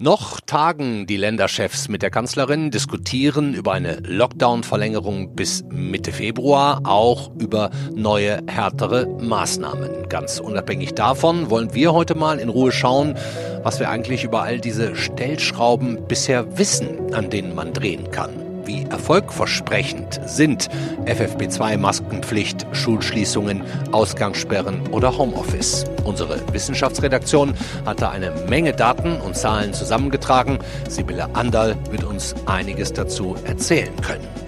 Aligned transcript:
Noch 0.00 0.40
tagen 0.40 1.08
die 1.08 1.16
Länderchefs 1.16 1.88
mit 1.88 2.02
der 2.02 2.10
Kanzlerin, 2.10 2.70
diskutieren 2.70 3.52
über 3.52 3.72
eine 3.72 3.96
Lockdown-Verlängerung 3.96 5.34
bis 5.34 5.64
Mitte 5.70 6.12
Februar, 6.12 6.82
auch 6.84 7.32
über 7.34 7.70
neue, 7.96 8.40
härtere 8.46 9.06
Maßnahmen. 9.06 10.08
Ganz 10.08 10.38
unabhängig 10.38 10.94
davon 10.94 11.50
wollen 11.50 11.74
wir 11.74 11.92
heute 11.92 12.14
mal 12.14 12.38
in 12.38 12.48
Ruhe 12.48 12.70
schauen, 12.70 13.16
was 13.64 13.80
wir 13.80 13.90
eigentlich 13.90 14.22
über 14.22 14.42
all 14.42 14.60
diese 14.60 14.94
Stellschrauben 14.94 16.06
bisher 16.06 16.56
wissen, 16.56 17.12
an 17.12 17.28
denen 17.28 17.56
man 17.56 17.72
drehen 17.72 18.12
kann 18.12 18.47
wie 18.68 18.84
erfolgversprechend 18.84 20.20
sind 20.26 20.68
FFP2-Maskenpflicht, 21.06 22.66
Schulschließungen, 22.72 23.62
Ausgangssperren 23.90 24.86
oder 24.88 25.18
Homeoffice. 25.18 25.84
Unsere 26.04 26.40
Wissenschaftsredaktion 26.52 27.54
hatte 27.84 28.10
eine 28.10 28.30
Menge 28.48 28.74
Daten 28.74 29.20
und 29.20 29.36
Zahlen 29.36 29.72
zusammengetragen. 29.72 30.58
Sibylle 30.88 31.34
Andal 31.34 31.76
wird 31.90 32.04
uns 32.04 32.34
einiges 32.46 32.92
dazu 32.92 33.34
erzählen 33.44 33.96
können. 34.02 34.47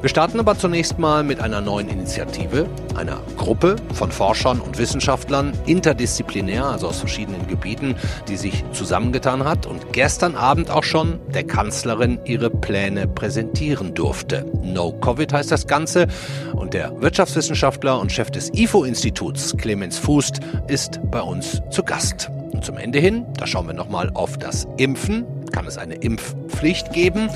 Wir 0.00 0.08
starten 0.08 0.40
aber 0.40 0.56
zunächst 0.56 0.98
mal 0.98 1.22
mit 1.22 1.40
einer 1.40 1.60
neuen 1.60 1.90
Initiative, 1.90 2.66
einer 2.96 3.20
Gruppe 3.36 3.76
von 3.92 4.10
Forschern 4.10 4.58
und 4.58 4.78
Wissenschaftlern, 4.78 5.52
interdisziplinär, 5.66 6.64
also 6.64 6.88
aus 6.88 7.00
verschiedenen 7.00 7.46
Gebieten, 7.48 7.96
die 8.26 8.38
sich 8.38 8.64
zusammengetan 8.72 9.44
hat 9.44 9.66
und 9.66 9.92
gestern 9.92 10.36
Abend 10.36 10.70
auch 10.70 10.84
schon 10.84 11.20
der 11.34 11.44
Kanzlerin 11.44 12.18
ihre 12.24 12.48
Pläne 12.48 13.08
präsentieren 13.08 13.92
durfte. 13.92 14.46
No 14.62 14.90
Covid 14.92 15.34
heißt 15.34 15.50
das 15.50 15.66
Ganze 15.66 16.06
und 16.54 16.72
der 16.72 16.98
Wirtschaftswissenschaftler 17.02 18.00
und 18.00 18.10
Chef 18.10 18.30
des 18.30 18.50
IFO-Instituts, 18.54 19.54
Clemens 19.58 19.98
Fußt, 19.98 20.40
ist 20.68 20.98
bei 21.10 21.20
uns 21.20 21.60
zu 21.70 21.82
Gast. 21.82 22.30
Und 22.52 22.64
zum 22.64 22.78
Ende 22.78 23.00
hin, 23.00 23.26
da 23.36 23.46
schauen 23.46 23.66
wir 23.66 23.74
nochmal 23.74 24.10
auf 24.14 24.38
das 24.38 24.66
Impfen. 24.78 25.26
Kann 25.52 25.66
es 25.66 25.76
eine 25.76 25.96
Impfpflicht 25.96 26.94
geben? 26.94 27.28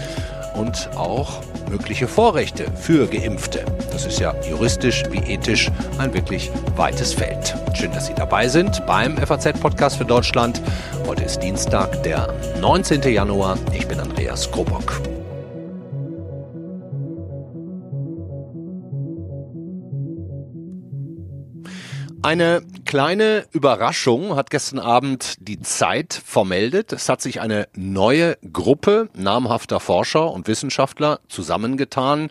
und 0.54 0.90
auch 0.96 1.42
mögliche 1.74 2.06
Vorrechte 2.06 2.66
für 2.76 3.08
Geimpfte. 3.08 3.64
Das 3.90 4.06
ist 4.06 4.20
ja 4.20 4.32
juristisch 4.48 5.02
wie 5.10 5.18
ethisch 5.18 5.72
ein 5.98 6.14
wirklich 6.14 6.52
weites 6.76 7.12
Feld. 7.12 7.52
Schön, 7.74 7.90
dass 7.90 8.06
Sie 8.06 8.14
dabei 8.14 8.46
sind 8.46 8.86
beim 8.86 9.16
FAZ-Podcast 9.16 9.96
für 9.96 10.04
Deutschland. 10.04 10.62
Heute 11.08 11.24
ist 11.24 11.40
Dienstag, 11.40 12.00
der 12.04 12.32
19. 12.60 13.02
Januar. 13.02 13.58
Ich 13.72 13.88
bin 13.88 13.98
Andreas 13.98 14.48
Krobock. 14.52 15.00
Eine 22.22 22.62
kleine 22.84 23.46
Überraschung 23.52 24.36
hat 24.36 24.50
gestern 24.50 24.78
Abend 24.78 25.36
die 25.40 25.60
Zeit 25.60 26.12
vermeldet. 26.24 26.92
Es 26.92 27.08
hat 27.08 27.20
sich 27.20 27.40
eine 27.40 27.68
neue 27.74 28.36
Gruppe 28.52 29.08
namhafter 29.14 29.80
Forscher 29.80 30.30
und 30.30 30.46
Wissenschaftler 30.46 31.20
zusammengetan, 31.28 32.30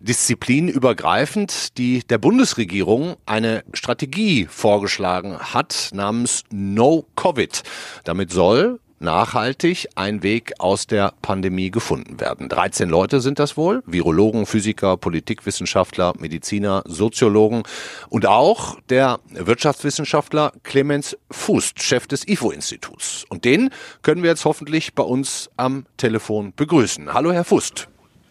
disziplinübergreifend, 0.00 1.78
die 1.78 2.00
der 2.00 2.18
Bundesregierung 2.18 3.16
eine 3.26 3.64
Strategie 3.72 4.46
vorgeschlagen 4.46 5.38
hat 5.38 5.90
namens 5.92 6.44
No 6.50 7.06
Covid. 7.16 7.62
Damit 8.04 8.30
soll 8.30 8.80
nachhaltig 9.04 9.86
ein 9.94 10.22
Weg 10.22 10.54
aus 10.58 10.86
der 10.86 11.12
Pandemie 11.22 11.70
gefunden 11.70 12.18
werden. 12.20 12.48
13 12.48 12.88
Leute 12.88 13.20
sind 13.20 13.38
das 13.38 13.56
wohl, 13.56 13.82
Virologen, 13.86 14.46
Physiker, 14.46 14.96
Politikwissenschaftler, 14.96 16.14
Mediziner, 16.18 16.82
Soziologen 16.86 17.62
und 18.08 18.26
auch 18.26 18.78
der 18.88 19.20
Wirtschaftswissenschaftler 19.30 20.52
Clemens 20.64 21.16
Fußt, 21.30 21.82
Chef 21.82 22.06
des 22.06 22.26
IFO-Instituts. 22.26 23.24
Und 23.28 23.44
den 23.44 23.70
können 24.02 24.22
wir 24.22 24.30
jetzt 24.30 24.44
hoffentlich 24.44 24.94
bei 24.94 25.04
uns 25.04 25.50
am 25.56 25.86
Telefon 25.96 26.52
begrüßen. 26.56 27.14
Hallo, 27.14 27.32
Herr 27.32 27.44
Fußt. 27.44 27.88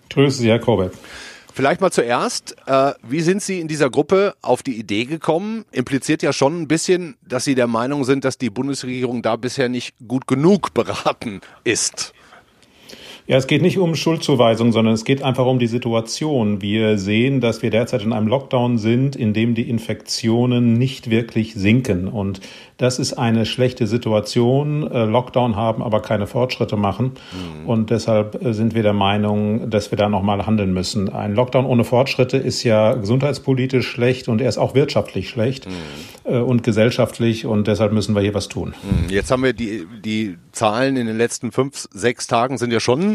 Grüße 0.09 0.37
Sie, 0.39 0.49
Herr 0.49 0.59
Korbek. 0.59 0.91
Vielleicht 1.55 1.81
mal 1.81 1.91
zuerst, 1.91 2.55
äh, 2.65 2.93
wie 3.03 3.21
sind 3.21 3.43
Sie 3.43 3.59
in 3.59 3.67
dieser 3.67 3.91
Gruppe 3.91 4.33
auf 4.41 4.63
die 4.63 4.75
Idee 4.79 5.05
gekommen? 5.05 5.65
Impliziert 5.71 6.23
ja 6.23 6.33
schon 6.33 6.59
ein 6.59 6.67
bisschen, 6.67 7.15
dass 7.21 7.43
Sie 7.43 7.53
der 7.53 7.67
Meinung 7.67 8.05
sind, 8.05 8.25
dass 8.25 8.39
die 8.39 8.49
Bundesregierung 8.49 9.21
da 9.21 9.35
bisher 9.35 9.69
nicht 9.69 9.93
gut 10.07 10.25
genug 10.25 10.73
beraten 10.73 11.41
ist. 11.63 12.13
Ja, 13.25 13.37
es 13.37 13.47
geht 13.47 13.61
nicht 13.61 13.77
um 13.77 13.95
Schuldzuweisung, 13.95 14.73
sondern 14.73 14.93
es 14.93 15.05
geht 15.05 15.23
einfach 15.23 15.45
um 15.45 15.57
die 15.57 15.67
Situation. 15.67 16.61
Wir 16.61 16.97
sehen, 16.97 17.39
dass 17.39 17.61
wir 17.61 17.69
derzeit 17.69 18.03
in 18.03 18.11
einem 18.11 18.27
Lockdown 18.27 18.77
sind, 18.77 19.15
in 19.15 19.33
dem 19.33 19.55
die 19.55 19.69
Infektionen 19.69 20.77
nicht 20.77 21.09
wirklich 21.09 21.53
sinken. 21.53 22.09
Und 22.09 22.41
das 22.77 22.99
ist 22.99 23.13
eine 23.13 23.45
schlechte 23.45 23.87
Situation. 23.87 24.91
Äh, 24.91 25.05
Lockdown 25.05 25.55
haben, 25.55 25.81
aber 25.81 26.01
keine 26.01 26.27
Fortschritte 26.27 26.75
machen. 26.75 27.13
Mhm. 27.61 27.69
Und 27.69 27.89
deshalb 27.91 28.43
äh, 28.43 28.53
sind 28.53 28.75
wir 28.75 28.83
der 28.83 28.93
Meinung, 28.93 29.69
dass 29.69 29.89
wir 29.89 29.97
da 29.97 30.09
nochmal 30.09 30.45
handeln 30.45 30.73
müssen. 30.73 31.07
Ein 31.07 31.33
Lockdown 31.33 31.65
ohne 31.65 31.85
Fortschritte 31.85 32.35
ist 32.35 32.63
ja 32.63 32.93
gesundheitspolitisch 32.93 33.87
schlecht 33.87 34.27
und 34.27 34.41
er 34.41 34.49
ist 34.49 34.57
auch 34.57 34.75
wirtschaftlich 34.75 35.29
schlecht 35.29 35.65
mhm. 36.25 36.41
und 36.43 36.63
gesellschaftlich. 36.63 37.45
Und 37.45 37.67
deshalb 37.67 37.93
müssen 37.93 38.15
wir 38.15 38.21
hier 38.21 38.33
was 38.33 38.49
tun. 38.49 38.73
Mhm. 38.83 39.09
Jetzt 39.09 39.31
haben 39.31 39.43
wir 39.43 39.53
die, 39.53 39.85
die 40.03 40.35
Zahlen 40.51 40.97
in 40.97 41.07
den 41.07 41.17
letzten 41.17 41.53
fünf, 41.53 41.87
sechs 41.93 42.27
Tagen 42.27 42.57
sind 42.57 42.73
ja 42.73 42.81
schon 42.81 43.12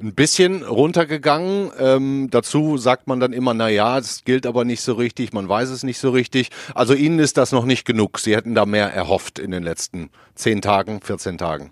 ein 0.00 0.14
bisschen 0.14 0.62
runtergegangen. 0.64 1.70
Ähm, 1.78 2.28
dazu 2.30 2.78
sagt 2.78 3.06
man 3.06 3.20
dann 3.20 3.32
immer, 3.32 3.54
na 3.54 3.68
ja, 3.68 3.98
es 3.98 4.24
gilt 4.24 4.46
aber 4.46 4.64
nicht 4.64 4.80
so 4.80 4.94
richtig, 4.94 5.32
man 5.32 5.48
weiß 5.48 5.68
es 5.70 5.82
nicht 5.82 5.98
so 5.98 6.10
richtig. 6.10 6.50
Also 6.74 6.94
Ihnen 6.94 7.18
ist 7.18 7.36
das 7.36 7.52
noch 7.52 7.64
nicht 7.64 7.84
genug. 7.84 8.18
Sie 8.18 8.34
hätten 8.34 8.54
da 8.54 8.66
mehr 8.66 8.92
erhofft 8.92 9.38
in 9.38 9.50
den 9.50 9.62
letzten 9.62 10.10
zehn 10.34 10.62
Tagen, 10.62 11.00
14 11.00 11.38
Tagen. 11.38 11.70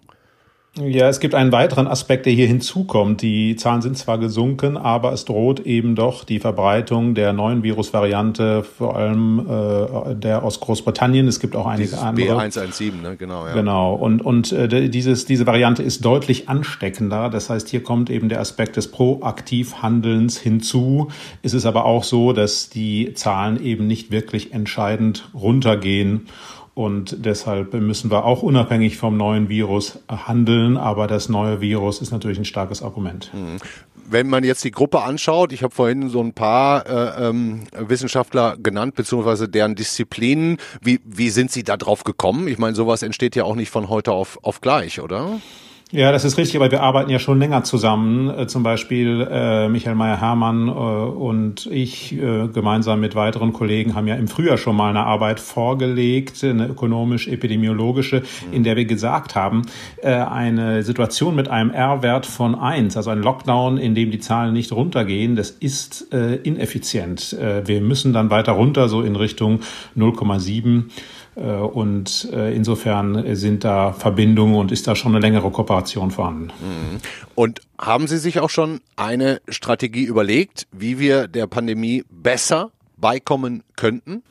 Ja, 0.80 1.08
es 1.08 1.20
gibt 1.20 1.34
einen 1.34 1.52
weiteren 1.52 1.86
Aspekt, 1.86 2.26
der 2.26 2.32
hier 2.32 2.46
hinzukommt. 2.46 3.22
Die 3.22 3.56
Zahlen 3.56 3.82
sind 3.82 3.98
zwar 3.98 4.18
gesunken, 4.18 4.76
aber 4.76 5.12
es 5.12 5.24
droht 5.24 5.60
eben 5.60 5.94
doch 5.94 6.24
die 6.24 6.38
Verbreitung 6.38 7.14
der 7.14 7.32
neuen 7.32 7.62
Virusvariante, 7.62 8.62
vor 8.62 8.96
allem 8.96 9.40
äh, 9.40 10.14
der 10.14 10.42
aus 10.42 10.60
Großbritannien. 10.60 11.26
Es 11.26 11.40
gibt 11.40 11.56
auch 11.56 11.66
einige 11.66 11.90
Dieses 11.90 11.98
andere. 11.98 12.38
B117, 12.38 13.02
ne? 13.02 13.16
genau. 13.16 13.46
Ja. 13.46 13.54
Genau. 13.54 13.94
Und, 13.94 14.22
und 14.22 14.52
äh, 14.52 14.88
dieses, 14.88 15.24
diese 15.24 15.46
Variante 15.46 15.82
ist 15.82 16.04
deutlich 16.04 16.48
ansteckender. 16.48 17.30
Das 17.30 17.50
heißt, 17.50 17.68
hier 17.68 17.82
kommt 17.82 18.10
eben 18.10 18.28
der 18.28 18.40
Aspekt 18.40 18.76
des 18.76 18.90
Proaktivhandelns 18.90 20.38
hinzu. 20.38 21.08
Es 21.42 21.54
ist 21.54 21.66
aber 21.66 21.84
auch 21.84 22.04
so, 22.04 22.32
dass 22.32 22.68
die 22.68 23.14
Zahlen 23.14 23.62
eben 23.62 23.86
nicht 23.86 24.10
wirklich 24.10 24.52
entscheidend 24.52 25.28
runtergehen. 25.34 26.26
Und 26.78 27.26
deshalb 27.26 27.74
müssen 27.74 28.08
wir 28.08 28.24
auch 28.24 28.44
unabhängig 28.44 28.98
vom 28.98 29.16
neuen 29.16 29.48
Virus 29.48 29.98
handeln. 30.08 30.76
Aber 30.76 31.08
das 31.08 31.28
neue 31.28 31.60
Virus 31.60 32.00
ist 32.00 32.12
natürlich 32.12 32.38
ein 32.38 32.44
starkes 32.44 32.84
Argument. 32.84 33.32
Mhm. 33.34 33.56
Wenn 34.08 34.28
man 34.28 34.44
jetzt 34.44 34.62
die 34.62 34.70
Gruppe 34.70 35.02
anschaut, 35.02 35.52
ich 35.52 35.64
habe 35.64 35.74
vorhin 35.74 36.08
so 36.08 36.22
ein 36.22 36.34
paar 36.34 36.86
äh, 36.86 37.30
ähm, 37.30 37.64
Wissenschaftler 37.76 38.56
genannt, 38.56 38.94
beziehungsweise 38.94 39.48
deren 39.48 39.74
Disziplinen. 39.74 40.58
Wie, 40.80 41.00
wie 41.04 41.30
sind 41.30 41.50
Sie 41.50 41.64
da 41.64 41.76
drauf 41.76 42.04
gekommen? 42.04 42.46
Ich 42.46 42.58
meine, 42.58 42.76
sowas 42.76 43.02
entsteht 43.02 43.34
ja 43.34 43.42
auch 43.42 43.56
nicht 43.56 43.70
von 43.70 43.88
heute 43.88 44.12
auf, 44.12 44.38
auf 44.42 44.60
gleich, 44.60 45.00
oder? 45.00 45.40
Ja, 45.90 46.12
das 46.12 46.26
ist 46.26 46.36
richtig, 46.36 46.56
aber 46.56 46.70
wir 46.70 46.82
arbeiten 46.82 47.08
ja 47.08 47.18
schon 47.18 47.38
länger 47.38 47.64
zusammen. 47.64 48.28
Äh, 48.28 48.46
zum 48.46 48.62
Beispiel 48.62 49.26
äh, 49.30 49.70
Michael 49.70 49.96
Meyer-Hermann 49.96 50.68
äh, 50.68 50.70
und 50.70 51.64
ich 51.64 52.12
äh, 52.12 52.48
gemeinsam 52.48 53.00
mit 53.00 53.14
weiteren 53.14 53.54
Kollegen 53.54 53.94
haben 53.94 54.06
ja 54.06 54.14
im 54.16 54.28
Frühjahr 54.28 54.58
schon 54.58 54.76
mal 54.76 54.90
eine 54.90 55.04
Arbeit 55.04 55.40
vorgelegt, 55.40 56.44
eine 56.44 56.66
ökonomisch-epidemiologische, 56.66 58.20
mhm. 58.20 58.52
in 58.52 58.64
der 58.64 58.76
wir 58.76 58.84
gesagt 58.84 59.34
haben, 59.34 59.62
äh, 60.02 60.12
eine 60.12 60.82
Situation 60.82 61.34
mit 61.34 61.48
einem 61.48 61.70
R-Wert 61.70 62.26
von 62.26 62.54
eins, 62.54 62.98
also 62.98 63.08
ein 63.08 63.22
Lockdown, 63.22 63.78
in 63.78 63.94
dem 63.94 64.10
die 64.10 64.18
Zahlen 64.18 64.52
nicht 64.52 64.72
runtergehen, 64.72 65.36
das 65.36 65.48
ist 65.48 66.12
äh, 66.12 66.34
ineffizient. 66.34 67.32
Äh, 67.32 67.66
wir 67.66 67.80
müssen 67.80 68.12
dann 68.12 68.28
weiter 68.28 68.52
runter, 68.52 68.90
so 68.90 69.00
in 69.00 69.16
Richtung 69.16 69.60
0,7. 69.96 70.84
Äh, 71.38 71.42
und 71.42 72.28
äh, 72.32 72.54
insofern 72.54 73.36
sind 73.36 73.64
da 73.64 73.92
Verbindungen 73.92 74.56
und 74.56 74.72
ist 74.72 74.86
da 74.86 74.94
schon 74.94 75.12
eine 75.12 75.20
längere 75.20 75.50
Kooperation 75.50 76.10
vorhanden. 76.10 76.48
Mhm. 76.60 76.98
Und 77.34 77.60
haben 77.78 78.06
Sie 78.08 78.18
sich 78.18 78.40
auch 78.40 78.50
schon 78.50 78.80
eine 78.96 79.40
Strategie 79.48 80.04
überlegt, 80.04 80.66
wie 80.72 80.98
wir 80.98 81.28
der 81.28 81.46
Pandemie 81.46 82.04
besser 82.10 82.70
beikommen 82.96 83.62
könnten? 83.76 84.22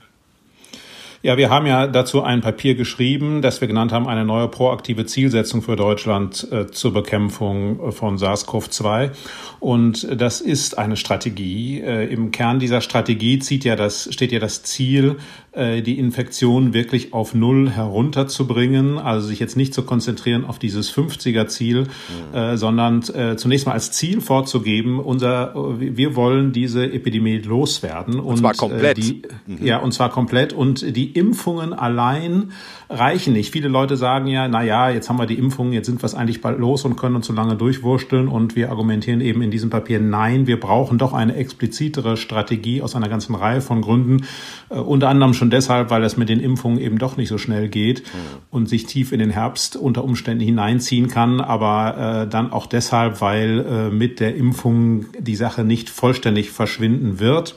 Ja, 1.28 1.36
wir 1.36 1.50
haben 1.50 1.66
ja 1.66 1.88
dazu 1.88 2.24
ein 2.24 2.40
Papier 2.40 2.76
geschrieben, 2.76 3.42
das 3.42 3.60
wir 3.60 3.68
genannt 3.68 3.92
haben, 3.92 4.08
eine 4.08 4.24
neue 4.24 4.48
proaktive 4.48 5.06
Zielsetzung 5.06 5.62
für 5.62 5.76
Deutschland 5.76 6.48
äh, 6.54 6.68
zur 6.68 6.94
Bekämpfung 6.94 7.92
von 7.92 8.18
SARS-CoV-2. 8.18 9.12
Und 9.60 10.08
das 10.22 10.40
ist 10.40 10.78
eine 10.78 10.96
Strategie. 10.96 11.82
Äh, 11.82 12.06
Im 12.14 12.32
Kern 12.32 12.60
dieser 12.60 12.80
Strategie 12.80 13.40
zieht 13.40 13.66
ja 13.66 13.76
das, 13.76 14.08
steht 14.14 14.32
ja 14.32 14.40
das 14.40 14.64
Ziel, 14.64 15.18
äh, 15.52 15.82
die 15.82 16.00
Infektion 16.00 16.74
wirklich 16.74 17.14
auf 17.14 17.34
Null 17.34 17.72
herunterzubringen, 17.72 18.98
also 18.98 19.28
sich 19.28 19.40
jetzt 19.40 19.58
nicht 19.58 19.74
zu 19.74 19.84
konzentrieren 19.84 20.46
auf 20.46 20.60
dieses 20.60 20.96
50er-Ziel, 20.96 21.88
mhm. 21.88 22.38
äh, 22.38 22.58
sondern 22.58 23.02
äh, 23.14 23.36
zunächst 23.36 23.66
mal 23.66 23.74
als 23.74 23.92
Ziel 23.92 24.22
vorzugeben, 24.22 25.00
unser, 25.00 25.54
wir 25.78 26.16
wollen 26.16 26.54
diese 26.54 26.86
Epidemie 26.86 27.40
loswerden. 27.40 28.20
Und, 28.20 28.26
und 28.28 28.38
zwar 28.38 28.54
komplett. 28.54 28.98
Die, 28.98 29.24
mhm. 29.46 29.66
Ja, 29.66 29.80
und 29.80 29.94
zwar 29.94 30.10
komplett. 30.10 30.54
Und 30.54 30.96
die 30.96 31.17
Impfungen 31.18 31.74
allein 31.74 32.52
reichen 32.90 33.34
nicht. 33.34 33.52
Viele 33.52 33.68
Leute 33.68 33.98
sagen 33.98 34.28
ja, 34.28 34.48
na 34.48 34.64
ja, 34.64 34.90
jetzt 34.90 35.10
haben 35.10 35.20
wir 35.20 35.26
die 35.26 35.38
Impfungen, 35.38 35.74
jetzt 35.74 35.88
sind 35.88 36.02
wir 36.02 36.06
es 36.06 36.16
eigentlich 36.16 36.42
bald 36.42 36.60
los 36.60 36.86
und 36.86 36.96
können 36.96 37.16
uns 37.16 37.28
so 37.28 37.34
lange 37.34 37.56
durchwursteln 37.56 38.28
und 38.28 38.56
wir 38.56 38.70
argumentieren 38.70 39.20
eben 39.22 39.42
in 39.42 39.52
diesem 39.52 39.70
Papier, 39.70 40.00
nein, 40.00 40.48
wir 40.48 40.60
brauchen 40.60 40.98
doch 40.98 41.14
eine 41.14 41.36
explizitere 41.36 42.16
Strategie 42.18 42.82
aus 42.82 42.96
einer 42.96 43.10
ganzen 43.10 43.36
Reihe 43.36 43.62
von 43.62 43.82
Gründen. 43.82 44.26
Äh, 44.70 44.76
unter 44.76 45.10
anderem 45.10 45.34
schon 45.34 45.50
deshalb, 45.50 45.90
weil 45.90 46.04
es 46.04 46.18
mit 46.18 46.30
den 46.30 46.40
Impfungen 46.40 46.80
eben 46.80 46.98
doch 46.98 47.18
nicht 47.18 47.30
so 47.30 47.38
schnell 47.38 47.68
geht 47.68 48.02
mhm. 48.02 48.38
und 48.52 48.70
sich 48.70 48.86
tief 48.86 49.12
in 49.12 49.20
den 49.20 49.32
Herbst 49.32 49.76
unter 49.76 50.04
Umständen 50.04 50.44
hineinziehen 50.44 51.08
kann, 51.10 51.42
aber 51.42 52.24
äh, 52.24 52.30
dann 52.30 52.52
auch 52.52 52.68
deshalb, 52.68 53.22
weil 53.22 53.66
äh, 53.68 53.90
mit 53.90 54.20
der 54.20 54.36
Impfung 54.36 55.06
die 55.20 55.36
Sache 55.36 55.64
nicht 55.64 55.90
vollständig 55.90 56.52
verschwinden 56.52 57.20
wird. 57.20 57.56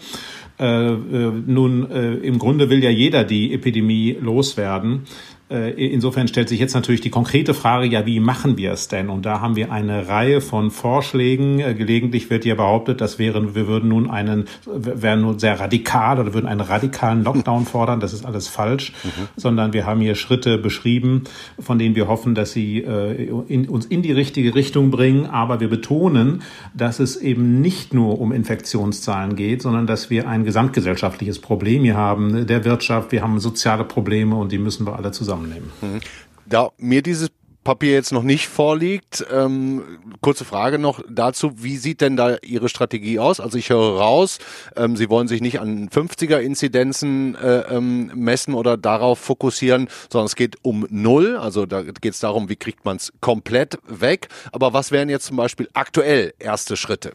Äh, 0.60 0.92
äh, 0.92 1.32
nun, 1.46 1.90
äh, 1.90 2.16
im 2.16 2.38
Grunde 2.38 2.68
will 2.68 2.84
ja 2.84 2.90
jeder 2.90 3.24
die 3.24 3.54
Epidemie 3.54 4.18
loswerden. 4.20 5.04
Äh, 5.50 5.70
insofern 5.70 6.28
stellt 6.28 6.48
sich 6.48 6.60
jetzt 6.60 6.74
natürlich 6.74 7.00
die 7.00 7.10
konkrete 7.10 7.54
Frage, 7.54 7.86
ja, 7.86 8.06
wie 8.06 8.20
machen 8.20 8.56
wir 8.56 8.70
es 8.72 8.86
denn? 8.86 9.08
Und 9.08 9.26
da 9.26 9.40
haben 9.40 9.56
wir 9.56 9.72
eine 9.72 10.06
Reihe 10.06 10.40
von 10.40 10.70
Vorschlägen. 10.70 11.58
Äh, 11.58 11.74
gelegentlich 11.74 12.30
wird 12.30 12.44
ja 12.44 12.54
behauptet, 12.54 13.00
das 13.00 13.18
wären, 13.18 13.56
wir 13.56 13.66
würden 13.66 13.88
nun 13.88 14.08
einen, 14.08 14.44
wären 14.64 15.22
nun 15.22 15.40
sehr 15.40 15.58
radikal 15.58 16.20
oder 16.20 16.34
würden 16.34 16.46
einen 16.46 16.60
radikalen 16.60 17.24
Lockdown 17.24 17.64
fordern. 17.66 17.98
Das 17.98 18.12
ist 18.12 18.24
alles 18.24 18.46
falsch, 18.46 18.92
mhm. 19.02 19.28
sondern 19.36 19.72
wir 19.72 19.86
haben 19.86 20.00
hier 20.00 20.14
Schritte 20.14 20.56
beschrieben, 20.56 21.24
von 21.58 21.80
denen 21.80 21.96
wir 21.96 22.06
hoffen, 22.06 22.36
dass 22.36 22.52
sie 22.52 22.84
äh, 22.84 23.28
in, 23.48 23.68
uns 23.68 23.86
in 23.86 24.02
die 24.02 24.12
richtige 24.12 24.54
Richtung 24.54 24.92
bringen. 24.92 25.26
Aber 25.26 25.58
wir 25.58 25.68
betonen, 25.68 26.42
dass 26.74 27.00
es 27.00 27.16
eben 27.16 27.60
nicht 27.60 27.92
nur 27.92 28.20
um 28.20 28.30
Infektionszahlen 28.30 29.34
geht, 29.34 29.62
sondern 29.62 29.88
dass 29.88 30.10
wir 30.10 30.28
ein 30.28 30.44
gesamtgesellschaftliches 30.44 31.40
Problem 31.40 31.82
hier 31.82 31.96
haben, 31.96 32.46
der 32.46 32.64
Wirtschaft. 32.64 33.10
Wir 33.10 33.22
haben 33.22 33.40
soziale 33.40 33.82
Probleme 33.82 34.36
und 34.36 34.52
die 34.52 34.58
müssen 34.58 34.86
wir 34.86 34.94
alle 34.94 35.10
zusammen 35.10 35.39
zusammennehmen. 35.40 35.72
Mhm. 35.80 36.00
Da 36.46 36.70
mir 36.78 37.02
dieses 37.02 37.30
Papier 37.62 37.92
jetzt 37.92 38.12
noch 38.12 38.22
nicht 38.22 38.48
vorliegt, 38.48 39.24
ähm, 39.30 39.98
kurze 40.22 40.46
Frage 40.46 40.78
noch 40.78 41.02
dazu, 41.10 41.52
wie 41.62 41.76
sieht 41.76 42.00
denn 42.00 42.16
da 42.16 42.38
Ihre 42.38 42.70
Strategie 42.70 43.18
aus? 43.18 43.38
Also 43.38 43.58
ich 43.58 43.68
höre 43.68 43.98
raus, 43.98 44.38
ähm, 44.76 44.96
Sie 44.96 45.10
wollen 45.10 45.28
sich 45.28 45.42
nicht 45.42 45.60
an 45.60 45.90
50er-Inzidenzen 45.90 47.34
äh, 47.34 47.76
ähm, 47.76 48.10
messen 48.14 48.54
oder 48.54 48.78
darauf 48.78 49.18
fokussieren, 49.18 49.88
sondern 50.10 50.26
es 50.26 50.36
geht 50.36 50.56
um 50.62 50.86
Null, 50.88 51.36
also 51.36 51.66
da 51.66 51.82
geht 51.82 52.14
es 52.14 52.20
darum, 52.20 52.48
wie 52.48 52.56
kriegt 52.56 52.86
man 52.86 52.96
es 52.96 53.12
komplett 53.20 53.78
weg. 53.86 54.28
Aber 54.52 54.72
was 54.72 54.90
wären 54.90 55.10
jetzt 55.10 55.26
zum 55.26 55.36
Beispiel 55.36 55.68
aktuell 55.74 56.32
erste 56.38 56.78
Schritte? 56.78 57.12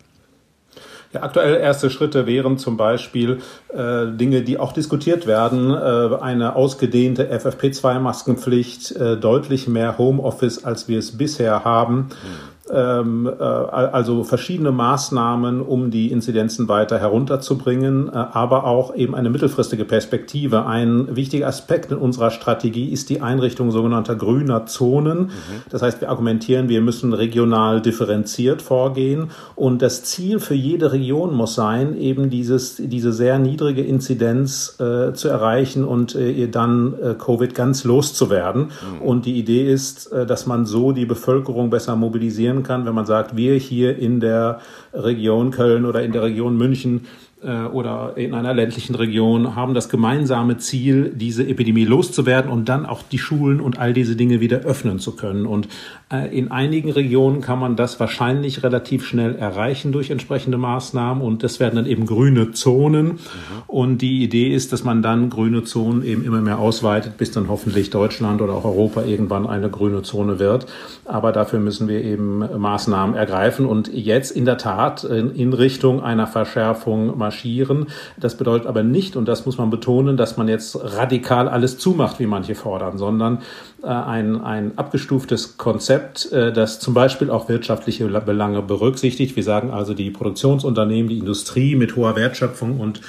Ja, 1.15 1.23
aktuell 1.23 1.61
erste 1.61 1.89
Schritte 1.89 2.27
wären 2.27 2.57
zum 2.57 2.75
Beispiel 2.75 3.39
äh, 3.69 4.07
Dinge, 4.07 4.41
die 4.41 4.59
auch 4.59 4.73
diskutiert 4.73 5.27
werden, 5.27 5.71
äh, 5.71 6.21
eine 6.21 6.57
ausgedehnte 6.57 7.31
FFP2-Maskenpflicht, 7.31 8.91
äh, 8.91 9.15
deutlich 9.15 9.69
mehr 9.69 9.97
Homeoffice, 9.97 10.65
als 10.65 10.89
wir 10.89 10.99
es 10.99 11.17
bisher 11.17 11.63
haben. 11.63 12.09
Mhm 12.09 12.54
ähm, 12.71 13.27
äh, 13.27 13.43
also 13.43 14.23
verschiedene 14.23 14.71
Maßnahmen, 14.71 15.61
um 15.61 15.91
die 15.91 16.11
Inzidenzen 16.11 16.67
weiter 16.67 16.99
herunterzubringen, 16.99 18.09
äh, 18.09 18.11
aber 18.13 18.65
auch 18.65 18.95
eben 18.95 19.13
eine 19.13 19.29
mittelfristige 19.29 19.85
Perspektive. 19.85 20.65
Ein 20.65 21.15
wichtiger 21.15 21.47
Aspekt 21.47 21.91
in 21.91 21.97
unserer 21.97 22.31
Strategie 22.31 22.89
ist 22.89 23.09
die 23.09 23.21
Einrichtung 23.21 23.69
sogenannter 23.69 24.15
grüner 24.15 24.65
Zonen. 24.65 25.19
Mhm. 25.19 25.31
Das 25.69 25.83
heißt, 25.83 26.01
wir 26.01 26.09
argumentieren, 26.09 26.67
wir 26.67 26.81
müssen 26.81 27.13
regional 27.13 27.81
differenziert 27.81 28.63
vorgehen 28.63 29.29
und 29.55 29.81
das 29.81 30.03
Ziel 30.03 30.39
für 30.39 30.55
jede 30.55 30.91
Region 30.91 31.35
muss 31.35 31.53
sein, 31.53 31.95
eben 31.95 32.31
dieses, 32.31 32.77
diese 32.77 33.13
sehr 33.13 33.37
niedrige 33.37 33.83
Inzidenz 33.83 34.75
äh, 34.79 35.13
zu 35.13 35.27
erreichen 35.27 35.83
und 35.83 36.15
äh, 36.15 36.47
dann 36.47 36.95
äh, 36.99 37.13
Covid 37.13 37.53
ganz 37.53 37.83
loszuwerden. 37.83 38.63
Mhm. 38.63 39.01
Und 39.01 39.25
die 39.25 39.37
Idee 39.37 39.71
ist, 39.71 40.11
äh, 40.11 40.25
dass 40.25 40.47
man 40.47 40.65
so 40.65 40.91
die 40.91 41.05
Bevölkerung 41.05 41.69
besser 41.69 41.95
mobilisieren 41.95 42.54
realisieren 42.55 42.63
kann, 42.63 42.85
wenn 42.85 42.95
man 42.95 43.05
sagt, 43.05 43.35
wir 43.35 43.55
hier 43.55 43.97
in 43.97 44.19
der 44.19 44.59
Region 44.93 45.51
Köln 45.51 45.85
oder 45.85 46.03
in 46.03 46.11
der 46.11 46.23
Region 46.23 46.57
München 46.57 47.07
äh, 47.45 47.65
oder 47.65 48.13
in 48.17 48.33
einer 48.33 48.53
ländlichen 48.53 48.95
Region 48.95 49.55
haben 49.55 49.73
das 49.73 49.89
gemeinsame 49.89 50.57
Ziel, 50.57 51.11
diese 51.15 51.47
Epidemie 51.47 51.85
loszuwerden 51.85 52.49
und 52.49 52.67
dann 52.67 52.85
auch 52.85 53.03
die 53.03 53.19
Schulen 53.19 53.61
und 53.61 53.77
all 53.77 53.93
diese 53.93 54.15
Dinge 54.15 54.39
wieder 54.39 54.59
öffnen 54.59 54.99
zu 54.99 55.15
können. 55.15 55.45
Und 55.45 55.67
äh, 56.11 56.35
in 56.35 56.51
einigen 56.51 56.91
Regionen 56.91 57.41
kann 57.41 57.59
man 57.59 57.75
das 57.75 57.99
wahrscheinlich 57.99 58.63
relativ 58.63 59.05
schnell 59.05 59.35
erreichen 59.35 59.91
durch 59.91 60.09
entsprechende 60.09 60.57
Maßnahmen 60.57 61.21
und 61.23 61.43
das 61.43 61.59
werden 61.59 61.75
dann 61.75 61.85
eben 61.85 62.05
grüne 62.05 62.51
Zonen. 62.51 63.05
Mhm. 63.05 63.19
Und 63.67 63.97
die 63.99 64.23
Idee 64.23 64.53
ist, 64.53 64.73
dass 64.73 64.83
man 64.83 65.01
dann 65.01 65.29
grüne 65.29 65.63
Zonen 65.63 66.03
eben 66.03 66.25
immer 66.25 66.41
mehr 66.41 66.59
ausweitet, 66.59 67.17
bis 67.17 67.31
dann 67.31 67.47
hoffentlich 67.47 67.89
Deutschland 67.91 68.41
oder 68.41 68.53
auch 68.53 68.65
Europa 68.65 69.03
irgendwann 69.03 69.45
eine 69.45 69.69
grüne 69.69 70.01
Zone 70.01 70.39
wird. 70.39 70.65
Aber 71.05 71.31
dafür 71.31 71.59
müssen 71.59 71.87
wir 71.87 72.03
eben 72.03 72.39
Maßnahmen 72.39 73.15
ergreifen 73.15 73.65
und 73.65 73.93
jetzt 73.93 74.31
in 74.31 74.45
der 74.45 74.57
Tat 74.57 75.03
in 75.03 75.53
Richtung 75.53 76.01
einer 76.01 76.27
Verschärfung 76.27 77.17
marschieren. 77.35 77.87
Das 78.17 78.37
bedeutet 78.37 78.67
aber 78.67 78.83
nicht, 78.83 79.15
und 79.15 79.27
das 79.27 79.45
muss 79.45 79.57
man 79.57 79.69
betonen, 79.69 80.17
dass 80.17 80.37
man 80.37 80.47
jetzt 80.47 80.77
radikal 80.81 81.47
alles 81.49 81.77
zumacht, 81.77 82.19
wie 82.19 82.25
manche 82.25 82.55
fordern, 82.55 82.97
sondern 82.97 83.39
äh, 83.83 83.87
ein, 83.87 84.41
ein 84.41 84.77
abgestuftes 84.77 85.57
Konzept, 85.57 86.31
äh, 86.31 86.53
das 86.53 86.79
zum 86.79 86.93
Beispiel 86.93 87.29
auch 87.29 87.49
wirtschaftliche 87.49 88.07
Belange 88.07 88.61
berücksichtigt. 88.61 89.35
Wir 89.35 89.43
sagen 89.43 89.71
also, 89.71 89.93
die 89.93 90.11
Produktionsunternehmen, 90.11 91.09
die 91.09 91.17
Industrie 91.17 91.75
mit 91.75 91.95
hoher 91.95 92.15
Wertschöpfung 92.15 92.79
und 92.79 93.01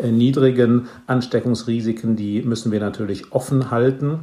niedrigen 0.00 0.88
Ansteckungsrisiken, 1.06 2.16
die 2.16 2.42
müssen 2.42 2.72
wir 2.72 2.80
natürlich 2.80 3.32
offen 3.32 3.70
halten. 3.70 4.06
Mhm. 4.08 4.18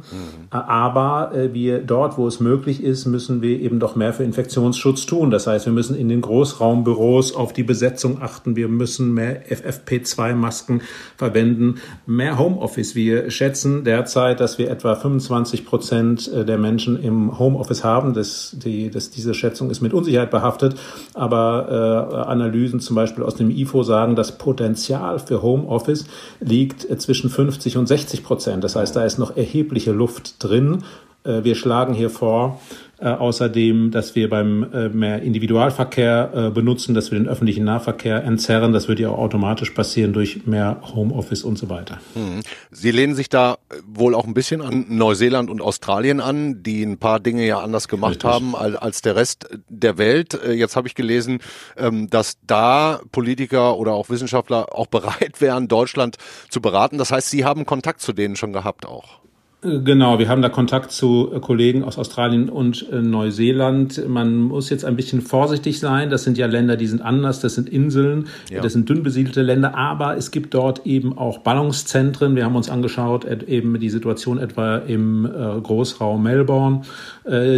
Aber 0.50 1.32
äh, 1.34 1.54
wir 1.54 1.78
dort, 1.78 2.18
wo 2.18 2.26
es 2.26 2.40
möglich 2.40 2.82
ist, 2.82 3.06
müssen 3.06 3.40
wir 3.40 3.60
eben 3.60 3.78
doch 3.78 3.96
mehr 3.96 4.12
für 4.12 4.24
Infektionsschutz 4.24 5.06
tun. 5.06 5.30
Das 5.30 5.46
heißt, 5.46 5.66
wir 5.66 5.72
müssen 5.72 5.96
in 5.96 6.08
den 6.08 6.20
Großraumbüros 6.20 7.34
auf 7.34 7.52
die 7.52 7.62
Besetzung 7.62 8.20
achten. 8.20 8.56
Wir 8.56 8.68
müssen 8.68 9.14
mehr 9.14 9.46
FFP2-Masken 9.46 10.82
verwenden, 11.16 11.76
mehr 12.06 12.38
Homeoffice. 12.38 12.94
Wir 12.94 13.30
schätzen 13.30 13.84
derzeit, 13.84 14.40
dass 14.40 14.58
wir 14.58 14.70
etwa 14.70 14.94
25 14.94 15.64
Prozent 15.64 16.30
äh, 16.32 16.44
der 16.44 16.58
Menschen 16.58 17.00
im 17.02 17.38
Homeoffice 17.38 17.84
haben. 17.84 18.12
Das, 18.12 18.56
die, 18.58 18.90
das, 18.90 19.10
diese 19.10 19.34
Schätzung 19.34 19.70
ist 19.70 19.80
mit 19.80 19.94
Unsicherheit 19.94 20.30
behaftet. 20.30 20.74
Aber 21.14 22.14
äh, 22.16 22.28
Analysen 22.28 22.80
zum 22.80 22.96
Beispiel 22.96 23.24
aus 23.24 23.36
dem 23.36 23.50
IFO 23.50 23.82
sagen, 23.82 24.16
das 24.16 24.36
Potenzial 24.36 25.18
für 25.18 25.42
Homeoffice 25.42 25.59
Homeoffice 25.60 26.06
liegt 26.40 26.86
zwischen 27.00 27.30
50 27.30 27.76
und 27.76 27.86
60 27.86 28.24
Prozent. 28.24 28.64
Das 28.64 28.76
heißt, 28.76 28.94
da 28.96 29.04
ist 29.04 29.18
noch 29.18 29.36
erhebliche 29.36 29.92
Luft 29.92 30.42
drin. 30.42 30.84
Äh, 31.24 31.44
wir 31.44 31.54
schlagen 31.54 31.94
hier 31.94 32.10
vor, 32.10 32.60
äh, 33.00 33.08
außerdem, 33.08 33.90
dass 33.90 34.14
wir 34.14 34.28
beim 34.28 34.70
äh, 34.72 34.88
mehr 34.90 35.22
Individualverkehr 35.22 36.32
äh, 36.34 36.50
benutzen, 36.50 36.94
dass 36.94 37.10
wir 37.10 37.18
den 37.18 37.28
öffentlichen 37.28 37.64
Nahverkehr 37.64 38.22
entzerren. 38.24 38.72
Das 38.72 38.88
wird 38.88 39.00
ja 39.00 39.08
auch 39.08 39.18
automatisch 39.18 39.70
passieren 39.70 40.12
durch 40.12 40.46
mehr 40.46 40.82
Homeoffice 40.94 41.42
und 41.42 41.56
so 41.56 41.70
weiter. 41.70 41.98
Hm. 42.14 42.40
Sie 42.70 42.90
lehnen 42.90 43.14
sich 43.14 43.30
da 43.30 43.56
wohl 43.86 44.14
auch 44.14 44.26
ein 44.26 44.34
bisschen 44.34 44.60
an 44.60 44.84
Neuseeland 44.88 45.48
und 45.48 45.62
Australien 45.62 46.20
an, 46.20 46.62
die 46.62 46.82
ein 46.82 46.98
paar 46.98 47.20
Dinge 47.20 47.46
ja 47.46 47.60
anders 47.60 47.88
gemacht 47.88 48.24
Richtig. 48.24 48.30
haben 48.30 48.54
als 48.54 49.00
der 49.00 49.16
Rest 49.16 49.48
der 49.68 49.96
Welt. 49.96 50.38
Jetzt 50.46 50.76
habe 50.76 50.86
ich 50.86 50.94
gelesen, 50.94 51.38
ähm, 51.78 52.10
dass 52.10 52.36
da 52.46 53.00
Politiker 53.12 53.78
oder 53.78 53.92
auch 53.92 54.10
Wissenschaftler 54.10 54.76
auch 54.76 54.86
bereit 54.90 55.40
wären, 55.40 55.68
Deutschland 55.68 56.16
zu 56.50 56.60
beraten. 56.60 56.98
Das 56.98 57.12
heißt, 57.12 57.30
Sie 57.30 57.46
haben 57.46 57.64
Kontakt 57.64 58.02
zu 58.02 58.12
denen 58.12 58.36
schon 58.36 58.52
gehabt 58.52 58.84
auch. 58.84 59.19
Genau, 59.62 60.18
wir 60.18 60.30
haben 60.30 60.40
da 60.40 60.48
Kontakt 60.48 60.90
zu 60.90 61.32
äh, 61.34 61.38
Kollegen 61.38 61.84
aus 61.84 61.98
Australien 61.98 62.48
und 62.48 62.90
äh, 62.90 63.02
Neuseeland. 63.02 64.08
Man 64.08 64.38
muss 64.38 64.70
jetzt 64.70 64.86
ein 64.86 64.96
bisschen 64.96 65.20
vorsichtig 65.20 65.78
sein. 65.80 66.08
Das 66.08 66.24
sind 66.24 66.38
ja 66.38 66.46
Länder, 66.46 66.78
die 66.78 66.86
sind 66.86 67.02
anders. 67.02 67.40
Das 67.40 67.56
sind 67.56 67.68
Inseln, 67.68 68.28
ja. 68.48 68.62
das 68.62 68.72
sind 68.72 68.88
dünn 68.88 69.02
besiedelte 69.02 69.42
Länder. 69.42 69.76
Aber 69.76 70.16
es 70.16 70.30
gibt 70.30 70.54
dort 70.54 70.86
eben 70.86 71.18
auch 71.18 71.38
Ballungszentren. 71.38 72.36
Wir 72.36 72.46
haben 72.46 72.56
uns 72.56 72.70
angeschaut, 72.70 73.26
eben 73.26 73.78
die 73.78 73.90
Situation 73.90 74.38
etwa 74.38 74.78
im 74.78 75.26
äh, 75.26 75.60
Großraum 75.60 76.22
Melbourne. 76.22 76.82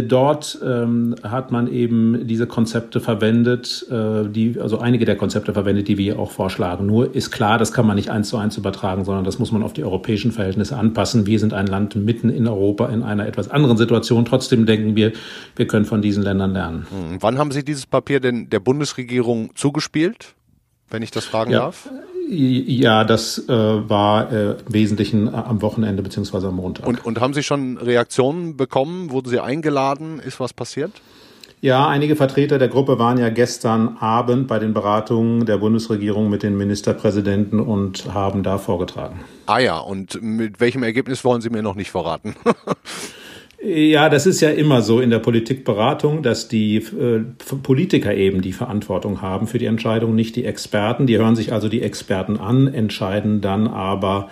Dort 0.07 0.59
ähm, 0.63 1.15
hat 1.23 1.51
man 1.51 1.71
eben 1.71 2.27
diese 2.27 2.45
Konzepte 2.45 2.99
verwendet, 2.99 3.87
die, 3.89 4.59
also 4.59 4.77
einige 4.79 5.05
der 5.05 5.15
Konzepte 5.15 5.53
verwendet, 5.53 5.87
die 5.87 5.97
wir 5.97 6.19
auch 6.19 6.31
vorschlagen. 6.31 6.85
Nur 6.85 7.15
ist 7.15 7.31
klar, 7.31 7.57
das 7.57 7.71
kann 7.71 7.87
man 7.87 7.95
nicht 7.95 8.11
eins 8.11 8.29
zu 8.29 8.37
eins 8.37 8.57
übertragen, 8.57 9.05
sondern 9.05 9.23
das 9.23 9.39
muss 9.39 9.51
man 9.51 9.63
auf 9.63 9.73
die 9.73 9.83
europäischen 9.83 10.31
Verhältnisse 10.31 10.77
anpassen. 10.77 11.25
Wir 11.25 11.39
sind 11.39 11.53
ein 11.53 11.65
Land 11.65 11.92
mitten 11.95 12.29
in 12.29 12.47
Europa 12.47 12.87
in 12.87 13.03
einer 13.03 13.27
etwas 13.27 13.49
anderen 13.49 13.77
Situation. 13.77 14.25
Trotzdem 14.25 14.65
denken 14.65 14.95
wir, 14.95 15.13
wir 15.55 15.67
können 15.67 15.85
von 15.85 16.01
diesen 16.01 16.23
Ländern 16.23 16.53
lernen. 16.53 16.87
Hm, 16.89 17.17
wann 17.21 17.37
haben 17.37 17.51
Sie 17.51 17.63
dieses 17.63 17.85
Papier 17.85 18.19
denn 18.19 18.49
der 18.49 18.59
Bundesregierung 18.59 19.55
zugespielt, 19.55 20.35
wenn 20.89 21.01
ich 21.01 21.11
das 21.11 21.25
fragen 21.25 21.51
ja. 21.51 21.59
darf? 21.59 21.89
Ja, 22.29 23.03
das 23.03 23.49
äh, 23.49 23.51
war 23.51 24.31
äh, 24.31 24.51
im 24.51 24.57
Wesentlichen 24.73 25.27
äh, 25.27 25.31
am 25.31 25.61
Wochenende 25.61 26.01
beziehungsweise 26.01 26.47
am 26.47 26.55
Montag. 26.55 26.87
Und, 26.87 27.05
und 27.05 27.19
haben 27.19 27.33
Sie 27.33 27.43
schon 27.43 27.77
Reaktionen 27.77 28.55
bekommen? 28.55 29.11
Wurden 29.11 29.29
Sie 29.29 29.39
eingeladen? 29.39 30.19
Ist 30.19 30.39
was 30.39 30.53
passiert? 30.53 30.91
Ja, 31.63 31.87
einige 31.87 32.17
Vertreter 32.17 32.59
der 32.59 32.67
Gruppe 32.67 32.99
waren 32.99 33.17
ja 33.17 33.29
gestern 33.29 33.95
Abend 34.01 34.49
bei 34.49 34.59
den 34.59 34.73
Beratungen 34.73 35.45
der 35.45 35.59
Bundesregierung 35.59 36.29
mit 36.29 36.43
den 36.43 36.57
Ministerpräsidenten 36.57 37.61
und 37.61 38.13
haben 38.13 38.43
da 38.43 38.57
vorgetragen. 38.57 39.21
Ah 39.45 39.59
ja, 39.59 39.77
und 39.77 40.21
mit 40.21 40.59
welchem 40.59 40.83
Ergebnis 40.83 41.23
wollen 41.23 41.39
Sie 41.39 41.49
mir 41.49 41.61
noch 41.61 41.75
nicht 41.75 41.89
verraten? 41.89 42.35
Ja, 43.65 44.09
das 44.09 44.25
ist 44.25 44.41
ja 44.41 44.49
immer 44.49 44.81
so 44.81 44.99
in 44.99 45.09
der 45.09 45.19
Politikberatung, 45.19 46.21
dass 46.21 46.49
die 46.49 46.75
äh, 46.75 47.21
Politiker 47.63 48.13
eben 48.13 48.41
die 48.41 48.51
Verantwortung 48.51 49.21
haben 49.21 49.47
für 49.47 49.57
die 49.57 49.67
Entscheidung, 49.67 50.15
nicht 50.15 50.35
die 50.35 50.43
Experten. 50.43 51.07
Die 51.07 51.17
hören 51.17 51.37
sich 51.37 51.53
also 51.53 51.69
die 51.69 51.81
Experten 51.81 52.35
an, 52.35 52.67
entscheiden 52.67 53.39
dann 53.39 53.69
aber 53.69 54.27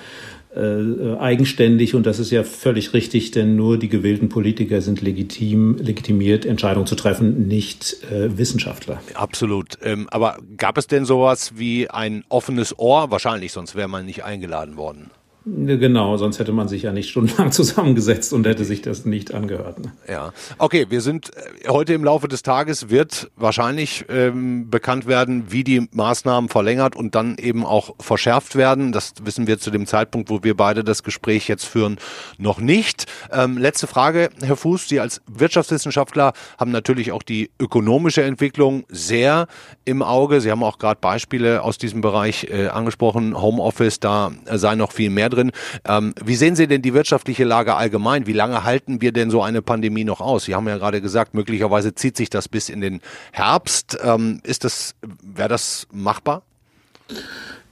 äh, 0.55 1.17
eigenständig 1.17 1.95
und 1.95 2.05
das 2.05 2.19
ist 2.19 2.31
ja 2.31 2.43
völlig 2.43 2.93
richtig, 2.93 3.31
denn 3.31 3.55
nur 3.55 3.77
die 3.77 3.89
gewählten 3.89 4.29
Politiker 4.29 4.81
sind 4.81 5.01
legitim, 5.01 5.77
legitimiert, 5.77 6.45
Entscheidungen 6.45 6.87
zu 6.87 6.95
treffen, 6.95 7.47
nicht 7.47 7.97
äh, 8.11 8.37
Wissenschaftler. 8.37 9.01
Absolut. 9.13 9.77
Ähm, 9.83 10.07
aber 10.11 10.37
gab 10.57 10.77
es 10.77 10.87
denn 10.87 11.05
sowas 11.05 11.53
wie 11.55 11.89
ein 11.89 12.23
offenes 12.29 12.77
Ohr? 12.77 13.11
Wahrscheinlich, 13.11 13.53
sonst 13.53 13.75
wäre 13.75 13.87
man 13.87 14.05
nicht 14.05 14.23
eingeladen 14.25 14.75
worden. 14.75 15.11
Genau, 15.43 16.17
sonst 16.17 16.37
hätte 16.37 16.51
man 16.51 16.67
sich 16.67 16.83
ja 16.83 16.91
nicht 16.91 17.09
stundenlang 17.09 17.51
zusammengesetzt 17.51 18.31
und 18.31 18.45
hätte 18.45 18.63
sich 18.63 18.83
das 18.83 19.05
nicht 19.05 19.33
angehört. 19.33 19.79
Ne? 19.79 19.91
Ja, 20.07 20.33
okay, 20.59 20.85
wir 20.89 21.01
sind 21.01 21.31
äh, 21.35 21.67
heute 21.67 21.93
im 21.93 22.03
Laufe 22.03 22.27
des 22.27 22.43
Tages 22.43 22.91
wird 22.91 23.31
wahrscheinlich 23.35 24.05
ähm, 24.09 24.69
bekannt 24.69 25.07
werden, 25.07 25.45
wie 25.49 25.63
die 25.63 25.87
Maßnahmen 25.91 26.47
verlängert 26.47 26.95
und 26.95 27.15
dann 27.15 27.37
eben 27.39 27.65
auch 27.65 27.95
verschärft 27.99 28.55
werden. 28.55 28.91
Das 28.91 29.13
wissen 29.23 29.47
wir 29.47 29.57
zu 29.57 29.71
dem 29.71 29.87
Zeitpunkt, 29.87 30.29
wo 30.29 30.43
wir 30.43 30.55
beide 30.55 30.83
das 30.83 31.01
Gespräch 31.01 31.47
jetzt 31.47 31.65
führen, 31.65 31.97
noch 32.37 32.59
nicht. 32.59 33.05
Ähm, 33.31 33.57
letzte 33.57 33.87
Frage, 33.87 34.29
Herr 34.43 34.55
Fuß, 34.55 34.89
Sie 34.89 34.99
als 34.99 35.23
Wirtschaftswissenschaftler 35.25 36.33
haben 36.59 36.69
natürlich 36.69 37.11
auch 37.13 37.23
die 37.23 37.49
ökonomische 37.59 38.21
Entwicklung 38.21 38.83
sehr 38.89 39.47
im 39.85 40.03
Auge. 40.03 40.39
Sie 40.39 40.51
haben 40.51 40.63
auch 40.63 40.77
gerade 40.77 40.99
Beispiele 41.01 41.63
aus 41.63 41.79
diesem 41.79 42.01
Bereich 42.01 42.47
äh, 42.51 42.67
angesprochen, 42.67 43.41
Homeoffice, 43.41 43.99
da 43.99 44.31
sei 44.45 44.75
noch 44.75 44.91
viel 44.91 45.09
mehr 45.09 45.30
drin. 45.31 45.51
Ähm, 45.85 46.13
wie 46.23 46.35
sehen 46.35 46.55
Sie 46.55 46.67
denn 46.67 46.81
die 46.81 46.93
wirtschaftliche 46.93 47.43
Lage 47.43 47.75
allgemein? 47.75 48.27
Wie 48.27 48.33
lange 48.33 48.63
halten 48.63 49.01
wir 49.01 49.11
denn 49.11 49.31
so 49.31 49.41
eine 49.41 49.61
Pandemie 49.61 50.03
noch 50.03 50.21
aus? 50.21 50.45
Sie 50.45 50.55
haben 50.55 50.67
ja 50.67 50.77
gerade 50.77 51.01
gesagt, 51.01 51.33
möglicherweise 51.33 51.95
zieht 51.95 52.17
sich 52.17 52.29
das 52.29 52.47
bis 52.47 52.69
in 52.69 52.81
den 52.81 53.01
Herbst. 53.31 53.97
Ähm, 54.03 54.41
ist 54.43 54.63
das, 54.63 54.95
wäre 55.23 55.49
das 55.49 55.87
machbar? 55.91 56.43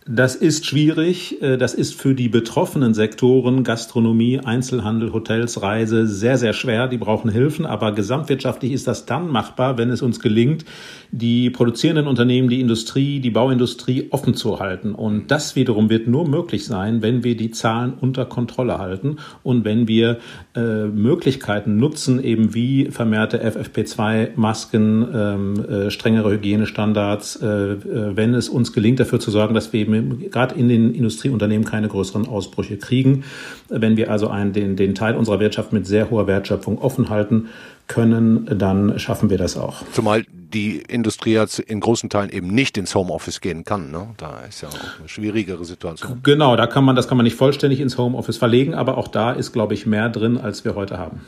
Das 0.06 0.36
ist 0.36 0.66
schwierig. 0.66 1.42
Äh, 1.42 1.58
das 1.58 1.74
ist 1.74 1.94
für 1.94 2.16
die 2.16 2.30
betroffenen 2.30 2.94
Sektoren 2.94 3.64
Gastronomie, 3.64 4.40
Einzelhandel, 4.40 5.14
Hotels, 5.14 5.62
Reise 5.62 6.08
sehr, 6.08 6.38
sehr 6.38 6.54
schwer. 6.54 6.88
Die 6.88 6.98
brauchen 6.98 7.30
Hilfen. 7.30 7.66
Aber 7.66 7.92
gesamtwirtschaftlich 7.92 8.72
ist 8.72 8.88
das 8.88 9.06
dann 9.06 9.28
machbar, 9.28 9.78
wenn 9.78 9.90
es 9.90 10.02
uns 10.02 10.20
gelingt, 10.20 10.66
die 11.12 11.50
produzierenden 11.50 12.08
Unternehmen, 12.08 12.50
die 12.50 12.62
Industrie, 12.62 13.20
die 13.20 13.30
Bauindustrie 13.30 14.08
offen 14.12 14.36
zu 14.36 14.60
halten. 14.60 14.94
Und 14.94 15.32
das 15.32 15.56
wiederum 15.56 15.90
wird 15.90 16.08
nur 16.08 16.28
möglich 16.28 16.66
sein, 16.66 17.02
wenn 17.02 17.24
wir 17.24 17.36
die 17.36 17.52
Zahlen 17.52 17.94
unter 18.00 18.26
Kontrolle 18.26 18.80
halten 18.80 19.18
und 19.44 19.66
wenn 19.66 19.88
wir 19.88 20.20
äh, 20.56 20.86
Möglichkeiten 20.86 21.78
nutzen, 21.78 22.24
eben 22.24 22.54
wie 22.54 22.86
vermehrte 22.92 23.44
FFP2-Masken, 23.44 25.08
ähm, 25.14 25.66
äh, 25.66 25.92
strengere 25.92 26.32
Hygienestandards, 26.32 27.38
äh, 27.42 27.46
äh, 27.46 28.16
wenn 28.16 28.34
es 28.34 28.50
uns 28.50 28.74
gelingt, 28.74 29.00
dafür 29.00 29.20
zu 29.20 29.32
sorgen, 29.32 29.54
dass 29.54 29.74
wir 29.74 29.82
eben 29.82 29.99
gerade 30.02 30.56
in 30.56 30.68
den 30.68 30.94
Industrieunternehmen 30.94 31.66
keine 31.66 31.88
größeren 31.88 32.28
Ausbrüche 32.28 32.78
kriegen. 32.78 33.24
Wenn 33.70 33.98
wir 33.98 34.12
also 34.12 34.28
einen, 34.28 34.54
den, 34.54 34.76
den 34.76 34.96
Teil 34.96 35.16
unserer 35.16 35.40
Wirtschaft 35.40 35.74
mit 35.74 35.86
sehr 35.88 36.10
hoher 36.10 36.28
Wertschöpfung 36.28 36.80
offen 36.80 37.10
halten, 37.10 37.50
können, 37.88 38.46
dann 38.58 39.00
schaffen 39.00 39.30
wir 39.30 39.38
das 39.38 39.58
auch. 39.58 39.84
Zumal 39.92 40.24
die 40.32 40.78
Industrie 40.88 41.34
jetzt 41.34 41.60
in 41.60 41.80
großen 41.80 42.10
Teilen 42.10 42.30
eben 42.30 42.48
nicht 42.48 42.78
ins 42.78 42.96
Homeoffice 42.96 43.42
gehen 43.42 43.66
kann. 43.66 43.92
Ne? 43.92 44.10
Da 44.18 44.42
ist 44.48 44.62
ja 44.62 44.70
auch 44.70 45.00
eine 45.00 45.10
schwierigere 45.10 45.66
Situation. 45.66 46.22
Genau, 46.24 46.56
da 46.56 46.68
kann 46.68 46.86
man, 46.86 46.96
das 46.96 47.08
kann 47.08 47.18
man 47.18 47.24
nicht 47.24 47.36
vollständig 47.36 47.82
ins 47.82 47.98
Homeoffice 47.98 48.38
verlegen, 48.38 48.74
aber 48.74 48.98
auch 48.98 49.08
da 49.08 49.32
ist, 49.32 49.52
glaube 49.52 49.74
ich, 49.74 49.86
mehr 49.86 50.10
drin, 50.10 50.38
als 50.38 50.64
wir 50.64 50.76
heute 50.76 50.98
haben. 50.98 51.22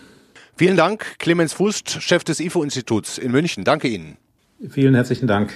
Vielen 0.55 0.77
Dank, 0.77 1.17
Clemens 1.19 1.53
Fußt, 1.53 2.01
Chef 2.01 2.23
des 2.23 2.39
IFO-Instituts 2.39 3.17
in 3.17 3.31
München. 3.31 3.63
Danke 3.63 3.87
Ihnen. 3.87 4.17
Vielen 4.69 4.93
herzlichen 4.93 5.27
Dank. 5.27 5.53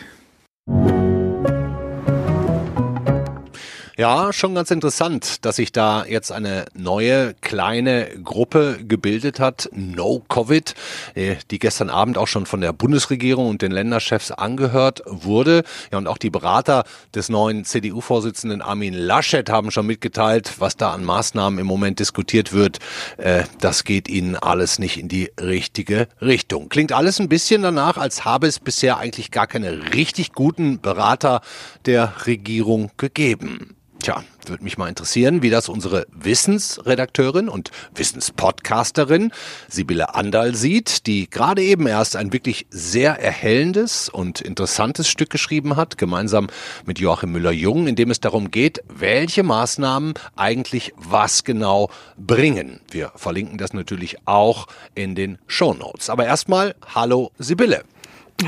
Ja, 3.97 4.33
schon 4.33 4.55
ganz 4.55 4.71
interessant, 4.71 5.45
dass 5.45 5.55
sich 5.55 5.71
da 5.71 6.03
jetzt 6.03 6.29
eine 6.29 6.65
neue 6.73 7.33
kleine 7.35 8.09
Gruppe 8.21 8.79
gebildet 8.85 9.39
hat, 9.39 9.69
No 9.71 10.21
Covid, 10.27 10.75
äh, 11.13 11.37
die 11.49 11.59
gestern 11.59 11.89
Abend 11.89 12.17
auch 12.17 12.27
schon 12.27 12.45
von 12.45 12.59
der 12.59 12.73
Bundesregierung 12.73 13.47
und 13.47 13.61
den 13.61 13.71
Länderchefs 13.71 14.31
angehört 14.31 15.01
wurde. 15.05 15.63
Ja, 15.93 15.97
und 15.97 16.07
auch 16.07 16.17
die 16.17 16.29
Berater 16.29 16.83
des 17.13 17.29
neuen 17.29 17.63
CDU-Vorsitzenden 17.63 18.61
Armin 18.61 18.93
Laschet 18.93 19.49
haben 19.49 19.71
schon 19.71 19.85
mitgeteilt, 19.85 20.55
was 20.59 20.75
da 20.75 20.91
an 20.91 21.05
Maßnahmen 21.05 21.57
im 21.57 21.65
Moment 21.65 22.01
diskutiert 22.01 22.51
wird. 22.51 22.79
Äh, 23.15 23.45
das 23.61 23.85
geht 23.85 24.09
ihnen 24.09 24.35
alles 24.35 24.77
nicht 24.77 24.97
in 24.97 25.07
die 25.07 25.31
richtige 25.39 26.09
Richtung. 26.19 26.67
Klingt 26.67 26.91
alles 26.91 27.21
ein 27.21 27.29
bisschen 27.29 27.61
danach, 27.61 27.95
als 27.95 28.25
habe 28.25 28.47
es 28.47 28.59
bisher 28.59 28.97
eigentlich 28.97 29.31
gar 29.31 29.47
keine 29.47 29.93
richtig 29.93 30.33
guten 30.33 30.81
Berater 30.81 31.39
der 31.85 32.25
Regierung 32.25 32.91
gegeben. 32.97 33.75
Tja, 34.01 34.23
würde 34.45 34.63
mich 34.63 34.77
mal 34.77 34.89
interessieren, 34.89 35.41
wie 35.41 35.49
das 35.49 35.69
unsere 35.69 36.05
Wissensredakteurin 36.11 37.49
und 37.49 37.71
Wissenspodcasterin 37.95 39.31
Sibylle 39.67 40.13
Andal 40.15 40.55
sieht, 40.55 41.07
die 41.07 41.29
gerade 41.29 41.63
eben 41.63 41.87
erst 41.87 42.15
ein 42.15 42.31
wirklich 42.31 42.67
sehr 42.69 43.19
erhellendes 43.19 44.09
und 44.09 44.41
interessantes 44.41 45.07
Stück 45.07 45.29
geschrieben 45.29 45.75
hat, 45.75 45.97
gemeinsam 45.97 46.47
mit 46.85 46.99
Joachim 46.99 47.31
Müller-Jung, 47.31 47.87
in 47.87 47.95
dem 47.95 48.11
es 48.11 48.19
darum 48.19 48.51
geht, 48.51 48.83
welche 48.87 49.43
Maßnahmen 49.43 50.13
eigentlich 50.35 50.93
was 50.97 51.43
genau 51.43 51.89
bringen. 52.17 52.81
Wir 52.91 53.11
verlinken 53.15 53.57
das 53.57 53.73
natürlich 53.73 54.17
auch 54.25 54.67
in 54.93 55.15
den 55.15 55.39
Show 55.47 55.73
Notes. 55.73 56.09
Aber 56.09 56.25
erstmal, 56.25 56.75
hallo 56.93 57.31
Sibylle. 57.39 57.83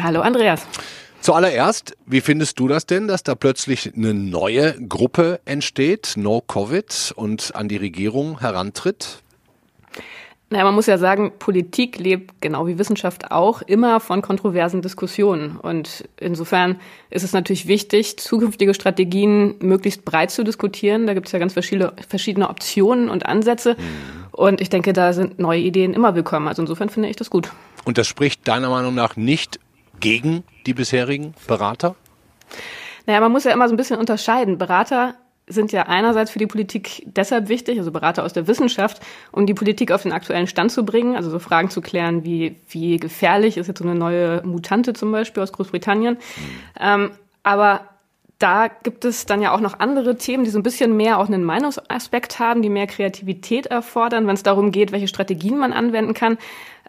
Hallo 0.02 0.22
Andreas. 0.22 0.68
Zuallererst, 1.22 1.98
wie 2.06 2.22
findest 2.22 2.60
du 2.60 2.68
das 2.68 2.86
denn, 2.86 3.08
dass 3.08 3.24
da 3.24 3.36
plötzlich 3.36 3.94
eine 3.96 4.14
neue 4.14 4.74
Gruppe 4.88 5.40
entsteht, 5.46 6.14
No 6.16 6.42
Covid, 6.42 7.14
und 7.16 7.56
an 7.56 7.68
die 7.68 7.78
Regierung 7.78 8.40
herantritt? 8.40 9.24
Naja, 10.50 10.64
man 10.64 10.76
muss 10.76 10.86
ja 10.86 10.98
sagen, 10.98 11.34
Politik 11.40 11.98
lebt 11.98 12.40
genau 12.40 12.68
wie 12.68 12.80
Wissenschaft 12.80 13.32
auch 13.32 13.62
immer 13.64 14.00
von 14.00 14.22
kontroversen 14.22 14.82
Diskussionen. 14.82 15.58
Und 15.58 16.06
insofern 16.18 16.80
ist 17.10 17.24
es 17.24 17.34
natürlich 17.34 17.68
wichtig, 17.68 18.18
zukünftige 18.18 18.74
Strategien 18.74 19.56
möglichst 19.60 20.06
breit 20.06 20.32
zu 20.32 20.46
diskutieren. 20.46 21.06
Da 21.06 21.14
gibt 21.14 21.26
es 21.26 21.34
ja 21.34 21.40
ganz 21.40 21.52
verschiedene, 21.52 21.92
verschiedene 22.08 22.50
Optionen 22.50 23.10
und 23.10 23.26
Ansätze. 23.26 23.74
Mhm. 23.74 24.26
Und 24.32 24.62
ich 24.62 24.70
denke, 24.70 24.94
da 24.94 25.12
sind 25.12 25.38
neue 25.38 25.60
Ideen 25.60 25.94
immer 25.94 26.16
willkommen. 26.16 26.48
Also 26.48 26.62
insofern 26.62 26.88
finde 26.88 27.10
ich 27.10 27.18
das 27.18 27.30
gut. 27.30 27.52
Und 27.84 27.98
das 27.98 28.08
spricht 28.08 28.48
deiner 28.48 28.70
Meinung 28.70 28.96
nach 28.96 29.18
nicht 29.18 29.60
gegen 30.00 30.44
die 30.66 30.74
bisherigen 30.74 31.34
Berater? 31.48 31.96
Naja, 33.06 33.20
man 33.20 33.32
muss 33.32 33.46
ja 33.46 33.52
immer 33.52 33.68
so 33.68 33.74
ein 33.74 33.78
bisschen 33.78 34.00
unterscheiden. 34.00 34.58
Berater 34.58 35.16
sind 35.48 35.72
ja 35.72 35.84
einerseits 35.84 36.30
für 36.30 36.40
die 36.40 36.48
Politik 36.48 37.04
deshalb 37.06 37.48
wichtig, 37.48 37.80
also 37.80 37.92
Berater 37.92 38.24
aus 38.24 38.34
der 38.34 38.48
Wissenschaft, 38.48 39.02
um 39.32 39.46
die 39.46 39.54
Politik 39.54 39.92
auf 39.92 40.04
den 40.04 40.12
aktuellen 40.12 40.48
Stand 40.48 40.72
zu 40.74 40.84
bringen, 40.84 41.16
also 41.16 41.30
so 41.30 41.40
Fragen 41.40 41.70
zu 41.70 41.82
klären, 41.82 42.26
wie, 42.26 42.58
wie 42.68 42.98
gefährlich 42.98 43.56
ist 43.56 43.68
jetzt 43.68 43.80
so 43.80 43.86
eine 43.86 43.96
neue 43.96 44.44
Mutante 44.46 44.92
zum 44.92 45.12
Beispiel 45.14 45.42
aus 45.42 45.54
Großbritannien. 45.54 46.16
Mhm. 46.16 46.20
Ähm, 46.80 47.12
aber 47.44 47.82
da 48.40 48.68
gibt 48.68 49.04
es 49.04 49.26
dann 49.26 49.42
ja 49.42 49.52
auch 49.52 49.60
noch 49.60 49.80
andere 49.80 50.18
Themen, 50.18 50.44
die 50.44 50.52
so 50.52 50.60
ein 50.60 50.64
bisschen 50.64 50.96
mehr 50.96 51.18
auch 51.20 51.28
einen 51.28 51.44
Meinungsaspekt 51.44 52.40
haben, 52.40 52.62
die 52.62 52.70
mehr 52.70 52.88
Kreativität 52.88 53.66
erfordern, 53.68 54.28
wenn 54.28 54.36
es 54.36 54.44
darum 54.44 54.72
geht, 54.72 54.92
welche 54.92 55.08
Strategien 55.08 55.58
man 55.58 55.74
anwenden 55.74 56.14
kann. 56.14 56.38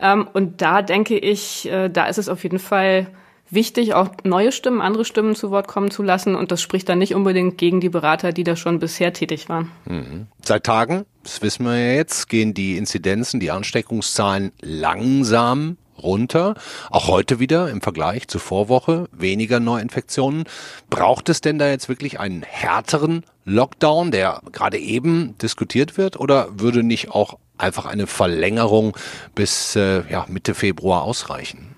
Ähm, 0.01 0.29
und 0.33 0.61
da 0.61 0.83
denke 0.83 1.19
ich, 1.19 1.71
äh, 1.71 1.89
da 1.89 2.07
ist 2.07 2.19
es 2.19 2.29
auf 2.29 2.43
jeden 2.43 2.59
Fall 2.59 3.07
wichtig, 3.51 3.95
auch 3.95 4.11
neue 4.25 4.53
Stimmen, 4.53 4.83
andere 4.83 5.07
Stimmen 5.07 5.35
zu 5.35 5.51
Wort 5.51 5.69
kommen 5.69 5.91
zu 5.91 6.03
lassen. 6.03 6.35
Und 6.35 6.53
das 6.53 6.61
spricht 6.61 6.89
dann 6.89 6.99
nicht 6.99 7.15
unbedingt 7.15 7.57
gegen 7.57 7.81
die 7.81 7.89
Berater, 7.89 8.33
die 8.33 8.45
da 8.45 8.57
schon 8.57 8.79
bisher 8.79 9.15
tätig 9.15 9.49
waren. 9.49 9.71
Mhm. 9.87 10.27
Seit 10.45 10.65
Tagen, 10.65 11.07
das 11.23 11.41
wissen 11.41 11.65
wir 11.65 11.79
ja 11.79 11.95
jetzt, 11.95 12.29
gehen 12.29 12.53
die 12.53 12.77
Inzidenzen, 12.77 13.41
die 13.41 13.51
Ansteckungszahlen 13.51 14.53
langsam 14.61 15.79
runter. 16.03 16.55
Auch 16.91 17.09
heute 17.09 17.39
wieder 17.39 17.71
im 17.71 17.81
Vergleich 17.81 18.29
zur 18.29 18.41
Vorwoche 18.41 19.09
weniger 19.13 19.61
Neuinfektionen. 19.61 20.45
Braucht 20.91 21.29
es 21.29 21.41
denn 21.41 21.59
da 21.59 21.69
jetzt 21.69 21.89
wirklich 21.89 22.21
einen 22.21 22.43
härteren 22.43 23.25
Lockdown, 23.45 24.11
der 24.11 24.43
gerade 24.53 24.79
eben 24.79 25.37
diskutiert 25.39 25.97
wird? 25.97 26.19
Oder 26.19 26.49
würde 26.59 26.83
nicht 26.83 27.11
auch 27.11 27.39
einfach 27.57 27.87
eine 27.87 28.07
Verlängerung 28.07 28.97
bis 29.35 29.77
äh, 29.77 30.03
ja, 30.11 30.27
Mitte 30.29 30.55
Februar 30.55 31.03
ausreichen? 31.03 31.78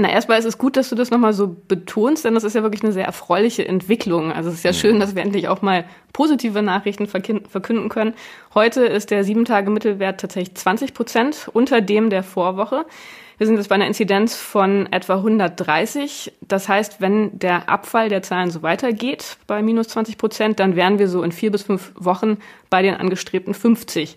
Na, 0.00 0.08
erstmal 0.08 0.38
ist 0.38 0.46
es 0.46 0.56
gut, 0.56 0.78
dass 0.78 0.88
du 0.88 0.94
das 0.94 1.10
nochmal 1.10 1.34
so 1.34 1.54
betonst, 1.68 2.24
denn 2.24 2.32
das 2.32 2.42
ist 2.42 2.54
ja 2.54 2.62
wirklich 2.62 2.82
eine 2.82 2.92
sehr 2.92 3.04
erfreuliche 3.04 3.68
Entwicklung. 3.68 4.32
Also 4.32 4.48
es 4.48 4.56
ist 4.56 4.64
ja 4.64 4.72
schön, 4.72 4.98
dass 4.98 5.14
wir 5.14 5.20
endlich 5.20 5.48
auch 5.48 5.60
mal 5.60 5.84
positive 6.14 6.62
Nachrichten 6.62 7.06
verkünden 7.06 7.90
können. 7.90 8.14
Heute 8.54 8.80
ist 8.86 9.10
der 9.10 9.24
sieben 9.24 9.44
Tage 9.44 9.70
Mittelwert 9.70 10.18
tatsächlich 10.18 10.54
20 10.54 10.94
Prozent 10.94 11.50
unter 11.52 11.82
dem 11.82 12.08
der 12.08 12.22
Vorwoche. 12.22 12.86
Wir 13.36 13.46
sind 13.46 13.56
jetzt 13.56 13.68
bei 13.68 13.74
einer 13.74 13.86
Inzidenz 13.86 14.36
von 14.36 14.90
etwa 14.90 15.16
130. 15.16 16.32
Das 16.40 16.66
heißt, 16.66 17.02
wenn 17.02 17.38
der 17.38 17.68
Abfall 17.68 18.08
der 18.08 18.22
Zahlen 18.22 18.50
so 18.50 18.62
weitergeht 18.62 19.36
bei 19.46 19.60
minus 19.60 19.88
20 19.88 20.16
Prozent, 20.16 20.60
dann 20.60 20.76
wären 20.76 20.98
wir 20.98 21.08
so 21.08 21.22
in 21.22 21.30
vier 21.30 21.50
bis 21.50 21.64
fünf 21.64 21.92
Wochen 21.94 22.38
bei 22.70 22.80
den 22.80 22.94
angestrebten 22.94 23.52
50. 23.52 24.16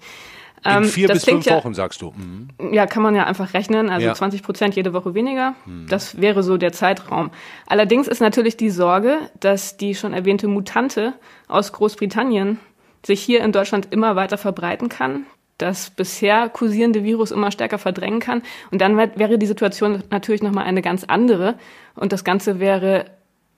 In 0.65 0.72
ähm, 0.72 0.84
vier 0.86 1.10
bis 1.10 1.25
fünf 1.25 1.46
ja, 1.46 1.55
Wochen, 1.55 1.74
sagst 1.74 2.01
du. 2.01 2.13
Mhm. 2.15 2.74
Ja, 2.74 2.86
kann 2.86 3.03
man 3.03 3.15
ja 3.15 3.25
einfach 3.25 3.53
rechnen. 3.53 3.89
Also 3.89 4.08
ja. 4.08 4.13
20 4.13 4.43
Prozent 4.43 4.75
jede 4.75 4.93
Woche 4.93 5.13
weniger. 5.13 5.55
Mhm. 5.65 5.88
Das 5.89 6.22
wäre 6.22 6.41
so 6.41 6.58
der 6.58 6.72
Zeitraum. 6.72 7.32
Allerdings 7.67 8.08
ist 8.08 8.22
natürlich 8.22 8.55
die 8.55 8.70
Sorge, 8.70 9.17
dass 9.39 9.77
die 9.77 9.96
schon 9.96 10.13
erwähnte 10.13 10.48
Mutante 10.48 11.13
aus 11.48 11.74
Großbritannien 11.74 12.60
sich 13.05 13.22
hier 13.22 13.43
in 13.43 13.51
Deutschland 13.51 13.89
immer 13.91 14.15
weiter 14.15 14.38
verbreiten 14.38 14.88
kann, 14.88 15.25
das 15.58 15.89
bisher 15.89 16.48
kursierende 16.50 17.03
Virus 17.03 17.32
immer 17.32 17.51
stärker 17.51 17.77
verdrängen 17.77 18.20
kann. 18.22 18.41
Und 18.72 18.79
dann 18.79 18.98
wäre 18.98 19.38
die 19.38 19.46
Situation 19.46 20.03
natürlich 20.10 20.41
nochmal 20.41 20.65
eine 20.65 20.82
ganz 20.82 21.03
andere. 21.03 21.55
Und 21.96 22.13
das 22.13 22.24
Ganze 22.24 22.60
wäre 22.60 23.05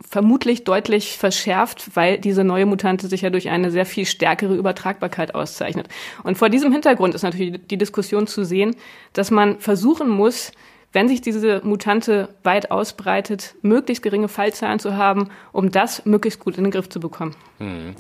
vermutlich 0.02 0.64
deutlich 0.64 1.18
verschärft, 1.18 1.96
weil 1.96 2.18
diese 2.18 2.44
neue 2.44 2.66
Mutante 2.66 3.08
sich 3.08 3.22
ja 3.22 3.30
durch 3.30 3.50
eine 3.50 3.72
sehr 3.72 3.86
viel 3.86 4.06
stärkere 4.06 4.56
Übertragbarkeit 4.56 5.36
auszeichnet. 5.36 5.88
Und 6.24 6.38
vor 6.38 6.50
diesem 6.50 6.72
Hintergrund 6.72 7.16
ist 7.16 7.24
natürlich 7.24 7.62
die 7.68 7.78
Diskussion 7.78 8.28
zu 8.28 8.44
sehen, 8.44 8.76
dass 9.14 9.32
man 9.32 9.60
versuchen 9.60 10.10
muss, 10.10 10.52
wenn 10.92 11.08
sich 11.08 11.22
diese 11.22 11.62
Mutante 11.64 12.30
weit 12.44 12.72
ausbreitet, 12.72 13.56
möglichst 13.62 14.02
geringe 14.02 14.30
Fallzahlen 14.30 14.80
zu 14.80 14.96
haben, 14.96 15.30
um 15.52 15.72
das 15.72 16.06
möglichst 16.06 16.40
gut 16.40 16.58
in 16.58 16.64
den 16.64 16.72
Griff 16.72 16.90
zu 16.90 17.00
bekommen. 17.00 17.36
Hm. 17.60 17.96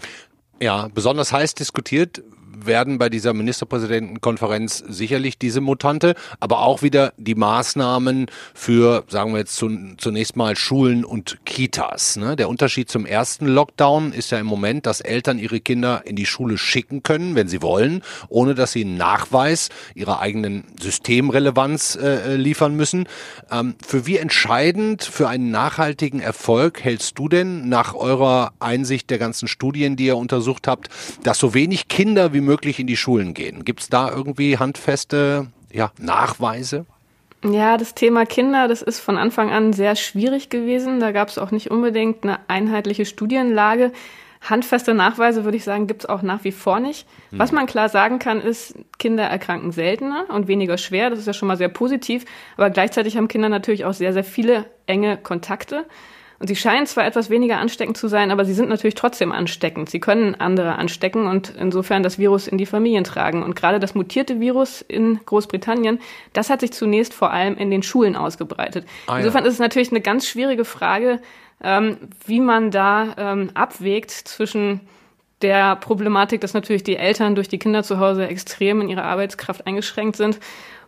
Ja, 0.61 0.87
besonders 0.93 1.33
heiß 1.33 1.55
diskutiert 1.55 2.23
werden 2.65 2.97
bei 2.97 3.09
dieser 3.09 3.33
Ministerpräsidentenkonferenz 3.33 4.83
sicherlich 4.87 5.37
diese 5.37 5.61
Mutante, 5.61 6.15
aber 6.39 6.59
auch 6.59 6.81
wieder 6.81 7.13
die 7.17 7.35
Maßnahmen 7.35 8.27
für, 8.53 9.03
sagen 9.07 9.33
wir 9.33 9.39
jetzt 9.39 9.55
zunächst 9.55 10.35
mal 10.35 10.55
Schulen 10.55 11.05
und 11.05 11.37
Kitas. 11.45 12.17
Ne? 12.17 12.35
Der 12.35 12.49
Unterschied 12.49 12.89
zum 12.89 13.05
ersten 13.05 13.47
Lockdown 13.47 14.13
ist 14.13 14.31
ja 14.31 14.39
im 14.39 14.45
Moment, 14.45 14.85
dass 14.85 15.01
Eltern 15.01 15.39
ihre 15.39 15.59
Kinder 15.59 16.03
in 16.05 16.15
die 16.15 16.25
Schule 16.25 16.57
schicken 16.57 17.03
können, 17.03 17.35
wenn 17.35 17.47
sie 17.47 17.61
wollen, 17.61 18.03
ohne 18.29 18.55
dass 18.55 18.71
sie 18.71 18.83
einen 18.83 18.97
Nachweis 18.97 19.69
ihrer 19.93 20.19
eigenen 20.19 20.65
Systemrelevanz 20.79 21.95
äh, 21.95 22.35
liefern 22.35 22.75
müssen. 22.75 23.07
Ähm, 23.51 23.75
für 23.85 24.05
wie 24.05 24.17
entscheidend 24.17 25.03
für 25.03 25.27
einen 25.27 25.51
nachhaltigen 25.51 26.19
Erfolg 26.19 26.83
hältst 26.83 27.17
du 27.19 27.29
denn 27.29 27.69
nach 27.69 27.93
eurer 27.93 28.53
Einsicht 28.59 29.09
der 29.09 29.17
ganzen 29.17 29.47
Studien, 29.47 29.95
die 29.95 30.07
ihr 30.07 30.17
untersucht 30.17 30.67
habt, 30.67 30.89
dass 31.23 31.39
so 31.39 31.53
wenig 31.53 31.87
Kinder 31.87 32.33
wie 32.33 32.41
möglich 32.41 32.54
in 32.63 32.87
die 32.87 32.97
Schulen 32.97 33.33
gehen. 33.33 33.65
Gibt 33.65 33.81
es 33.81 33.89
da 33.89 34.09
irgendwie 34.09 34.57
handfeste 34.57 35.47
ja, 35.71 35.91
Nachweise? 35.99 36.85
Ja, 37.43 37.77
das 37.77 37.93
Thema 37.93 38.25
Kinder, 38.25 38.67
das 38.67 38.81
ist 38.81 38.99
von 38.99 39.17
Anfang 39.17 39.51
an 39.51 39.73
sehr 39.73 39.95
schwierig 39.95 40.49
gewesen. 40.49 40.99
Da 40.99 41.11
gab 41.11 41.29
es 41.29 41.37
auch 41.37 41.51
nicht 41.51 41.69
unbedingt 41.69 42.23
eine 42.23 42.39
einheitliche 42.47 43.05
Studienlage. 43.05 43.91
Handfeste 44.41 44.93
Nachweise, 44.93 45.43
würde 45.43 45.57
ich 45.57 45.63
sagen, 45.63 45.87
gibt 45.87 46.03
es 46.03 46.09
auch 46.09 46.21
nach 46.21 46.43
wie 46.43 46.51
vor 46.51 46.79
nicht. 46.79 47.07
Hm. 47.31 47.39
Was 47.39 47.51
man 47.51 47.65
klar 47.65 47.89
sagen 47.89 48.19
kann, 48.19 48.41
ist, 48.41 48.75
Kinder 48.97 49.23
erkranken 49.23 49.71
seltener 49.71 50.25
und 50.29 50.47
weniger 50.47 50.77
schwer. 50.77 51.09
Das 51.09 51.19
ist 51.19 51.27
ja 51.27 51.33
schon 51.33 51.47
mal 51.47 51.57
sehr 51.57 51.69
positiv. 51.69 52.25
Aber 52.57 52.69
gleichzeitig 52.69 53.17
haben 53.17 53.27
Kinder 53.27 53.49
natürlich 53.49 53.85
auch 53.85 53.93
sehr, 53.93 54.13
sehr 54.13 54.23
viele 54.23 54.65
enge 54.85 55.17
Kontakte. 55.17 55.85
Sie 56.47 56.55
scheinen 56.55 56.85
zwar 56.85 57.05
etwas 57.05 57.29
weniger 57.29 57.59
ansteckend 57.59 57.97
zu 57.97 58.07
sein, 58.07 58.31
aber 58.31 58.45
sie 58.45 58.53
sind 58.53 58.69
natürlich 58.69 58.95
trotzdem 58.95 59.31
ansteckend. 59.31 59.89
Sie 59.89 59.99
können 59.99 60.35
andere 60.35 60.75
anstecken 60.75 61.27
und 61.27 61.53
insofern 61.57 62.03
das 62.03 62.17
Virus 62.17 62.47
in 62.47 62.57
die 62.57 62.65
Familien 62.65 63.03
tragen. 63.03 63.43
Und 63.43 63.55
gerade 63.55 63.79
das 63.79 63.95
mutierte 63.95 64.39
Virus 64.39 64.81
in 64.81 65.19
Großbritannien, 65.25 65.99
das 66.33 66.49
hat 66.49 66.61
sich 66.61 66.73
zunächst 66.73 67.13
vor 67.13 67.31
allem 67.31 67.57
in 67.57 67.71
den 67.71 67.83
Schulen 67.83 68.15
ausgebreitet. 68.15 68.85
Ah, 69.07 69.17
insofern 69.17 69.43
ja. 69.43 69.47
ist 69.47 69.55
es 69.55 69.59
natürlich 69.59 69.91
eine 69.91 70.01
ganz 70.01 70.27
schwierige 70.27 70.65
Frage, 70.65 71.21
ähm, 71.63 71.97
wie 72.25 72.39
man 72.39 72.71
da 72.71 73.15
ähm, 73.17 73.51
abwägt 73.53 74.11
zwischen 74.11 74.81
der 75.41 75.75
Problematik, 75.75 76.41
dass 76.41 76.53
natürlich 76.53 76.83
die 76.83 76.95
Eltern 76.95 77.35
durch 77.35 77.47
die 77.47 77.59
Kinder 77.59 77.83
zu 77.83 77.99
Hause 77.99 78.27
extrem 78.27 78.81
in 78.81 78.89
ihrer 78.89 79.03
Arbeitskraft 79.03 79.67
eingeschränkt 79.67 80.15
sind 80.15 80.39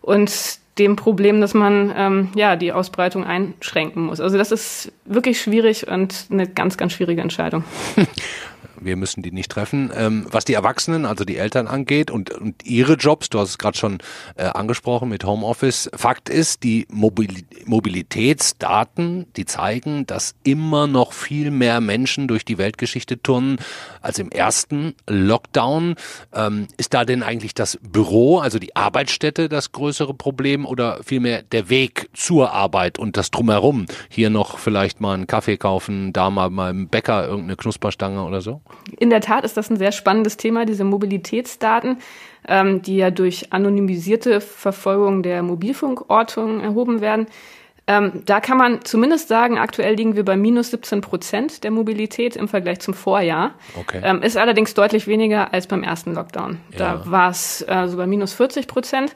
und 0.07 0.59
dem 0.77 0.95
Problem, 0.95 1.41
dass 1.41 1.53
man 1.53 1.93
ähm, 1.95 2.29
ja 2.33 2.55
die 2.55 2.71
Ausbreitung 2.71 3.25
einschränken 3.25 4.05
muss. 4.05 4.21
Also 4.21 4.37
das 4.37 4.53
ist 4.53 4.93
wirklich 5.03 5.41
schwierig 5.41 5.87
und 5.87 6.27
eine 6.31 6.47
ganz, 6.47 6.77
ganz 6.77 6.93
schwierige 6.93 7.21
Entscheidung. 7.21 7.65
wir 8.79 8.95
müssen 8.95 9.21
die 9.21 9.31
nicht 9.31 9.51
treffen. 9.51 9.91
Ähm, 9.95 10.25
was 10.31 10.45
die 10.45 10.53
Erwachsenen, 10.53 11.05
also 11.05 11.25
die 11.25 11.37
Eltern 11.37 11.67
angeht 11.67 12.11
und, 12.11 12.31
und 12.31 12.65
ihre 12.65 12.93
Jobs, 12.93 13.29
du 13.29 13.39
hast 13.39 13.49
es 13.49 13.57
gerade 13.57 13.77
schon 13.77 13.99
äh, 14.35 14.45
angesprochen 14.45 15.09
mit 15.09 15.23
Homeoffice. 15.23 15.89
Fakt 15.95 16.29
ist, 16.29 16.63
die 16.63 16.87
Mobil 16.89 17.27
Mobilitätsdaten, 17.65 19.27
die 19.35 19.45
zeigen, 19.45 20.05
dass 20.07 20.35
immer 20.43 20.87
noch 20.87 21.13
viel 21.13 21.51
mehr 21.51 21.81
Menschen 21.81 22.27
durch 22.27 22.45
die 22.45 22.57
Weltgeschichte 22.57 23.21
turnen 23.21 23.57
als 24.01 24.19
im 24.19 24.29
ersten 24.29 24.95
Lockdown. 25.07 25.95
Ähm, 26.33 26.67
ist 26.77 26.93
da 26.93 27.05
denn 27.05 27.23
eigentlich 27.23 27.53
das 27.53 27.77
Büro, 27.81 28.39
also 28.39 28.59
die 28.59 28.75
Arbeitsstätte, 28.75 29.49
das 29.49 29.71
größere 29.71 30.13
Problem 30.13 30.65
oder 30.65 30.99
vielmehr 31.03 31.43
der 31.43 31.69
Weg 31.69 32.09
zur 32.13 32.51
Arbeit 32.51 32.99
und 32.99 33.17
das 33.17 33.31
drumherum? 33.31 33.85
Hier 34.09 34.29
noch 34.29 34.59
vielleicht 34.59 35.01
mal 35.01 35.13
einen 35.13 35.27
Kaffee 35.27 35.57
kaufen, 35.57 36.13
da 36.13 36.29
mal 36.29 36.49
beim 36.49 36.87
Bäcker 36.87 37.27
irgendeine 37.27 37.57
Knusperstange 37.57 38.23
oder 38.23 38.41
so? 38.41 38.61
In 38.97 39.09
der 39.09 39.21
Tat 39.21 39.43
ist 39.43 39.57
das 39.57 39.69
ein 39.69 39.77
sehr 39.77 39.91
spannendes 39.91 40.37
Thema, 40.37 40.65
diese 40.65 40.83
Mobilitätsdaten, 40.83 41.97
ähm, 42.47 42.81
die 42.81 42.97
ja 42.97 43.11
durch 43.11 43.53
anonymisierte 43.53 44.41
Verfolgung 44.41 45.23
der 45.23 45.43
Mobilfunkortung 45.43 46.61
erhoben 46.61 47.01
werden. 47.01 47.27
Ähm, 47.89 48.23
da 48.25 48.41
kann 48.41 48.57
man 48.57 48.83
zumindest 48.83 49.29
sagen, 49.29 49.57
aktuell 49.57 49.95
liegen 49.95 50.17
wir 50.17 50.25
bei 50.25 50.35
minus 50.35 50.71
17 50.71 50.99
Prozent 50.99 51.63
der 51.63 51.71
Mobilität 51.71 52.35
im 52.35 52.49
Vergleich 52.49 52.81
zum 52.81 52.93
Vorjahr. 52.93 53.53
Okay. 53.79 54.01
Ähm, 54.03 54.21
ist 54.21 54.35
allerdings 54.35 54.73
deutlich 54.73 55.07
weniger 55.07 55.53
als 55.53 55.67
beim 55.67 55.83
ersten 55.83 56.13
Lockdown. 56.13 56.59
Ja. 56.71 56.77
Da 56.77 57.01
war 57.09 57.29
es 57.29 57.61
äh, 57.67 57.87
so 57.87 57.95
bei 57.95 58.05
minus 58.05 58.33
40 58.33 58.67
Prozent. 58.67 59.15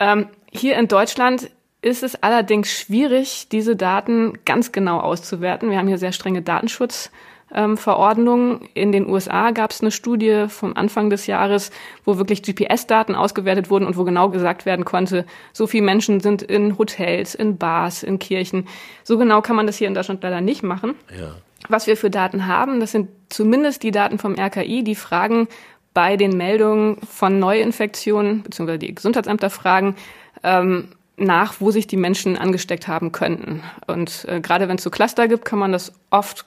Ähm, 0.00 0.26
hier 0.50 0.76
in 0.76 0.88
Deutschland 0.88 1.50
ist 1.82 2.02
es 2.02 2.20
allerdings 2.20 2.72
schwierig, 2.72 3.48
diese 3.48 3.76
Daten 3.76 4.38
ganz 4.44 4.72
genau 4.72 4.98
auszuwerten. 4.98 5.70
Wir 5.70 5.78
haben 5.78 5.88
hier 5.88 5.98
sehr 5.98 6.12
strenge 6.12 6.42
Datenschutz 6.42 7.12
ähm, 7.54 7.76
Verordnung. 7.76 8.68
In 8.74 8.92
den 8.92 9.08
USA 9.08 9.50
gab 9.50 9.70
es 9.70 9.80
eine 9.80 9.90
Studie 9.90 10.46
vom 10.48 10.76
Anfang 10.76 11.10
des 11.10 11.26
Jahres, 11.26 11.70
wo 12.04 12.18
wirklich 12.18 12.42
GPS-Daten 12.42 13.14
ausgewertet 13.14 13.70
wurden 13.70 13.86
und 13.86 13.96
wo 13.96 14.04
genau 14.04 14.28
gesagt 14.28 14.66
werden 14.66 14.84
konnte, 14.84 15.26
so 15.52 15.66
viele 15.66 15.84
Menschen 15.84 16.20
sind 16.20 16.42
in 16.42 16.78
Hotels, 16.78 17.34
in 17.34 17.58
Bars, 17.58 18.02
in 18.02 18.18
Kirchen. 18.18 18.66
So 19.04 19.18
genau 19.18 19.40
kann 19.42 19.56
man 19.56 19.66
das 19.66 19.76
hier 19.76 19.88
in 19.88 19.94
Deutschland 19.94 20.22
leider 20.22 20.40
nicht 20.40 20.62
machen. 20.62 20.94
Ja. 21.18 21.34
Was 21.68 21.86
wir 21.86 21.96
für 21.96 22.10
Daten 22.10 22.46
haben, 22.46 22.80
das 22.80 22.92
sind 22.92 23.08
zumindest 23.28 23.82
die 23.82 23.90
Daten 23.90 24.18
vom 24.18 24.34
RKI, 24.38 24.82
die 24.82 24.94
fragen 24.94 25.48
bei 25.92 26.16
den 26.16 26.36
Meldungen 26.36 26.98
von 27.02 27.38
Neuinfektionen, 27.38 28.42
beziehungsweise 28.42 28.78
die 28.78 28.94
Gesundheitsämter 28.94 29.50
fragen, 29.50 29.96
ähm, 30.42 30.88
nach, 31.16 31.54
wo 31.60 31.70
sich 31.70 31.86
die 31.86 31.98
Menschen 31.98 32.38
angesteckt 32.38 32.88
haben 32.88 33.12
könnten. 33.12 33.62
Und 33.86 34.24
äh, 34.28 34.40
gerade 34.40 34.68
wenn 34.68 34.76
es 34.76 34.82
so 34.82 34.90
Cluster 34.90 35.28
gibt, 35.28 35.44
kann 35.44 35.58
man 35.58 35.72
das 35.72 35.92
oft 36.10 36.46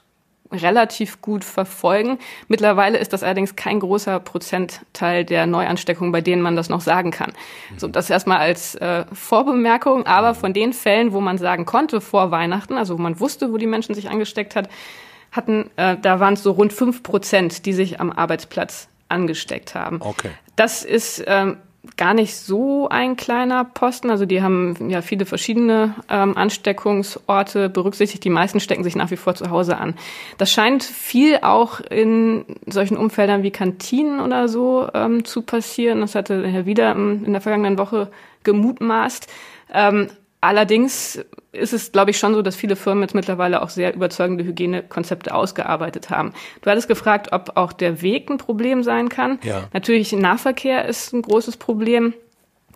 relativ 0.54 1.22
gut 1.22 1.44
verfolgen. 1.44 2.20
Mittlerweile 2.48 2.98
ist 2.98 3.14
das 3.14 3.24
allerdings 3.24 3.56
kein 3.56 3.80
großer 3.80 4.20
Prozentteil 4.20 5.26
der 5.26 5.46
Neuansteckungen, 5.48 6.12
bei 6.12 6.22
denen 6.22 6.42
man 6.42 6.56
das 6.56 6.70
noch 6.70 6.82
sagen 6.82 7.12
kann. 7.12 7.32
Mhm. 7.72 7.80
So, 7.80 7.88
das 7.88 8.10
erstmal 8.10 8.38
als 8.40 8.76
äh, 8.76 9.06
Vorbemerkung. 9.12 10.06
Aber 10.06 10.34
mhm. 10.34 10.38
von 10.38 10.54
den 10.54 10.74
Fällen, 10.74 11.14
wo 11.14 11.22
man 11.22 11.38
sagen 11.38 11.66
konnte 11.66 12.02
vor 12.02 12.32
Weihnachten, 12.32 12.78
also 12.78 12.98
wo 12.98 13.02
man 13.02 13.20
wusste, 13.20 13.52
wo 13.52 13.58
die 13.58 13.68
Menschen 13.68 13.96
sich 13.96 14.10
angesteckt 14.10 14.56
hat, 14.56 14.70
hatten, 15.32 15.70
äh, 15.76 15.98
da 16.02 16.20
waren 16.20 16.36
es 16.36 16.44
so 16.44 16.52
rund 16.52 16.72
fünf 16.74 17.04
Prozent, 17.04 17.66
die 17.66 17.74
sich 17.74 18.00
am 18.00 18.12
Arbeitsplatz 18.12 18.88
angesteckt 19.10 19.76
haben. 19.76 20.02
Okay. 20.02 20.30
Das 20.56 20.84
ist 20.84 21.24
ähm, 21.28 21.58
gar 21.98 22.14
nicht 22.14 22.36
so 22.36 22.88
ein 22.90 23.18
kleiner 23.18 23.66
Posten. 23.66 24.10
Also 24.10 24.26
die 24.26 24.42
haben 24.42 24.90
ja 24.90 25.02
viele 25.02 25.26
verschiedene 25.26 25.96
ähm, 26.10 26.38
Ansteckungsorte 26.38 27.70
berücksichtigt. 27.70 28.24
Die 28.24 28.30
meisten 28.30 28.60
stecken 28.60 28.84
sich 28.84 28.96
nach 28.96 29.12
wie 29.12 29.18
vor 29.18 29.36
zu 29.36 29.50
Hause 29.50 29.78
an. 29.78 29.96
Das 30.38 30.52
scheint 30.52 30.84
viel 30.84 31.40
auch 31.42 31.82
in 31.82 32.46
solchen 32.68 32.98
Umfeldern 32.98 33.44
wie 33.44 33.52
Kantinen 33.52 34.22
oder 34.22 34.48
so 34.48 34.88
ähm, 34.94 35.26
zu 35.26 35.42
passieren. 35.42 36.02
Das 36.02 36.16
hatte 36.16 36.48
Herr 36.48 36.66
Wieder 36.66 36.94
in 36.94 37.32
der 37.32 37.42
vergangenen 37.42 37.78
Woche 37.78 38.10
gemutmaßt. 38.44 39.28
Ähm, 39.74 40.08
Allerdings 40.44 41.24
ist 41.54 41.72
es, 41.72 41.94
glaube 41.94 42.12
ich, 42.12 42.20
schon 42.20 42.34
so, 42.34 42.42
dass 42.42 42.58
viele 42.58 42.76
Firmen 42.76 43.04
jetzt 43.04 43.16
mittlerweile 43.16 43.62
auch 43.62 43.70
sehr 43.70 43.96
überzeugende 43.96 44.44
Hygienekonzepte 44.44 45.34
ausgearbeitet 45.34 46.10
haben. 46.10 46.34
Du 46.62 46.70
hattest 46.70 46.90
gefragt, 46.90 47.32
ob 47.32 47.56
auch 47.56 47.72
der 47.72 48.02
Weg 48.02 48.30
ein 48.30 48.40
Problem 48.40 48.84
sein 48.84 49.08
kann. 49.08 49.40
Ja. 49.42 49.70
Natürlich, 49.72 50.12
Nahverkehr 50.12 50.84
ist 50.84 51.14
ein 51.14 51.22
großes 51.22 51.56
Problem. 51.56 52.14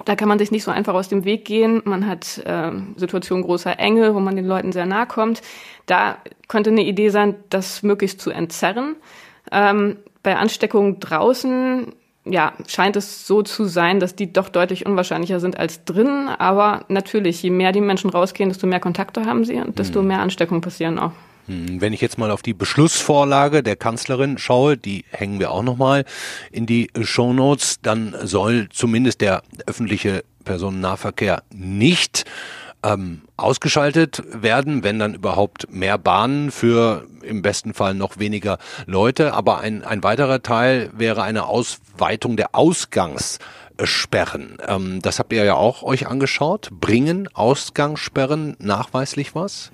Da 0.06 0.16
kann 0.16 0.30
man 0.30 0.40
sich 0.40 0.50
nicht 0.50 0.64
so 0.64 0.72
einfach 0.72 0.94
aus 0.94 1.10
dem 1.10 1.26
Weg 1.26 1.44
gehen. 1.44 1.82
Man 1.84 2.08
hat 2.08 2.38
äh, 2.46 2.72
Situationen 2.96 3.44
großer 3.44 3.78
Enge, 3.78 4.16
wo 4.16 4.22
man 4.22 4.38
den 4.38 4.46
Leuten 4.46 4.72
sehr 4.72 4.86
nahe 4.86 5.06
kommt. 5.06 5.42
Da 5.88 6.20
könnte 6.48 6.70
eine 6.70 6.86
Idee 6.86 7.10
sein, 7.10 7.36
das 7.50 7.84
möglichst 7.84 8.22
zu 8.22 8.32
entzerren. 8.32 8.96
Ähm, 9.52 9.98
bei 10.24 10.38
Ansteckungen 10.38 11.02
draußen 11.02 11.94
ja, 12.32 12.54
scheint 12.68 12.96
es 12.96 13.28
so 13.28 13.42
zu 13.42 13.66
sein, 13.66 14.00
dass 14.00 14.16
die 14.16 14.32
doch 14.32 14.50
deutlich 14.50 14.86
unwahrscheinlicher 14.86 15.40
sind 15.40 15.58
als 15.58 15.84
drinnen. 15.86 16.28
Aber 16.30 16.86
natürlich, 16.88 17.42
je 17.44 17.50
mehr 17.50 17.72
die 17.72 17.82
Menschen 17.82 18.10
rausgehen, 18.10 18.50
desto 18.50 18.68
mehr 18.68 18.80
Kontakte 18.80 19.26
haben 19.26 19.46
sie 19.46 19.56
und 19.56 19.80
desto 19.80 20.02
mhm. 20.02 20.08
mehr 20.08 20.20
Ansteckungen 20.20 20.62
passieren 20.62 21.00
auch. 21.00 21.12
Hm, 21.48 21.82
wenn 21.82 21.94
ich 21.94 22.02
jetzt 22.02 22.18
mal 22.18 22.32
auf 22.32 22.42
die 22.42 22.54
Beschlussvorlage 22.54 23.64
der 23.64 23.76
Kanzlerin 23.76 24.38
schaue, 24.38 24.78
die 24.78 25.06
hängen 25.12 25.40
wir 25.40 25.52
auch 25.52 25.64
nochmal 25.64 26.06
in 26.52 26.66
die 26.66 26.90
Show 27.02 27.34
Notes, 27.34 27.80
dann 27.82 28.16
soll 28.24 28.68
zumindest 28.70 29.22
der 29.22 29.44
öffentliche 29.66 30.24
Personennahverkehr 30.44 31.44
nicht 31.54 32.26
ähm, 32.88 33.22
ausgeschaltet 33.36 34.24
werden, 34.32 34.84
wenn 34.84 35.00
dann 35.00 35.16
überhaupt 35.16 35.72
mehr 35.72 35.98
Bahnen 35.98 36.52
für 36.52 37.06
im 37.22 37.42
besten 37.42 37.74
Fall 37.74 37.94
noch 37.94 38.20
weniger 38.20 38.58
Leute. 38.86 39.34
Aber 39.34 39.60
ein, 39.60 39.84
ein 39.84 40.04
weiterer 40.04 40.42
Teil 40.42 40.90
wäre 40.94 41.24
eine 41.24 41.48
Ausweitung 41.48 42.38
der 42.38 42.56
Ausgangssperren. 42.56 44.58
Ähm, 44.68 45.02
das 45.02 45.20
habt 45.20 45.34
ihr 45.34 45.44
ja 45.44 45.56
auch 45.56 45.84
euch 45.84 46.08
angeschaut. 46.08 46.70
Bringen 46.72 47.28
Ausgangssperren 47.34 48.56
nachweislich 48.60 49.36
was? 49.36 49.72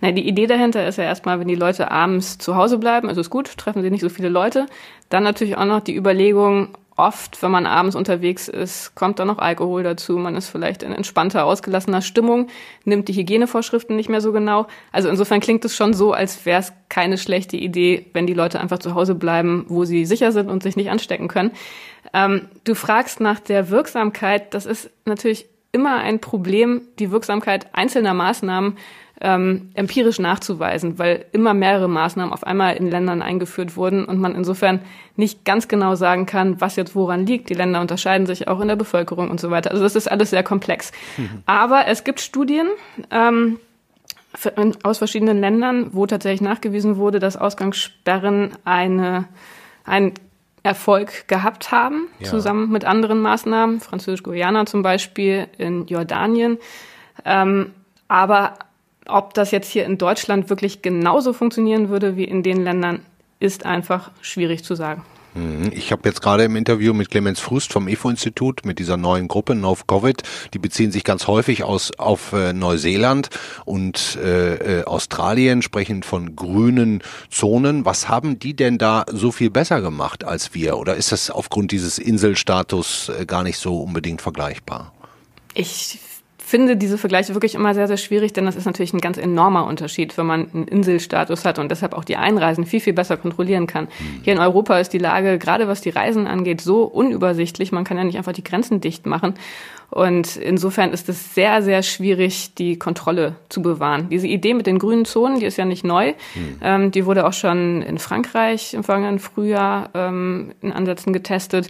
Na, 0.00 0.10
die 0.10 0.26
Idee 0.26 0.48
dahinter 0.48 0.84
ist 0.86 0.98
ja 0.98 1.04
erstmal, 1.04 1.38
wenn 1.38 1.46
die 1.46 1.54
Leute 1.54 1.92
abends 1.92 2.36
zu 2.36 2.56
Hause 2.56 2.78
bleiben, 2.78 3.08
ist 3.08 3.18
es 3.18 3.30
gut, 3.30 3.56
treffen 3.56 3.82
sie 3.82 3.90
nicht 3.90 4.00
so 4.00 4.08
viele 4.08 4.28
Leute. 4.28 4.66
Dann 5.10 5.22
natürlich 5.22 5.56
auch 5.56 5.64
noch 5.64 5.80
die 5.80 5.94
Überlegung, 5.94 6.76
oft, 7.02 7.42
wenn 7.42 7.50
man 7.50 7.66
abends 7.66 7.96
unterwegs 7.96 8.48
ist, 8.48 8.94
kommt 8.94 9.18
da 9.18 9.24
noch 9.24 9.38
Alkohol 9.38 9.82
dazu. 9.82 10.16
Man 10.18 10.36
ist 10.36 10.48
vielleicht 10.48 10.82
in 10.82 10.92
entspannter, 10.92 11.44
ausgelassener 11.44 12.00
Stimmung, 12.00 12.48
nimmt 12.84 13.08
die 13.08 13.14
Hygienevorschriften 13.14 13.96
nicht 13.96 14.08
mehr 14.08 14.20
so 14.20 14.32
genau. 14.32 14.66
Also 14.92 15.08
insofern 15.08 15.40
klingt 15.40 15.64
es 15.64 15.74
schon 15.74 15.94
so, 15.94 16.12
als 16.12 16.46
wäre 16.46 16.60
es 16.60 16.72
keine 16.88 17.18
schlechte 17.18 17.56
Idee, 17.56 18.06
wenn 18.12 18.26
die 18.26 18.34
Leute 18.34 18.60
einfach 18.60 18.78
zu 18.78 18.94
Hause 18.94 19.14
bleiben, 19.14 19.64
wo 19.68 19.84
sie 19.84 20.04
sicher 20.06 20.30
sind 20.30 20.48
und 20.48 20.62
sich 20.62 20.76
nicht 20.76 20.90
anstecken 20.90 21.28
können. 21.28 21.50
Ähm, 22.14 22.48
du 22.64 22.74
fragst 22.74 23.20
nach 23.20 23.40
der 23.40 23.70
Wirksamkeit. 23.70 24.54
Das 24.54 24.66
ist 24.66 24.90
natürlich 25.04 25.46
immer 25.72 25.96
ein 25.96 26.20
Problem, 26.20 26.82
die 26.98 27.10
Wirksamkeit 27.10 27.66
einzelner 27.72 28.14
Maßnahmen 28.14 28.76
ähm, 29.22 29.70
empirisch 29.74 30.18
nachzuweisen, 30.18 30.98
weil 30.98 31.24
immer 31.30 31.54
mehrere 31.54 31.88
Maßnahmen 31.88 32.32
auf 32.32 32.44
einmal 32.44 32.76
in 32.76 32.90
Ländern 32.90 33.22
eingeführt 33.22 33.76
wurden 33.76 34.04
und 34.04 34.18
man 34.18 34.34
insofern 34.34 34.80
nicht 35.14 35.44
ganz 35.44 35.68
genau 35.68 35.94
sagen 35.94 36.26
kann, 36.26 36.60
was 36.60 36.74
jetzt 36.74 36.96
woran 36.96 37.24
liegt. 37.24 37.48
Die 37.48 37.54
Länder 37.54 37.80
unterscheiden 37.80 38.26
sich 38.26 38.48
auch 38.48 38.60
in 38.60 38.68
der 38.68 38.76
Bevölkerung 38.76 39.30
und 39.30 39.40
so 39.40 39.50
weiter. 39.50 39.70
Also 39.70 39.84
das 39.84 39.94
ist 39.94 40.10
alles 40.10 40.30
sehr 40.30 40.42
komplex. 40.42 40.90
Mhm. 41.16 41.42
Aber 41.46 41.86
es 41.86 42.02
gibt 42.02 42.20
Studien 42.20 42.66
ähm, 43.12 43.60
aus 44.82 44.98
verschiedenen 44.98 45.40
Ländern, 45.40 45.90
wo 45.92 46.04
tatsächlich 46.06 46.40
nachgewiesen 46.40 46.96
wurde, 46.96 47.20
dass 47.20 47.36
Ausgangssperren 47.36 48.50
eine, 48.64 49.28
ein 49.84 50.14
Erfolg 50.64 51.28
gehabt 51.28 51.70
haben, 51.70 52.08
ja. 52.18 52.26
zusammen 52.26 52.72
mit 52.72 52.84
anderen 52.84 53.20
Maßnahmen, 53.20 53.80
Französisch-Guyana 53.80 54.66
zum 54.66 54.82
Beispiel, 54.82 55.46
in 55.58 55.86
Jordanien. 55.86 56.58
Ähm, 57.24 57.72
aber 58.08 58.54
ob 59.06 59.34
das 59.34 59.50
jetzt 59.50 59.70
hier 59.70 59.84
in 59.84 59.98
Deutschland 59.98 60.50
wirklich 60.50 60.82
genauso 60.82 61.32
funktionieren 61.32 61.88
würde 61.88 62.16
wie 62.16 62.24
in 62.24 62.42
den 62.42 62.62
Ländern, 62.62 63.00
ist 63.40 63.66
einfach 63.66 64.10
schwierig 64.20 64.64
zu 64.64 64.74
sagen. 64.74 65.02
Mhm. 65.34 65.72
Ich 65.74 65.92
habe 65.92 66.08
jetzt 66.08 66.20
gerade 66.20 66.44
im 66.44 66.56
Interview 66.56 66.92
mit 66.92 67.10
Clemens 67.10 67.40
Frust 67.40 67.72
vom 67.72 67.88
IFO-Institut 67.88 68.64
mit 68.64 68.78
dieser 68.78 68.96
neuen 68.96 69.28
Gruppe 69.28 69.54
No 69.54 69.76
Covid, 69.86 70.22
die 70.52 70.58
beziehen 70.58 70.92
sich 70.92 71.04
ganz 71.04 71.26
häufig 71.26 71.64
aus 71.64 71.92
auf 71.98 72.32
äh, 72.32 72.52
Neuseeland 72.52 73.30
und 73.64 74.18
äh, 74.22 74.80
äh, 74.80 74.84
Australien, 74.84 75.62
sprechen 75.62 76.02
von 76.02 76.36
grünen 76.36 77.02
Zonen. 77.30 77.84
Was 77.84 78.08
haben 78.08 78.38
die 78.38 78.54
denn 78.54 78.78
da 78.78 79.06
so 79.10 79.32
viel 79.32 79.50
besser 79.50 79.80
gemacht 79.80 80.24
als 80.24 80.54
wir? 80.54 80.76
Oder 80.76 80.96
ist 80.96 81.12
das 81.12 81.30
aufgrund 81.30 81.72
dieses 81.72 81.98
Inselstatus 81.98 83.08
äh, 83.08 83.24
gar 83.24 83.42
nicht 83.42 83.58
so 83.58 83.80
unbedingt 83.80 84.20
vergleichbar? 84.20 84.92
Ich 85.54 85.98
finde 86.44 86.76
diese 86.76 86.98
Vergleiche 86.98 87.34
wirklich 87.34 87.54
immer 87.54 87.74
sehr, 87.74 87.86
sehr 87.86 87.96
schwierig, 87.96 88.32
denn 88.32 88.44
das 88.44 88.56
ist 88.56 88.66
natürlich 88.66 88.92
ein 88.92 89.00
ganz 89.00 89.16
enormer 89.16 89.66
Unterschied, 89.66 90.16
wenn 90.18 90.26
man 90.26 90.48
einen 90.52 90.68
Inselstatus 90.68 91.44
hat 91.44 91.58
und 91.58 91.70
deshalb 91.70 91.94
auch 91.94 92.04
die 92.04 92.16
Einreisen 92.16 92.66
viel, 92.66 92.80
viel 92.80 92.92
besser 92.92 93.16
kontrollieren 93.16 93.66
kann. 93.66 93.84
Mhm. 93.84 94.20
Hier 94.22 94.32
in 94.32 94.38
Europa 94.38 94.78
ist 94.78 94.92
die 94.92 94.98
Lage, 94.98 95.38
gerade 95.38 95.68
was 95.68 95.80
die 95.80 95.90
Reisen 95.90 96.26
angeht, 96.26 96.60
so 96.60 96.84
unübersichtlich. 96.84 97.72
Man 97.72 97.84
kann 97.84 97.96
ja 97.96 98.04
nicht 98.04 98.18
einfach 98.18 98.32
die 98.32 98.44
Grenzen 98.44 98.80
dicht 98.80 99.06
machen. 99.06 99.34
Und 99.90 100.36
insofern 100.36 100.92
ist 100.92 101.10
es 101.10 101.34
sehr, 101.34 101.60
sehr 101.62 101.82
schwierig, 101.82 102.54
die 102.54 102.78
Kontrolle 102.78 103.36
zu 103.50 103.60
bewahren. 103.60 104.08
Diese 104.08 104.26
Idee 104.26 104.54
mit 104.54 104.66
den 104.66 104.78
grünen 104.78 105.04
Zonen, 105.04 105.38
die 105.38 105.46
ist 105.46 105.58
ja 105.58 105.66
nicht 105.66 105.84
neu. 105.84 106.14
Mhm. 106.34 106.58
Ähm, 106.62 106.90
die 106.90 107.04
wurde 107.04 107.26
auch 107.26 107.34
schon 107.34 107.82
in 107.82 107.98
Frankreich 107.98 108.72
im 108.72 108.84
vergangenen 108.84 109.18
Frühjahr 109.18 109.90
ähm, 109.94 110.52
in 110.62 110.72
Ansätzen 110.72 111.12
getestet. 111.12 111.68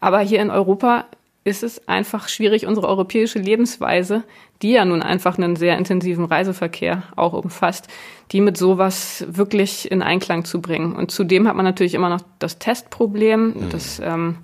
Aber 0.00 0.20
hier 0.20 0.42
in 0.42 0.50
Europa 0.50 1.06
ist 1.44 1.62
es 1.62 1.88
einfach 1.88 2.28
schwierig, 2.28 2.66
unsere 2.66 2.88
europäische 2.88 3.38
Lebensweise, 3.38 4.22
die 4.62 4.72
ja 4.72 4.84
nun 4.84 5.02
einfach 5.02 5.38
einen 5.38 5.56
sehr 5.56 5.76
intensiven 5.76 6.24
Reiseverkehr 6.24 7.02
auch 7.16 7.32
umfasst, 7.32 7.88
die 8.30 8.40
mit 8.40 8.56
sowas 8.56 9.24
wirklich 9.28 9.90
in 9.90 10.02
Einklang 10.02 10.44
zu 10.44 10.60
bringen. 10.60 10.94
Und 10.94 11.10
zudem 11.10 11.48
hat 11.48 11.56
man 11.56 11.64
natürlich 11.64 11.94
immer 11.94 12.08
noch 12.08 12.22
das 12.38 12.58
Testproblem, 12.58 13.48
mhm. 13.48 13.70
das, 13.70 14.00
ähm, 14.04 14.38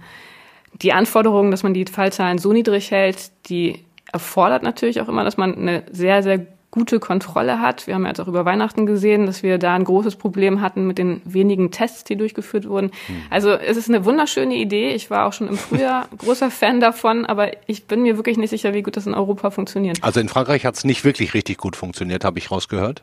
die 0.82 0.92
Anforderung, 0.92 1.50
dass 1.50 1.62
man 1.62 1.72
die 1.72 1.84
Fallzahlen 1.84 2.38
so 2.38 2.52
niedrig 2.52 2.90
hält, 2.90 3.30
die 3.48 3.84
erfordert 4.12 4.62
natürlich 4.62 5.00
auch 5.00 5.08
immer, 5.08 5.22
dass 5.22 5.37
man 5.37 5.54
eine 5.54 5.84
sehr, 5.92 6.22
sehr 6.22 6.46
gute 6.70 7.00
Kontrolle 7.00 7.61
hat. 7.61 7.87
Wir 7.87 7.94
haben 7.94 8.02
ja 8.02 8.09
jetzt 8.09 8.20
auch 8.20 8.28
über 8.28 8.44
Weihnachten 8.44 8.85
gesehen, 8.85 9.26
dass 9.26 9.42
wir 9.42 9.59
da 9.59 9.74
ein 9.74 9.85
großes 9.85 10.16
Problem 10.16 10.61
hatten 10.61 10.87
mit 10.87 10.98
den 10.98 11.22
wenigen 11.24 11.70
Tests, 11.70 12.04
die 12.04 12.16
durchgeführt 12.16 12.68
wurden. 12.68 12.90
Hm. 13.07 13.22
Also 13.31 13.52
es 13.52 13.76
ist 13.76 13.88
eine 13.88 14.04
wunderschöne 14.04 14.54
Idee. 14.54 14.90
Ich 14.90 15.11
war 15.11 15.26
auch 15.26 15.33
schon 15.33 15.48
im 15.48 15.57
Frühjahr 15.57 16.09
großer 16.18 16.50
Fan 16.50 16.81
davon, 16.81 17.24
aber 17.24 17.52
ich 17.68 17.87
bin 17.87 18.02
mir 18.02 18.16
wirklich 18.16 18.37
nicht 18.37 18.50
sicher, 18.50 18.74
wie 18.74 18.83
gut 18.83 18.96
das 18.96 19.07
in 19.07 19.14
Europa 19.14 19.50
funktioniert. 19.50 19.98
Also 20.02 20.20
in 20.20 20.28
Frankreich 20.28 20.66
hat 20.66 20.76
es 20.76 20.85
nicht 20.85 21.04
wirklich 21.04 21.33
richtig 21.33 21.57
gut 21.57 21.74
funktioniert, 21.74 22.24
habe 22.24 22.38
ich 22.38 22.50
rausgehört. 22.50 23.02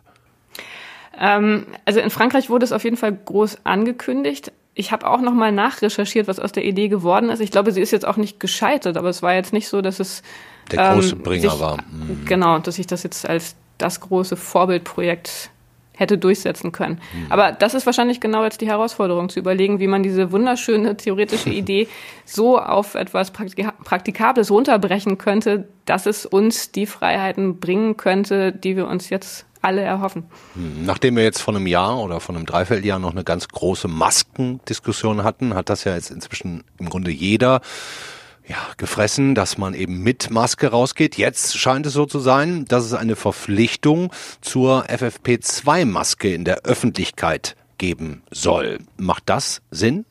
Ähm, 1.19 1.65
also 1.85 1.99
in 1.99 2.09
Frankreich 2.11 2.49
wurde 2.49 2.65
es 2.65 2.71
auf 2.71 2.83
jeden 2.83 2.97
Fall 2.97 3.13
groß 3.13 3.59
angekündigt. 3.63 4.51
Ich 4.77 4.91
habe 4.91 5.09
auch 5.09 5.21
noch 5.21 5.33
mal 5.33 5.51
nachrecherchiert, 5.51 6.27
was 6.27 6.39
aus 6.39 6.51
der 6.51 6.65
Idee 6.65 6.89
geworden 6.89 7.29
ist. 7.29 7.39
Ich 7.39 7.49
glaube, 7.49 7.71
sie 7.71 7.81
ist 7.81 7.91
jetzt 7.91 8.05
auch 8.05 8.17
nicht 8.17 8.39
gescheitert, 8.39 8.97
aber 8.97 9.09
es 9.09 9.23
war 9.23 9.33
jetzt 9.33 9.53
nicht 9.53 9.69
so, 9.69 9.81
dass 9.81 9.99
es 9.99 10.21
der 10.71 10.93
große 10.93 11.15
ähm, 11.15 11.23
Bringer 11.23 11.49
sich, 11.49 11.59
war. 11.59 11.77
Mhm. 11.77 12.25
Genau, 12.25 12.59
dass 12.59 12.77
ich 12.77 12.85
das 12.85 13.03
jetzt 13.03 13.27
als 13.27 13.55
das 13.77 14.01
große 14.01 14.35
Vorbildprojekt 14.35 15.49
hätte 15.97 16.17
durchsetzen 16.17 16.71
können. 16.71 16.99
Mhm. 17.13 17.31
Aber 17.31 17.51
das 17.51 17.73
ist 17.73 17.85
wahrscheinlich 17.85 18.19
genau 18.19 18.43
jetzt 18.43 18.61
die 18.61 18.67
Herausforderung, 18.67 19.29
zu 19.29 19.39
überlegen, 19.39 19.79
wie 19.79 19.87
man 19.87 20.03
diese 20.03 20.31
wunderschöne 20.31 20.97
theoretische 20.97 21.49
Idee 21.51 21.87
so 22.25 22.59
auf 22.59 22.95
etwas 22.95 23.31
Praktikables 23.31 24.51
runterbrechen 24.51 25.17
könnte, 25.17 25.67
dass 25.85 26.05
es 26.05 26.25
uns 26.25 26.71
die 26.71 26.85
Freiheiten 26.85 27.59
bringen 27.59 27.97
könnte, 27.97 28.51
die 28.51 28.75
wir 28.75 28.87
uns 28.87 29.09
jetzt 29.09 29.45
alle 29.65 29.81
erhoffen. 29.81 30.25
Hm, 30.53 30.85
nachdem 30.85 31.15
wir 31.15 31.23
jetzt 31.23 31.41
vor 31.41 31.55
einem 31.55 31.67
Jahr 31.67 31.99
oder 31.99 32.19
vor 32.19 32.35
einem 32.35 32.45
Dreivierteljahr 32.45 32.99
noch 32.99 33.11
eine 33.11 33.23
ganz 33.23 33.47
große 33.47 33.87
Maskendiskussion 33.87 35.23
hatten, 35.23 35.55
hat 35.55 35.69
das 35.69 35.83
ja 35.83 35.95
jetzt 35.95 36.11
inzwischen 36.11 36.63
im 36.77 36.89
Grunde 36.89 37.11
jeder 37.11 37.61
ja, 38.47 38.57
gefressen, 38.77 39.33
dass 39.33 39.57
man 39.57 39.73
eben 39.73 40.03
mit 40.03 40.29
Maske 40.29 40.67
rausgeht. 40.67 41.17
Jetzt 41.17 41.57
scheint 41.57 41.85
es 41.85 41.93
so 41.93 42.05
zu 42.05 42.19
sein, 42.19 42.65
dass 42.65 42.85
es 42.85 42.93
eine 42.93 43.15
Verpflichtung 43.15 44.11
zur 44.41 44.85
FFP2-Maske 44.85 46.33
in 46.33 46.45
der 46.45 46.59
Öffentlichkeit 46.63 47.55
geben 47.77 48.21
soll. 48.31 48.79
Macht 48.97 49.23
das 49.27 49.61
Sinn? 49.71 50.05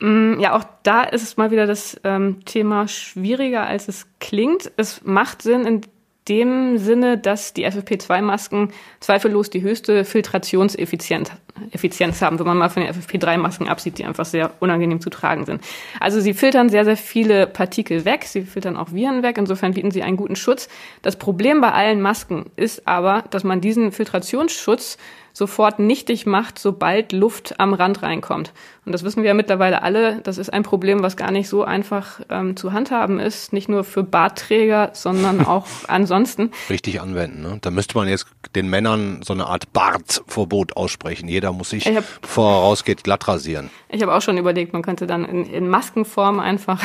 Mm, 0.00 0.38
ja, 0.40 0.56
auch 0.56 0.64
da 0.82 1.02
ist 1.02 1.22
es 1.22 1.36
mal 1.36 1.50
wieder 1.50 1.66
das 1.66 2.00
ähm, 2.04 2.44
Thema 2.44 2.88
schwieriger, 2.88 3.66
als 3.66 3.88
es 3.88 4.06
klingt. 4.20 4.70
Es 4.76 5.02
macht 5.04 5.42
Sinn 5.42 5.66
in 5.66 5.80
dem 6.28 6.78
Sinne, 6.78 7.18
dass 7.18 7.54
die 7.54 7.66
FFP2-Masken 7.66 8.72
zweifellos 9.00 9.50
die 9.50 9.62
höchste 9.62 10.04
Filtrationseffizienz 10.04 11.30
Effizienz 11.72 12.22
haben, 12.22 12.38
wenn 12.38 12.46
man 12.46 12.56
mal 12.56 12.68
von 12.68 12.82
den 12.82 12.92
FFP3-Masken 12.92 13.68
absieht, 13.68 13.98
die 13.98 14.04
einfach 14.04 14.24
sehr 14.24 14.52
unangenehm 14.60 15.00
zu 15.00 15.10
tragen 15.10 15.44
sind. 15.44 15.62
Also 16.00 16.20
sie 16.20 16.34
filtern 16.34 16.68
sehr, 16.68 16.84
sehr 16.84 16.96
viele 16.96 17.46
Partikel 17.46 18.04
weg, 18.04 18.24
sie 18.24 18.42
filtern 18.42 18.76
auch 18.76 18.92
Viren 18.92 19.22
weg, 19.22 19.38
insofern 19.38 19.74
bieten 19.74 19.90
sie 19.90 20.02
einen 20.02 20.16
guten 20.16 20.36
Schutz. 20.36 20.68
Das 21.02 21.16
Problem 21.16 21.60
bei 21.60 21.72
allen 21.72 22.00
Masken 22.00 22.46
ist 22.56 22.86
aber, 22.86 23.24
dass 23.30 23.44
man 23.44 23.60
diesen 23.60 23.92
Filtrationsschutz 23.92 24.98
sofort 25.38 25.78
nichtig 25.78 26.26
macht, 26.26 26.58
sobald 26.58 27.12
Luft 27.12 27.58
am 27.58 27.72
Rand 27.72 28.02
reinkommt. 28.02 28.52
Und 28.84 28.92
das 28.92 29.04
wissen 29.04 29.22
wir 29.22 29.28
ja 29.28 29.34
mittlerweile 29.34 29.82
alle. 29.82 30.20
Das 30.22 30.38
ist 30.38 30.50
ein 30.50 30.62
Problem, 30.62 31.02
was 31.02 31.16
gar 31.16 31.30
nicht 31.30 31.48
so 31.48 31.62
einfach 31.62 32.20
ähm, 32.30 32.56
zu 32.56 32.72
handhaben 32.72 33.20
ist. 33.20 33.52
Nicht 33.52 33.68
nur 33.68 33.84
für 33.84 34.02
Bartträger, 34.02 34.90
sondern 34.94 35.40
auch 35.46 35.66
ansonsten. 35.86 36.50
Richtig 36.70 37.00
anwenden. 37.00 37.42
Ne? 37.42 37.58
Da 37.60 37.70
müsste 37.70 37.96
man 37.96 38.08
jetzt 38.08 38.26
den 38.54 38.68
Männern 38.68 39.20
so 39.22 39.34
eine 39.34 39.46
Art 39.46 39.72
Bartverbot 39.72 40.76
aussprechen. 40.76 41.28
Jeder 41.28 41.52
muss 41.52 41.70
sich, 41.70 41.86
hab, 41.86 42.04
bevor 42.22 42.50
er 42.50 42.58
rausgeht, 42.60 43.04
glatt 43.04 43.28
rasieren. 43.28 43.70
Ich 43.90 44.00
habe 44.02 44.14
auch 44.14 44.22
schon 44.22 44.38
überlegt, 44.38 44.72
man 44.72 44.82
könnte 44.82 45.06
dann 45.06 45.24
in, 45.24 45.44
in 45.44 45.68
Maskenform 45.68 46.40
einfach 46.40 46.82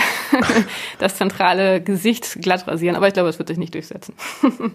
das 0.99 1.15
zentrale 1.15 1.81
Gesicht 1.81 2.41
glatt 2.41 2.67
rasieren. 2.67 2.97
Aber 2.97 3.07
ich 3.07 3.13
glaube, 3.13 3.29
es 3.29 3.39
wird 3.39 3.47
sich 3.47 3.57
nicht 3.57 3.73
durchsetzen. 3.73 4.13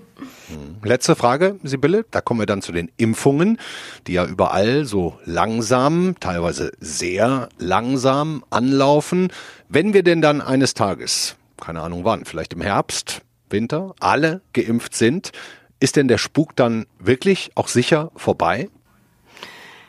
Letzte 0.82 1.14
Frage, 1.14 1.56
Sibylle. 1.62 2.06
Da 2.10 2.22
kommen 2.22 2.40
wir 2.40 2.46
dann 2.46 2.62
zu 2.62 2.72
den 2.72 2.90
Impfungen. 2.96 3.58
Die 4.06 4.14
ja 4.14 4.24
überall 4.24 4.84
so 4.84 5.18
langsam, 5.24 6.16
teilweise 6.20 6.72
sehr 6.80 7.48
langsam 7.58 8.44
anlaufen. 8.50 9.32
Wenn 9.68 9.94
wir 9.94 10.02
denn 10.02 10.20
dann 10.20 10.40
eines 10.40 10.74
Tages, 10.74 11.36
keine 11.60 11.80
Ahnung 11.80 12.04
wann, 12.04 12.24
vielleicht 12.24 12.52
im 12.54 12.60
Herbst, 12.60 13.22
Winter, 13.50 13.94
alle 14.00 14.42
geimpft 14.52 14.94
sind, 14.94 15.32
ist 15.80 15.96
denn 15.96 16.08
der 16.08 16.18
Spuk 16.18 16.56
dann 16.56 16.86
wirklich 16.98 17.50
auch 17.54 17.68
sicher 17.68 18.10
vorbei? 18.16 18.68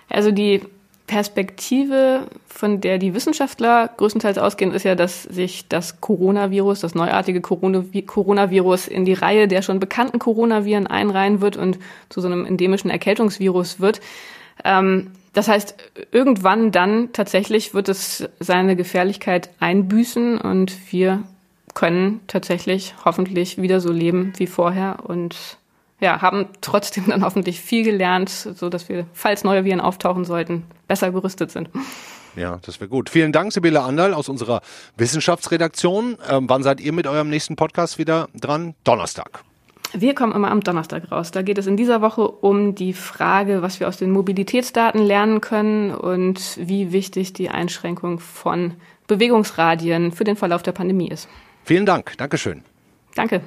Also 0.09 0.31
die 0.31 0.61
Perspektive, 1.09 2.27
von 2.45 2.81
der 2.81 2.99
die 2.99 3.15
Wissenschaftler 3.15 3.89
größtenteils 3.97 4.37
ausgehen, 4.37 4.75
ist 4.75 4.83
ja, 4.83 4.93
dass 4.93 5.23
sich 5.23 5.67
das 5.67 6.01
Coronavirus, 6.01 6.81
das 6.81 6.93
neuartige 6.93 7.41
Coronavirus 7.41 8.87
in 8.87 9.05
die 9.05 9.15
Reihe 9.15 9.47
der 9.47 9.63
schon 9.63 9.79
bekannten 9.79 10.19
Coronaviren 10.19 10.85
einreihen 10.85 11.41
wird 11.41 11.57
und 11.57 11.79
zu 12.09 12.21
so 12.21 12.27
einem 12.27 12.45
endemischen 12.45 12.91
Erkältungsvirus 12.91 13.79
wird. 13.79 14.01
Ähm, 14.63 15.09
das 15.33 15.47
heißt, 15.47 15.75
irgendwann 16.11 16.71
dann 16.71 17.11
tatsächlich 17.11 17.73
wird 17.73 17.89
es 17.89 18.29
seine 18.39 18.75
Gefährlichkeit 18.75 19.49
einbüßen 19.59 20.37
und 20.37 20.91
wir 20.91 21.23
können 21.73 22.19
tatsächlich 22.27 22.93
hoffentlich 23.03 23.59
wieder 23.59 23.79
so 23.81 23.91
leben 23.91 24.33
wie 24.37 24.45
vorher 24.45 24.99
und 25.07 25.57
ja, 25.99 26.21
haben 26.21 26.47
trotzdem 26.61 27.05
dann 27.07 27.23
hoffentlich 27.23 27.59
viel 27.59 27.83
gelernt, 27.83 28.29
so 28.29 28.69
dass 28.69 28.89
wir, 28.89 29.05
falls 29.13 29.43
neue 29.43 29.65
Viren 29.65 29.81
auftauchen 29.81 30.25
sollten, 30.25 30.63
besser 30.87 31.11
gerüstet 31.11 31.51
sind. 31.51 31.69
Ja, 32.35 32.59
das 32.61 32.79
wäre 32.79 32.89
gut. 32.89 33.09
Vielen 33.09 33.31
Dank, 33.31 33.51
Sibylle 33.51 33.81
Andal 33.81 34.13
aus 34.13 34.29
unserer 34.29 34.61
Wissenschaftsredaktion. 34.97 36.17
Ähm, 36.29 36.45
wann 36.47 36.63
seid 36.63 36.79
ihr 36.79 36.93
mit 36.93 37.07
eurem 37.07 37.29
nächsten 37.29 37.55
Podcast 37.55 37.97
wieder 37.97 38.29
dran? 38.33 38.75
Donnerstag. 38.83 39.43
Wir 39.93 40.13
kommen 40.13 40.33
immer 40.33 40.51
am 40.51 40.61
Donnerstag 40.61 41.11
raus. 41.11 41.31
Da 41.31 41.41
geht 41.41 41.57
es 41.57 41.65
in 41.65 41.75
dieser 41.75 42.01
Woche 42.01 42.27
um 42.27 42.75
die 42.75 42.93
Frage, 42.93 43.63
was 43.63 43.79
wir 43.79 43.87
aus 43.87 43.97
den 43.97 44.11
Mobilitätsdaten 44.11 45.01
lernen 45.01 45.41
können 45.41 45.91
und 45.91 46.57
wie 46.61 46.91
wichtig 46.91 47.33
die 47.33 47.49
Einschränkung 47.49 48.19
von 48.19 48.75
Bewegungsradien 49.07 50.11
für 50.11 50.23
den 50.23 50.35
Verlauf 50.35 50.61
der 50.61 50.73
Pandemie 50.73 51.09
ist. 51.09 51.27
Vielen 51.63 51.87
Dank. 51.87 52.17
Dankeschön. 52.17 52.63
Danke. 53.15 53.41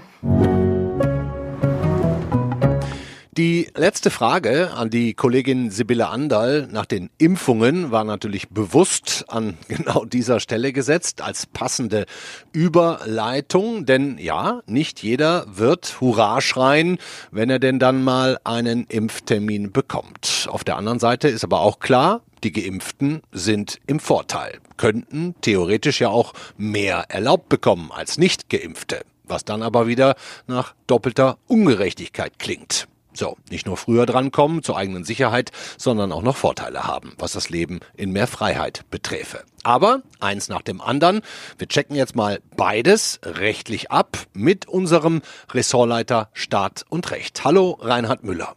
Die 3.39 3.69
letzte 3.75 4.11
Frage 4.11 4.73
an 4.75 4.91
die 4.91 5.15
Kollegin 5.15 5.71
Sibylle 5.71 6.09
Andal 6.09 6.69
nach 6.71 6.85
den 6.85 7.09
Impfungen 7.17 7.91
war 7.91 8.05
natürlich 8.05 8.51
bewusst 8.51 9.25
an 9.29 9.57
genau 9.69 10.05
dieser 10.05 10.39
Stelle 10.39 10.75
gesetzt 10.75 11.23
als 11.23 11.47
passende 11.47 12.05
Überleitung, 12.53 13.87
denn 13.87 14.19
ja, 14.19 14.61
nicht 14.67 15.03
jeder 15.03 15.47
wird 15.49 15.99
Hurra 16.03 16.43
schreien, 16.43 16.99
wenn 17.31 17.49
er 17.49 17.59
denn 17.59 17.79
dann 17.79 18.05
mal 18.05 18.39
einen 18.45 18.85
Impftermin 18.85 19.73
bekommt. 19.73 20.47
Auf 20.51 20.63
der 20.63 20.77
anderen 20.77 20.99
Seite 20.99 21.29
ist 21.29 21.43
aber 21.43 21.61
auch 21.61 21.79
klar, 21.79 22.21
die 22.45 22.53
Geimpften 22.53 23.23
sind 23.33 23.79
im 23.87 23.99
Vorteil, 23.99 24.59
könnten 24.77 25.37
theoretisch 25.41 26.03
ja 26.03 26.11
auch 26.11 26.35
mehr 26.59 27.07
erlaubt 27.09 27.49
bekommen 27.49 27.93
als 27.93 28.19
Nicht-Geimpfte, 28.19 29.07
was 29.25 29.47
dann 29.47 29.63
aber 29.63 29.87
wieder 29.87 30.17
nach 30.47 30.75
doppelter 30.87 31.39
Ungerechtigkeit 31.47 32.39
klingt. 32.39 32.89
So, 33.15 33.37
nicht 33.51 33.67
nur 33.67 33.77
früher 33.77 34.07
drankommen 34.07 34.63
zur 34.63 34.77
eigenen 34.77 35.05
Sicherheit, 35.05 35.53
sondern 35.77 36.13
auch 36.13 36.23
noch 36.23 36.37
Vorteile 36.37 36.85
haben, 36.85 37.13
was 37.19 37.33
das 37.33 37.51
Leben 37.51 37.81
in 37.95 38.13
mehr 38.13 38.27
Freiheit 38.27 38.85
beträfe. 38.91 39.45
Aber 39.65 40.03
eins 40.19 40.49
nach 40.49 40.63
dem 40.63 40.81
anderen. 40.81 41.21
Wir 41.59 41.69
checken 41.69 41.95
jetzt 41.95 42.17
mal 42.17 42.41
beides 42.57 43.21
rechtlich 43.25 43.91
ab 43.91 44.17
mit 44.33 44.67
unserem 44.67 45.21
Ressortleiter 45.53 46.31
Staat 46.33 46.85
und 46.89 47.11
Recht. 47.11 47.45
Hallo, 47.45 47.79
Reinhard 47.81 48.25
Müller. 48.25 48.57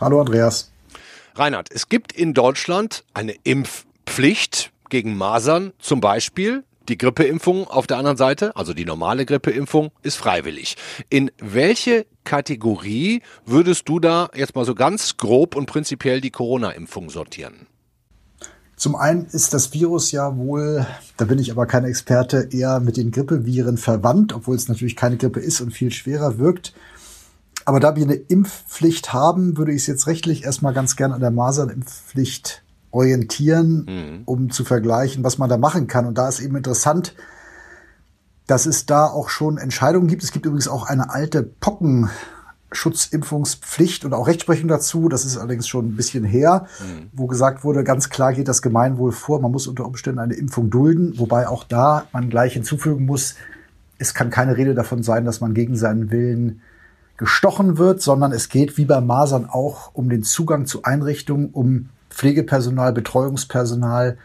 Hallo, 0.00 0.20
Andreas. 0.20 0.72
Reinhard, 1.36 1.68
es 1.72 1.88
gibt 1.88 2.12
in 2.12 2.34
Deutschland 2.34 3.04
eine 3.14 3.34
Impfpflicht 3.44 4.72
gegen 4.88 5.16
Masern 5.16 5.72
zum 5.78 6.00
Beispiel. 6.00 6.64
Die 6.88 6.98
Grippeimpfung 6.98 7.66
auf 7.66 7.86
der 7.86 7.96
anderen 7.96 8.18
Seite, 8.18 8.54
also 8.56 8.74
die 8.74 8.84
normale 8.84 9.24
Grippeimpfung, 9.24 9.90
ist 10.02 10.16
freiwillig. 10.16 10.76
In 11.08 11.30
welche 11.38 12.04
Kategorie 12.24 13.22
würdest 13.46 13.88
du 13.88 14.00
da 14.00 14.28
jetzt 14.34 14.54
mal 14.54 14.66
so 14.66 14.74
ganz 14.74 15.16
grob 15.16 15.56
und 15.56 15.64
prinzipiell 15.64 16.20
die 16.20 16.30
Corona-Impfung 16.30 17.08
sortieren? 17.08 17.66
Zum 18.76 18.96
einen 18.96 19.24
ist 19.26 19.54
das 19.54 19.72
Virus 19.72 20.12
ja 20.12 20.36
wohl, 20.36 20.86
da 21.16 21.24
bin 21.24 21.38
ich 21.38 21.50
aber 21.50 21.64
kein 21.64 21.84
Experte, 21.84 22.48
eher 22.50 22.80
mit 22.80 22.98
den 22.98 23.12
Grippeviren 23.12 23.78
verwandt, 23.78 24.34
obwohl 24.34 24.56
es 24.56 24.68
natürlich 24.68 24.96
keine 24.96 25.16
Grippe 25.16 25.40
ist 25.40 25.62
und 25.62 25.70
viel 25.70 25.90
schwerer 25.90 26.38
wirkt. 26.38 26.74
Aber 27.64 27.80
da 27.80 27.96
wir 27.96 28.02
eine 28.02 28.14
Impfpflicht 28.14 29.12
haben, 29.14 29.56
würde 29.56 29.72
ich 29.72 29.82
es 29.82 29.86
jetzt 29.86 30.06
rechtlich 30.06 30.44
erstmal 30.44 30.74
ganz 30.74 30.96
gern 30.96 31.12
an 31.12 31.20
der 31.20 31.30
Masernimpfpflicht 31.30 32.63
orientieren, 32.94 33.86
mhm. 33.86 34.22
um 34.24 34.50
zu 34.50 34.64
vergleichen, 34.64 35.22
was 35.24 35.38
man 35.38 35.50
da 35.50 35.58
machen 35.58 35.86
kann. 35.86 36.06
Und 36.06 36.16
da 36.16 36.28
ist 36.28 36.40
eben 36.40 36.56
interessant, 36.56 37.14
dass 38.46 38.66
es 38.66 38.84
da 38.86 39.06
auch 39.06 39.28
schon 39.28 39.58
Entscheidungen 39.58 40.06
gibt. 40.06 40.22
Es 40.22 40.32
gibt 40.32 40.46
übrigens 40.46 40.68
auch 40.68 40.86
eine 40.86 41.10
alte 41.10 41.42
Pockenschutzimpfungspflicht 41.42 44.04
und 44.04 44.12
auch 44.12 44.26
Rechtsprechung 44.26 44.68
dazu. 44.68 45.08
Das 45.08 45.24
ist 45.24 45.36
allerdings 45.36 45.66
schon 45.66 45.88
ein 45.88 45.96
bisschen 45.96 46.24
her, 46.24 46.66
mhm. 46.80 47.08
wo 47.12 47.26
gesagt 47.26 47.64
wurde, 47.64 47.84
ganz 47.84 48.10
klar 48.10 48.32
geht 48.32 48.48
das 48.48 48.62
Gemeinwohl 48.62 49.12
vor. 49.12 49.40
Man 49.40 49.50
muss 49.50 49.66
unter 49.66 49.86
Umständen 49.86 50.20
eine 50.20 50.34
Impfung 50.34 50.70
dulden, 50.70 51.18
wobei 51.18 51.48
auch 51.48 51.64
da 51.64 52.06
man 52.12 52.30
gleich 52.30 52.52
hinzufügen 52.52 53.06
muss, 53.06 53.34
es 53.98 54.12
kann 54.12 54.30
keine 54.30 54.56
Rede 54.56 54.74
davon 54.74 55.02
sein, 55.02 55.24
dass 55.24 55.40
man 55.40 55.54
gegen 55.54 55.76
seinen 55.76 56.10
Willen 56.10 56.60
gestochen 57.16 57.78
wird, 57.78 58.02
sondern 58.02 58.32
es 58.32 58.48
geht 58.48 58.76
wie 58.76 58.84
bei 58.84 59.00
Masern 59.00 59.48
auch 59.48 59.94
um 59.94 60.08
den 60.08 60.24
Zugang 60.24 60.66
zu 60.66 60.82
Einrichtungen, 60.82 61.50
um 61.50 61.90
Pflegepersonal, 62.14 62.92
Betreuungspersonal, 62.92 64.18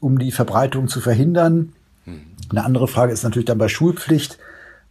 um 0.00 0.18
die 0.18 0.32
Verbreitung 0.32 0.88
zu 0.88 1.00
verhindern. 1.00 1.72
Mhm. 2.04 2.20
Eine 2.50 2.64
andere 2.64 2.88
Frage 2.88 3.12
ist 3.12 3.22
natürlich 3.22 3.46
dann 3.46 3.58
bei 3.58 3.68
Schulpflicht 3.68 4.38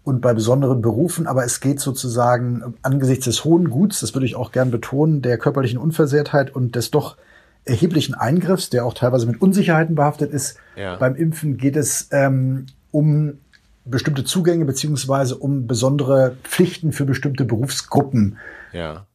und 0.04 0.22
bei 0.22 0.34
besonderen 0.34 0.82
Berufen, 0.82 1.28
aber 1.28 1.44
es 1.44 1.60
geht 1.60 1.80
sozusagen 1.80 2.76
angesichts 2.82 3.26
des 3.26 3.44
hohen 3.44 3.70
Guts, 3.70 4.00
das 4.00 4.16
würde 4.16 4.26
ich 4.26 4.36
auch 4.36 4.52
gern 4.52 4.72
betonen, 4.72 5.22
der 5.22 5.38
körperlichen 5.38 5.78
Unversehrtheit 5.78 6.56
und 6.56 6.76
des 6.76 6.92
doch 6.92 7.18
erheblichen 7.66 8.16
Eingriffs, 8.16 8.70
der 8.70 8.86
auch 8.86 8.94
teilweise 8.94 9.28
mit 9.28 9.42
Unsicherheiten 9.42 9.96
behaftet 9.96 10.32
ist. 10.32 10.58
Ja. 10.78 10.96
Beim 10.96 11.16
Impfen 11.16 11.58
geht 11.58 11.76
es 11.76 12.08
ähm, 12.12 12.68
um 12.92 13.40
bestimmte 13.84 14.24
Zugänge 14.24 14.66
beziehungsweise 14.66 15.36
um 15.36 15.68
besondere 15.68 16.38
Pflichten 16.44 16.92
für 16.92 17.06
bestimmte 17.06 17.46
Berufsgruppen. 17.46 18.38
Ja. 18.74 19.06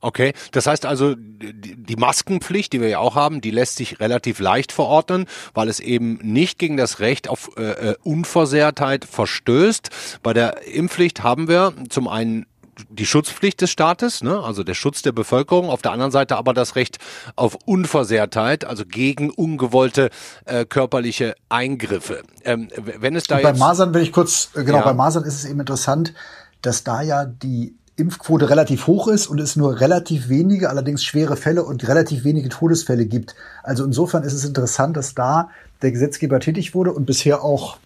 Okay, 0.00 0.32
das 0.52 0.66
heißt 0.66 0.86
also, 0.86 1.14
die 1.16 1.96
Maskenpflicht, 1.96 2.72
die 2.72 2.80
wir 2.80 2.88
ja 2.88 2.98
auch 3.00 3.16
haben, 3.16 3.40
die 3.40 3.50
lässt 3.50 3.76
sich 3.76 4.00
relativ 4.00 4.40
leicht 4.40 4.72
verordnen, 4.72 5.26
weil 5.52 5.68
es 5.68 5.78
eben 5.78 6.18
nicht 6.22 6.58
gegen 6.58 6.78
das 6.78 7.00
Recht 7.00 7.28
auf 7.28 7.50
äh, 7.56 7.90
äh, 7.90 7.96
Unversehrtheit 8.02 9.04
verstößt. 9.04 9.90
Bei 10.22 10.32
der 10.32 10.66
Impfpflicht 10.66 11.22
haben 11.22 11.48
wir 11.48 11.74
zum 11.90 12.08
einen 12.08 12.46
die 12.88 13.04
Schutzpflicht 13.04 13.60
des 13.60 13.70
Staates, 13.70 14.22
ne? 14.22 14.42
also 14.42 14.64
der 14.64 14.74
Schutz 14.74 15.02
der 15.02 15.12
Bevölkerung, 15.12 15.68
auf 15.68 15.82
der 15.82 15.92
anderen 15.92 16.12
Seite 16.12 16.36
aber 16.36 16.54
das 16.54 16.76
Recht 16.76 16.98
auf 17.36 17.58
Unversehrtheit, 17.66 18.64
also 18.64 18.84
gegen 18.86 19.30
ungewollte 19.30 20.10
äh, 20.46 20.64
körperliche 20.64 21.34
Eingriffe. 21.48 22.22
Ähm, 22.44 22.68
wenn 22.76 23.16
es 23.16 23.24
da 23.24 23.38
bei 23.38 23.52
Masern 23.52 23.92
will 23.92 24.02
ich 24.02 24.12
kurz, 24.12 24.50
äh, 24.54 24.64
genau, 24.64 24.78
ja. 24.78 24.84
bei 24.84 24.94
Masern 24.94 25.24
ist 25.24 25.34
es 25.34 25.44
eben 25.44 25.60
interessant, 25.60 26.14
dass 26.62 26.84
da 26.84 27.02
ja 27.02 27.24
die 27.24 27.76
Impfquote 28.00 28.50
relativ 28.50 28.86
hoch 28.86 29.08
ist 29.08 29.26
und 29.26 29.40
es 29.40 29.56
nur 29.56 29.80
relativ 29.80 30.28
wenige, 30.28 30.70
allerdings 30.70 31.04
schwere 31.04 31.36
Fälle 31.36 31.64
und 31.64 31.86
relativ 31.86 32.24
wenige 32.24 32.48
Todesfälle 32.48 33.06
gibt. 33.06 33.34
Also 33.62 33.84
insofern 33.84 34.24
ist 34.24 34.32
es 34.32 34.44
interessant, 34.44 34.96
dass 34.96 35.14
da 35.14 35.50
der 35.82 35.92
Gesetzgeber 35.92 36.40
tätig 36.40 36.74
wurde 36.74 36.92
und 36.92 37.06
bisher 37.06 37.44
auch 37.44 37.78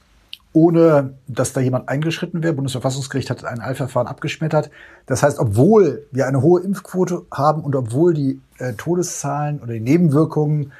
ohne, 0.52 1.14
dass 1.26 1.52
da 1.52 1.60
jemand 1.60 1.88
eingeschritten 1.88 2.42
wäre. 2.42 2.54
Bundesverfassungsgericht 2.54 3.28
hat 3.28 3.44
ein 3.44 3.60
Eilverfahren 3.60 4.06
abgeschmettert. 4.06 4.70
Das 5.06 5.22
heißt, 5.22 5.38
obwohl 5.40 6.06
wir 6.12 6.26
eine 6.28 6.42
hohe 6.42 6.62
Impfquote 6.62 7.22
haben 7.30 7.62
und 7.62 7.74
obwohl 7.74 8.14
die 8.14 8.40
äh, 8.58 8.72
Todeszahlen 8.74 9.60
oder 9.60 9.72
die 9.72 9.80
Nebenwirkungen 9.80 10.72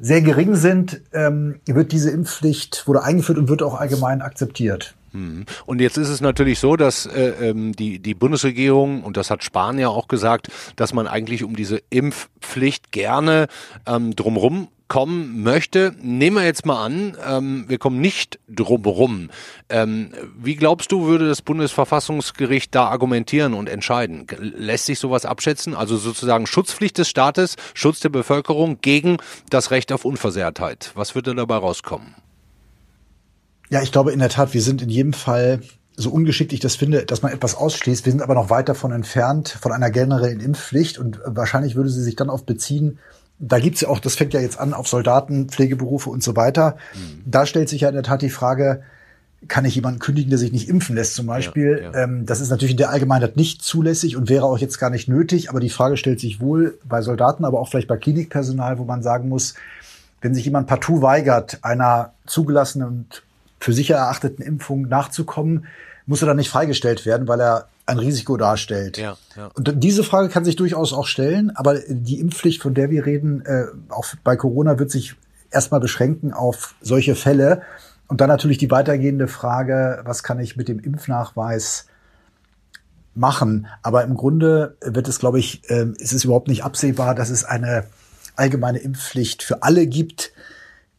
sehr 0.00 0.20
gering 0.20 0.56
sind, 0.56 1.00
ähm, 1.12 1.60
wird 1.64 1.92
diese 1.92 2.10
Impfpflicht 2.10 2.88
wurde 2.88 3.04
eingeführt 3.04 3.38
und 3.38 3.48
wird 3.48 3.62
auch 3.62 3.78
allgemein 3.78 4.20
akzeptiert. 4.20 4.94
Mhm. 5.12 5.46
Und 5.66 5.80
jetzt 5.80 5.98
ist 5.98 6.08
es 6.08 6.20
natürlich 6.20 6.58
so, 6.58 6.76
dass 6.76 7.06
äh, 7.06 7.50
ähm, 7.50 7.72
die, 7.72 7.98
die 7.98 8.14
Bundesregierung, 8.14 9.02
und 9.02 9.16
das 9.16 9.30
hat 9.30 9.44
Spahn 9.44 9.78
ja 9.78 9.88
auch 9.88 10.08
gesagt, 10.08 10.48
dass 10.76 10.92
man 10.92 11.06
eigentlich 11.06 11.44
um 11.44 11.56
diese 11.56 11.82
Impfpflicht 11.90 12.92
gerne 12.92 13.46
ähm, 13.86 14.16
drumrum 14.16 14.68
kommen 14.92 15.42
möchte. 15.42 15.94
Nehmen 16.02 16.36
wir 16.36 16.44
jetzt 16.44 16.66
mal 16.66 16.84
an, 16.84 17.16
ähm, 17.26 17.64
wir 17.66 17.78
kommen 17.78 18.02
nicht 18.02 18.38
drumherum. 18.46 19.30
Ähm, 19.70 20.10
wie 20.36 20.54
glaubst 20.54 20.92
du, 20.92 21.06
würde 21.06 21.26
das 21.26 21.40
Bundesverfassungsgericht 21.40 22.74
da 22.74 22.88
argumentieren 22.88 23.54
und 23.54 23.70
entscheiden? 23.70 24.26
Lässt 24.38 24.84
sich 24.84 24.98
sowas 24.98 25.24
abschätzen? 25.24 25.74
Also 25.74 25.96
sozusagen 25.96 26.46
Schutzpflicht 26.46 26.98
des 26.98 27.08
Staates, 27.08 27.56
Schutz 27.72 28.00
der 28.00 28.10
Bevölkerung 28.10 28.82
gegen 28.82 29.16
das 29.48 29.70
Recht 29.70 29.92
auf 29.92 30.04
Unversehrtheit. 30.04 30.90
Was 30.94 31.14
würde 31.14 31.34
dabei 31.34 31.56
rauskommen? 31.56 32.14
Ja, 33.72 33.80
ich 33.80 33.90
glaube 33.90 34.12
in 34.12 34.18
der 34.18 34.28
Tat, 34.28 34.52
wir 34.52 34.60
sind 34.60 34.82
in 34.82 34.90
jedem 34.90 35.14
Fall 35.14 35.60
so 35.96 36.10
ungeschickt 36.10 36.52
ich 36.52 36.60
das 36.60 36.76
finde, 36.76 37.06
dass 37.06 37.22
man 37.22 37.32
etwas 37.32 37.54
ausschließt. 37.54 38.04
Wir 38.04 38.12
sind 38.12 38.20
aber 38.20 38.34
noch 38.34 38.50
weit 38.50 38.68
davon 38.68 38.92
entfernt 38.92 39.48
von 39.48 39.72
einer 39.72 39.90
generellen 39.90 40.40
Impfpflicht 40.40 40.98
und 40.98 41.20
wahrscheinlich 41.24 41.74
würde 41.74 41.88
sie 41.88 42.02
sich 42.02 42.14
dann 42.14 42.28
auf 42.28 42.44
beziehen, 42.44 42.98
da 43.38 43.58
gibt's 43.58 43.80
ja 43.80 43.88
auch, 43.88 43.98
das 43.98 44.14
fängt 44.14 44.34
ja 44.34 44.40
jetzt 44.40 44.60
an 44.60 44.74
auf 44.74 44.88
Soldaten, 44.88 45.48
Pflegeberufe 45.48 46.10
und 46.10 46.22
so 46.22 46.36
weiter. 46.36 46.76
Mhm. 46.92 47.22
Da 47.24 47.46
stellt 47.46 47.70
sich 47.70 47.80
ja 47.80 47.88
in 47.88 47.94
der 47.94 48.02
Tat 48.04 48.20
die 48.20 48.28
Frage, 48.28 48.82
kann 49.48 49.64
ich 49.64 49.74
jemanden 49.74 50.00
kündigen, 50.00 50.28
der 50.28 50.38
sich 50.38 50.52
nicht 50.52 50.68
impfen 50.68 50.94
lässt 50.94 51.14
zum 51.14 51.26
Beispiel? 51.26 51.80
Ja, 51.82 51.92
ja. 51.92 52.04
Ähm, 52.04 52.26
das 52.26 52.42
ist 52.42 52.50
natürlich 52.50 52.72
in 52.72 52.76
der 52.76 52.90
Allgemeinheit 52.90 53.38
nicht 53.38 53.62
zulässig 53.62 54.18
und 54.18 54.28
wäre 54.28 54.44
auch 54.44 54.58
jetzt 54.58 54.78
gar 54.78 54.90
nicht 54.90 55.08
nötig. 55.08 55.48
Aber 55.48 55.60
die 55.60 55.70
Frage 55.70 55.96
stellt 55.96 56.20
sich 56.20 56.40
wohl 56.40 56.78
bei 56.84 57.00
Soldaten, 57.00 57.46
aber 57.46 57.58
auch 57.58 57.68
vielleicht 57.68 57.88
bei 57.88 57.96
Klinikpersonal, 57.96 58.78
wo 58.78 58.84
man 58.84 59.02
sagen 59.02 59.30
muss, 59.30 59.54
wenn 60.20 60.34
sich 60.34 60.44
jemand 60.44 60.66
partout 60.66 61.00
weigert, 61.00 61.58
einer 61.62 62.12
zugelassenen 62.26 62.86
und 62.86 63.22
für 63.62 63.72
sicher 63.72 63.96
erachteten 63.96 64.42
Impfung 64.42 64.82
nachzukommen, 64.88 65.66
muss 66.06 66.22
er 66.22 66.26
dann 66.26 66.36
nicht 66.36 66.50
freigestellt 66.50 67.06
werden, 67.06 67.28
weil 67.28 67.40
er 67.40 67.68
ein 67.86 67.98
Risiko 67.98 68.36
darstellt. 68.36 68.98
Ja, 68.98 69.16
ja. 69.36 69.50
Und 69.54 69.82
diese 69.82 70.04
Frage 70.04 70.28
kann 70.28 70.44
sich 70.44 70.56
durchaus 70.56 70.92
auch 70.92 71.06
stellen, 71.06 71.50
aber 71.54 71.78
die 71.88 72.20
Impfpflicht, 72.20 72.62
von 72.62 72.74
der 72.74 72.90
wir 72.90 73.06
reden, 73.06 73.44
äh, 73.44 73.66
auch 73.88 74.06
bei 74.24 74.36
Corona 74.36 74.78
wird 74.78 74.90
sich 74.90 75.14
erstmal 75.50 75.80
beschränken 75.80 76.32
auf 76.32 76.74
solche 76.80 77.14
Fälle. 77.14 77.62
Und 78.08 78.20
dann 78.20 78.28
natürlich 78.28 78.58
die 78.58 78.70
weitergehende 78.70 79.28
Frage, 79.28 80.00
was 80.04 80.22
kann 80.22 80.40
ich 80.40 80.56
mit 80.56 80.68
dem 80.68 80.80
Impfnachweis 80.80 81.86
machen? 83.14 83.66
Aber 83.82 84.04
im 84.04 84.16
Grunde 84.16 84.76
wird 84.80 85.08
es, 85.08 85.18
glaube 85.18 85.38
ich, 85.38 85.68
äh, 85.70 85.86
ist 85.98 86.12
es 86.12 86.24
überhaupt 86.24 86.48
nicht 86.48 86.64
absehbar, 86.64 87.14
dass 87.14 87.30
es 87.30 87.44
eine 87.44 87.84
allgemeine 88.36 88.78
Impfpflicht 88.78 89.42
für 89.42 89.62
alle 89.62 89.86
gibt 89.86 90.31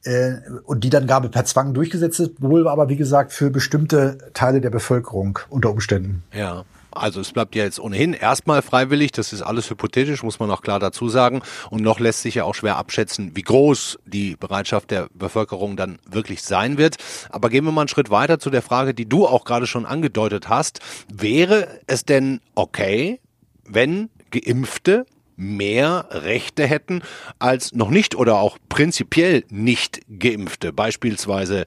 äh, 0.04 0.34
und 0.64 0.84
die 0.84 0.90
dann 0.90 1.08
gar 1.08 1.22
per 1.22 1.46
Zwang 1.46 1.74
durchgesetzt 1.74 2.20
ist, 2.20 2.42
wohl 2.42 2.68
aber 2.68 2.90
wie 2.90 2.96
gesagt 2.96 3.34
für 3.34 3.50
bestimmte 3.50 4.18
Teile 4.34 4.62
der 4.62 4.70
Bevölkerung 4.70 5.40
unter 5.50 5.70
Umständen. 5.70 6.24
Ja. 6.34 6.66
Also 6.96 7.22
es 7.22 7.32
bleibt 7.32 7.56
ja 7.56 7.64
jetzt 7.64 7.80
ohnehin 7.80 8.14
erstmal 8.14 8.62
freiwillig, 8.62 9.12
das 9.12 9.34
ist 9.34 9.42
alles 9.42 9.68
hypothetisch, 9.70 10.22
muss 10.22 10.40
man 10.40 10.52
auch 10.52 10.62
klar 10.62 10.80
dazu 10.80 11.10
sagen. 11.10 11.42
Und 11.72 11.82
noch 11.82 12.00
lässt 12.00 12.22
sich 12.22 12.36
ja 12.36 12.44
auch 12.44 12.54
schwer 12.54 12.78
abschätzen, 12.78 13.32
wie 13.34 13.42
groß 13.42 13.98
die 14.06 14.36
Bereitschaft 14.36 14.92
der 14.92 15.08
Bevölkerung 15.14 15.76
dann 15.76 15.98
wirklich 16.08 16.44
sein 16.44 16.78
wird. 16.78 16.98
Aber 17.30 17.50
gehen 17.50 17.66
wir 17.66 17.72
mal 17.72 17.82
einen 17.82 17.88
Schritt 17.88 18.12
weiter 18.12 18.38
zu 18.38 18.52
der 18.52 18.62
Frage, 18.62 18.94
die 18.94 19.10
du 19.10 19.26
auch 19.26 19.44
gerade 19.44 19.66
schon 19.66 19.88
angedeutet 19.88 20.50
hast. 20.50 20.82
Wäre 21.12 21.68
es 21.88 22.06
denn 22.06 22.42
okay, 22.54 23.20
wenn 23.66 24.10
Geimpfte 24.30 25.06
mehr 25.36 26.08
Rechte 26.12 26.66
hätten 26.66 27.02
als 27.40 27.74
noch 27.74 27.90
nicht 27.90 28.16
oder 28.16 28.38
auch 28.38 28.58
prinzipiell 28.70 29.44
nicht 29.50 30.02
geimpfte, 30.20 30.74
beispielsweise 30.74 31.66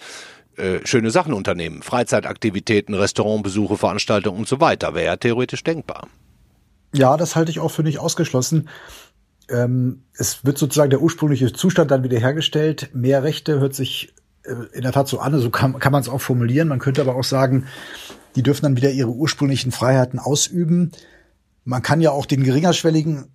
äh, 0.57 0.81
schöne 0.85 1.11
Sachen 1.11 1.35
unternehmen, 1.35 1.83
Freizeitaktivitäten, 1.83 2.95
Restaurantbesuche, 2.95 3.77
Veranstaltungen 3.77 4.39
und 4.39 4.49
so 4.49 4.61
weiter, 4.61 4.95
wäre 4.95 5.07
ja 5.07 5.17
theoretisch 5.17 5.63
denkbar. 5.63 6.09
Ja, 6.95 7.17
das 7.17 7.37
halte 7.37 7.51
ich 7.51 7.61
auch 7.61 7.71
für 7.71 7.83
nicht 7.83 7.99
ausgeschlossen. 7.99 8.69
Ähm, 9.51 10.05
es 10.15 10.45
wird 10.45 10.59
sozusagen 10.59 10.91
der 10.91 11.03
ursprüngliche 11.03 11.53
Zustand 11.53 11.91
dann 11.91 12.05
wiederhergestellt. 12.05 12.91
Mehr 12.95 13.23
Rechte 13.23 13.61
hört 13.61 13.75
sich 13.75 14.15
äh, 14.45 14.55
in 14.73 14.83
der 14.83 14.93
Tat 14.93 15.09
so 15.09 15.19
an, 15.19 15.39
so 15.39 15.51
kann, 15.51 15.79
kann 15.79 15.93
man 15.93 16.01
es 16.01 16.09
auch 16.09 16.21
formulieren. 16.21 16.69
Man 16.69 16.79
könnte 16.79 17.03
aber 17.03 17.17
auch 17.17 17.25
sagen, 17.25 17.67
die 18.35 18.43
dürfen 18.43 18.63
dann 18.63 18.77
wieder 18.77 18.91
ihre 18.91 19.11
ursprünglichen 19.11 19.73
Freiheiten 19.73 20.19
ausüben. 20.19 20.93
Man 21.65 21.83
kann 21.83 22.01
ja 22.01 22.13
auch 22.13 22.27
den 22.27 22.45
geringerschwelligen 22.45 23.27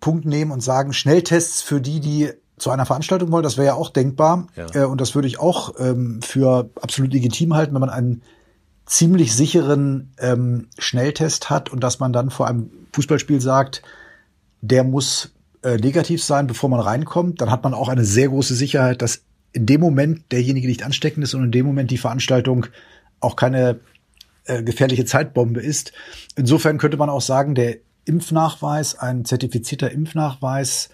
Punkt 0.00 0.24
nehmen 0.24 0.50
und 0.50 0.60
sagen, 0.60 0.92
Schnelltests 0.92 1.62
für 1.62 1.80
die, 1.80 2.00
die 2.00 2.30
zu 2.58 2.70
einer 2.70 2.86
Veranstaltung 2.86 3.32
wollen, 3.32 3.42
das 3.42 3.56
wäre 3.56 3.68
ja 3.68 3.74
auch 3.74 3.90
denkbar. 3.90 4.46
Ja. 4.56 4.66
Äh, 4.74 4.84
und 4.84 5.00
das 5.00 5.14
würde 5.14 5.28
ich 5.28 5.40
auch 5.40 5.74
ähm, 5.78 6.20
für 6.22 6.70
absolut 6.80 7.12
legitim 7.12 7.54
halten, 7.54 7.74
wenn 7.74 7.80
man 7.80 7.90
einen 7.90 8.22
ziemlich 8.86 9.34
sicheren 9.34 10.12
ähm, 10.18 10.68
Schnelltest 10.78 11.50
hat 11.50 11.70
und 11.70 11.80
dass 11.82 12.00
man 12.00 12.12
dann 12.12 12.30
vor 12.30 12.46
einem 12.46 12.70
Fußballspiel 12.92 13.40
sagt, 13.40 13.82
der 14.60 14.84
muss 14.84 15.32
äh, 15.62 15.76
negativ 15.76 16.22
sein, 16.22 16.46
bevor 16.46 16.68
man 16.68 16.80
reinkommt. 16.80 17.40
Dann 17.40 17.50
hat 17.50 17.64
man 17.64 17.74
auch 17.74 17.88
eine 17.88 18.04
sehr 18.04 18.28
große 18.28 18.54
Sicherheit, 18.54 19.02
dass 19.02 19.22
in 19.52 19.66
dem 19.66 19.80
Moment 19.80 20.32
derjenige 20.32 20.66
nicht 20.66 20.84
ansteckend 20.84 21.24
ist 21.24 21.34
und 21.34 21.44
in 21.44 21.52
dem 21.52 21.66
Moment 21.66 21.90
die 21.90 21.98
Veranstaltung 21.98 22.66
auch 23.20 23.36
keine 23.36 23.80
äh, 24.44 24.62
gefährliche 24.62 25.04
Zeitbombe 25.04 25.60
ist. 25.60 25.92
Insofern 26.36 26.78
könnte 26.78 26.96
man 26.96 27.08
auch 27.08 27.20
sagen, 27.20 27.54
der 27.54 27.78
Impfnachweis, 28.04 28.98
ein 28.98 29.24
zertifizierter 29.24 29.90
Impfnachweis, 29.90 30.90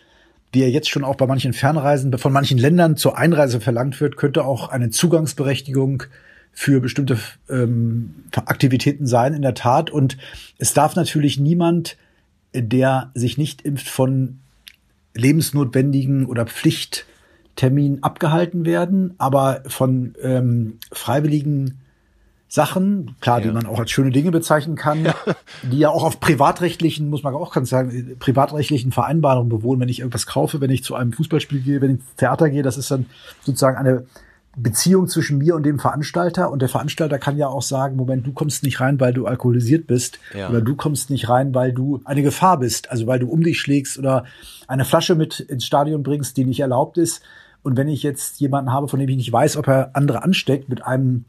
wie 0.53 0.63
er 0.63 0.71
jetzt 0.71 0.89
schon 0.89 1.05
auch 1.05 1.17
bei 1.17 1.27
manchen 1.27 1.53
Fernreisen 1.53 2.17
von 2.19 2.33
manchen 2.33 2.59
Ländern 2.59 2.97
zur 2.97 3.17
Einreise 3.17 3.61
verlangt 3.61 4.01
wird, 4.01 4.17
könnte 4.17 4.45
auch 4.45 4.69
eine 4.69 4.91
Zugangsberechtigung 4.91 6.05
für 6.53 6.81
bestimmte 6.81 7.19
ähm, 7.49 8.25
Aktivitäten 8.35 9.07
sein, 9.07 9.35
in 9.35 9.43
der 9.43 9.55
Tat. 9.55 9.91
Und 9.91 10.17
es 10.59 10.75
darf 10.75 10.97
natürlich 10.97 11.39
niemand, 11.39 11.97
der 12.53 13.11
sich 13.15 13.39
nicht 13.39 13.63
impft, 13.63 13.89
von 13.89 14.41
lebensnotwendigen 15.15 16.27
oder 16.27 16.47
Pflichtterminen 16.47 18.03
abgehalten 18.03 18.65
werden, 18.65 19.15
aber 19.19 19.63
von 19.67 20.15
ähm, 20.23 20.79
freiwilligen 20.93 21.81
Sachen, 22.53 23.15
klar, 23.21 23.39
ja. 23.39 23.47
die 23.47 23.53
man 23.53 23.65
auch 23.67 23.79
als 23.79 23.93
schöne 23.93 24.11
Dinge 24.11 24.33
bezeichnen 24.33 24.75
kann, 24.75 25.05
ja. 25.05 25.15
die 25.63 25.79
ja 25.79 25.91
auch 25.91 26.03
auf 26.03 26.19
privatrechtlichen, 26.19 27.09
muss 27.09 27.23
man 27.23 27.33
auch 27.33 27.55
ganz 27.55 27.71
sagen, 27.71 28.17
privatrechtlichen 28.19 28.91
Vereinbarungen 28.91 29.49
bewohnen. 29.49 29.81
Wenn 29.81 29.89
ich 29.89 30.01
irgendwas 30.01 30.27
kaufe, 30.27 30.61
wenn 30.61 30.71
ich 30.71 30.83
zu 30.83 30.97
einem 30.97 31.13
Fußballspiel 31.13 31.61
gehe, 31.61 31.81
wenn 31.81 31.93
ich 31.93 31.97
ins 31.99 32.17
Theater 32.17 32.51
gehe, 32.51 32.65
das 32.65 32.77
ist 32.77 32.91
dann 32.91 33.07
sozusagen 33.45 33.77
eine 33.77 34.05
Beziehung 34.57 35.07
zwischen 35.07 35.39
mir 35.39 35.55
und 35.55 35.63
dem 35.63 35.79
Veranstalter. 35.79 36.51
Und 36.51 36.61
der 36.61 36.69
Veranstalter 36.69 37.21
kann 37.21 37.37
ja 37.37 37.47
auch 37.47 37.63
sagen, 37.63 37.95
Moment, 37.95 38.27
du 38.27 38.33
kommst 38.33 38.65
nicht 38.65 38.81
rein, 38.81 38.99
weil 38.99 39.13
du 39.13 39.27
alkoholisiert 39.27 39.87
bist. 39.87 40.19
Ja. 40.37 40.51
Oder 40.51 40.61
du 40.61 40.75
kommst 40.75 41.09
nicht 41.09 41.29
rein, 41.29 41.55
weil 41.55 41.73
du 41.73 42.01
eine 42.05 42.23
Gefahr 42.23 42.59
bist. 42.59 42.91
Also 42.91 43.07
weil 43.07 43.21
du 43.21 43.29
um 43.29 43.45
dich 43.45 43.61
schlägst 43.61 43.97
oder 43.97 44.25
eine 44.67 44.85
Flasche 44.85 45.15
mit 45.15 45.39
ins 45.39 45.65
Stadion 45.65 46.03
bringst, 46.03 46.37
die 46.37 46.45
nicht 46.45 46.59
erlaubt 46.59 46.99
ist. 46.99 47.23
Und 47.63 47.77
wenn 47.77 47.87
ich 47.87 48.03
jetzt 48.03 48.41
jemanden 48.41 48.73
habe, 48.73 48.89
von 48.89 48.99
dem 48.99 49.09
ich 49.09 49.17
nicht 49.17 49.33
weiß, 49.33 49.57
ob 49.57 49.69
er 49.69 49.91
andere 49.95 50.25
ansteckt 50.25 50.69
mit 50.69 50.85
einem 50.85 51.27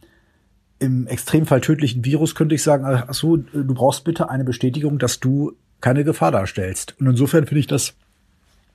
im 0.82 1.06
Extremfall 1.06 1.62
tödlichen 1.62 2.04
Virus 2.04 2.34
könnte 2.34 2.56
ich 2.56 2.64
sagen, 2.64 2.86
ach 2.86 3.14
so, 3.14 3.38
du 3.38 3.74
brauchst 3.74 4.04
bitte 4.04 4.30
eine 4.30 4.44
Bestätigung, 4.44 4.98
dass 4.98 5.20
du 5.20 5.54
keine 5.80 6.04
Gefahr 6.04 6.32
darstellst. 6.32 6.96
Und 7.00 7.06
insofern 7.06 7.46
finde 7.46 7.60
ich 7.60 7.68
das 7.68 7.94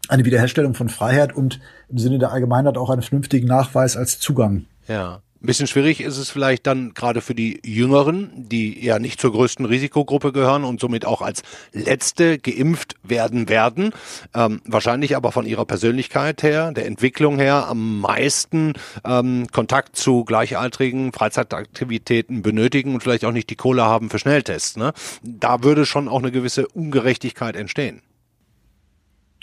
eine 0.09 0.25
Wiederherstellung 0.25 0.75
von 0.75 0.89
Freiheit 0.89 1.35
und 1.35 1.61
im 1.89 1.99
Sinne 1.99 2.21
der 2.21 2.31
Allgemeinheit 2.31 2.79
auch 2.79 2.91
einen 2.91 3.03
vernünftigen 3.03 3.49
Nachweis 3.49 3.97
als 3.97 4.21
Zugang. 4.21 4.67
Ja. 4.87 5.21
Ein 5.47 5.55
bisschen 5.55 5.69
schwierig 5.69 6.01
ist 6.01 6.19
es 6.19 6.29
vielleicht 6.29 6.67
dann 6.67 6.93
gerade 6.93 7.21
für 7.21 7.37
die 7.37 7.61
Jüngeren, 7.65 8.33
die 8.35 8.85
ja 8.85 8.99
nicht 8.99 9.21
zur 9.21 9.31
größten 9.31 9.65
Risikogruppe 9.65 10.33
gehören 10.33 10.65
und 10.65 10.81
somit 10.81 11.05
auch 11.05 11.23
als 11.23 11.45
Letzte 11.73 12.37
geimpft 12.37 12.97
werden 13.05 13.49
werden. 13.49 13.93
Ähm, 14.35 14.61
wahrscheinlich 14.65 15.15
aber 15.15 15.31
von 15.31 15.47
ihrer 15.47 15.65
Persönlichkeit 15.65 16.43
her, 16.43 16.73
der 16.73 16.87
Entwicklung 16.87 17.39
her 17.39 17.69
am 17.69 18.01
meisten 18.01 18.73
ähm, 19.05 19.47
Kontakt 19.53 19.95
zu 19.95 20.25
gleichaltrigen 20.25 21.13
Freizeitaktivitäten 21.13 22.43
benötigen 22.43 22.95
und 22.95 23.05
vielleicht 23.05 23.25
auch 23.25 23.31
nicht 23.31 23.49
die 23.49 23.55
Kohle 23.55 23.85
haben 23.85 24.11
für 24.11 24.19
Schnelltests. 24.19 24.77
Ne? 24.77 24.95
Da 25.23 25.63
würde 25.63 25.87
schon 25.87 26.09
auch 26.09 26.19
eine 26.19 26.33
gewisse 26.33 26.67
Ungerechtigkeit 26.67 27.55
entstehen. 27.55 28.03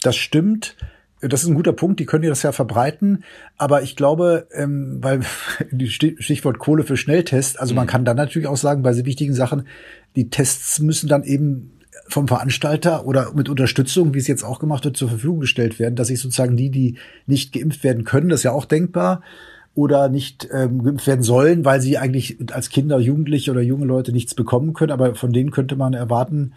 Das 0.01 0.17
stimmt 0.17 0.75
das 1.27 1.43
ist 1.43 1.49
ein 1.49 1.55
guter 1.55 1.73
Punkt, 1.73 1.99
die 1.99 2.05
können 2.05 2.27
das 2.27 2.43
ja 2.43 2.51
verbreiten, 2.51 3.23
aber 3.57 3.81
ich 3.81 3.95
glaube, 3.95 4.47
ähm, 4.53 4.97
weil 5.01 5.21
die 5.71 5.89
Stichwort 5.89 6.59
Kohle 6.59 6.83
für 6.83 6.97
Schnelltest, 6.97 7.59
also 7.59 7.73
mhm. 7.73 7.77
man 7.77 7.87
kann 7.87 8.05
dann 8.05 8.17
natürlich 8.17 8.47
auch 8.47 8.57
sagen, 8.57 8.83
bei 8.83 8.93
so 8.93 9.05
wichtigen 9.05 9.33
Sachen, 9.33 9.67
die 10.15 10.29
Tests 10.29 10.79
müssen 10.79 11.07
dann 11.07 11.23
eben 11.23 11.71
vom 12.07 12.27
Veranstalter 12.27 13.05
oder 13.05 13.33
mit 13.33 13.49
Unterstützung, 13.49 14.13
wie 14.13 14.19
es 14.19 14.27
jetzt 14.27 14.43
auch 14.43 14.59
gemacht 14.59 14.83
wird, 14.85 14.97
zur 14.97 15.09
Verfügung 15.09 15.39
gestellt 15.39 15.79
werden, 15.79 15.95
dass 15.95 16.07
sich 16.07 16.19
sozusagen 16.19 16.57
die, 16.57 16.69
die 16.69 16.97
nicht 17.25 17.53
geimpft 17.53 17.83
werden 17.83 18.03
können, 18.03 18.29
das 18.29 18.41
ist 18.41 18.43
ja 18.43 18.51
auch 18.51 18.65
denkbar, 18.65 19.21
oder 19.75 20.09
nicht 20.09 20.47
ähm, 20.51 20.83
geimpft 20.83 21.07
werden 21.07 21.23
sollen, 21.23 21.65
weil 21.65 21.81
sie 21.81 21.97
eigentlich 21.97 22.37
als 22.51 22.69
Kinder, 22.69 22.99
Jugendliche 22.99 23.51
oder 23.51 23.61
junge 23.61 23.85
Leute 23.85 24.11
nichts 24.11 24.35
bekommen 24.35 24.73
können, 24.73 24.91
aber 24.91 25.15
von 25.15 25.33
denen 25.33 25.51
könnte 25.51 25.75
man 25.75 25.93
erwarten, 25.93 26.53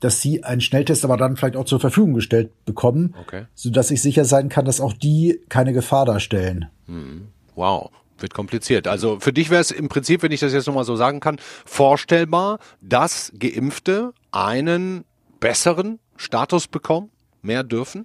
dass 0.00 0.20
sie 0.20 0.44
einen 0.44 0.60
Schnelltest 0.60 1.04
aber 1.04 1.16
dann 1.16 1.36
vielleicht 1.36 1.56
auch 1.56 1.64
zur 1.64 1.80
Verfügung 1.80 2.14
gestellt 2.14 2.50
bekommen, 2.64 3.14
okay. 3.20 3.44
sodass 3.54 3.90
ich 3.90 4.02
sicher 4.02 4.24
sein 4.24 4.48
kann, 4.48 4.64
dass 4.64 4.80
auch 4.80 4.92
die 4.92 5.40
keine 5.48 5.72
Gefahr 5.72 6.06
darstellen. 6.06 6.66
Hm. 6.86 7.28
Wow. 7.54 7.90
Wird 8.18 8.34
kompliziert. 8.34 8.86
Also 8.86 9.18
für 9.18 9.32
dich 9.32 9.48
wäre 9.48 9.62
es 9.62 9.70
im 9.70 9.88
Prinzip, 9.88 10.22
wenn 10.22 10.32
ich 10.32 10.40
das 10.40 10.52
jetzt 10.52 10.66
nochmal 10.66 10.84
so 10.84 10.94
sagen 10.96 11.20
kann, 11.20 11.38
vorstellbar, 11.64 12.58
dass 12.82 13.32
Geimpfte 13.38 14.12
einen 14.30 15.04
besseren 15.40 15.98
Status 16.16 16.68
bekommen, 16.68 17.08
mehr 17.40 17.64
dürfen? 17.64 18.04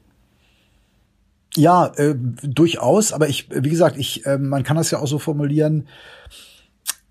Ja, 1.55 1.87
äh, 1.97 2.15
durchaus. 2.15 3.11
Aber 3.11 3.27
ich, 3.27 3.49
wie 3.49 3.69
gesagt, 3.69 3.97
ich, 3.97 4.25
äh, 4.25 4.37
man 4.37 4.63
kann 4.63 4.77
das 4.77 4.91
ja 4.91 4.99
auch 4.99 5.07
so 5.07 5.19
formulieren 5.19 5.87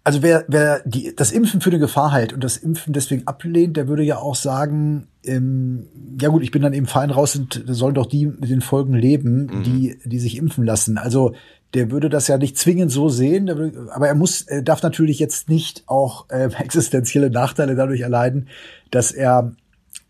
also 0.04 0.22
wer, 0.22 0.44
wer 0.48 0.82
die, 0.84 1.16
das 1.16 1.32
Impfen 1.32 1.62
für 1.62 1.70
eine 1.70 1.78
Gefahr 1.78 2.12
hält 2.12 2.34
und 2.34 2.44
das 2.44 2.58
Impfen 2.58 2.92
deswegen 2.92 3.26
ablehnt, 3.26 3.78
der 3.78 3.88
würde 3.88 4.02
ja 4.02 4.18
auch 4.18 4.34
sagen, 4.34 5.08
ähm, 5.24 5.86
ja 6.20 6.28
gut, 6.28 6.42
ich 6.42 6.50
bin 6.50 6.60
dann 6.60 6.74
eben 6.74 6.86
fein 6.86 7.10
raus 7.10 7.34
und 7.36 7.64
sollen 7.66 7.94
doch 7.94 8.04
die 8.04 8.26
mit 8.26 8.50
den 8.50 8.60
Folgen 8.60 8.92
leben, 8.92 9.46
mhm. 9.46 9.62
die, 9.62 9.98
die 10.04 10.18
sich 10.18 10.36
impfen 10.36 10.64
lassen. 10.64 10.98
Also 10.98 11.34
der 11.72 11.90
würde 11.90 12.10
das 12.10 12.28
ja 12.28 12.36
nicht 12.36 12.58
zwingend 12.58 12.92
so 12.92 13.08
sehen, 13.08 13.48
aber 13.90 14.06
er 14.06 14.14
muss, 14.14 14.42
er 14.42 14.60
darf 14.60 14.82
natürlich 14.82 15.18
jetzt 15.18 15.48
nicht 15.48 15.84
auch 15.86 16.28
äh, 16.28 16.50
existenzielle 16.58 17.30
Nachteile 17.30 17.74
dadurch 17.74 18.00
erleiden, 18.00 18.48
dass 18.90 19.10
er 19.10 19.54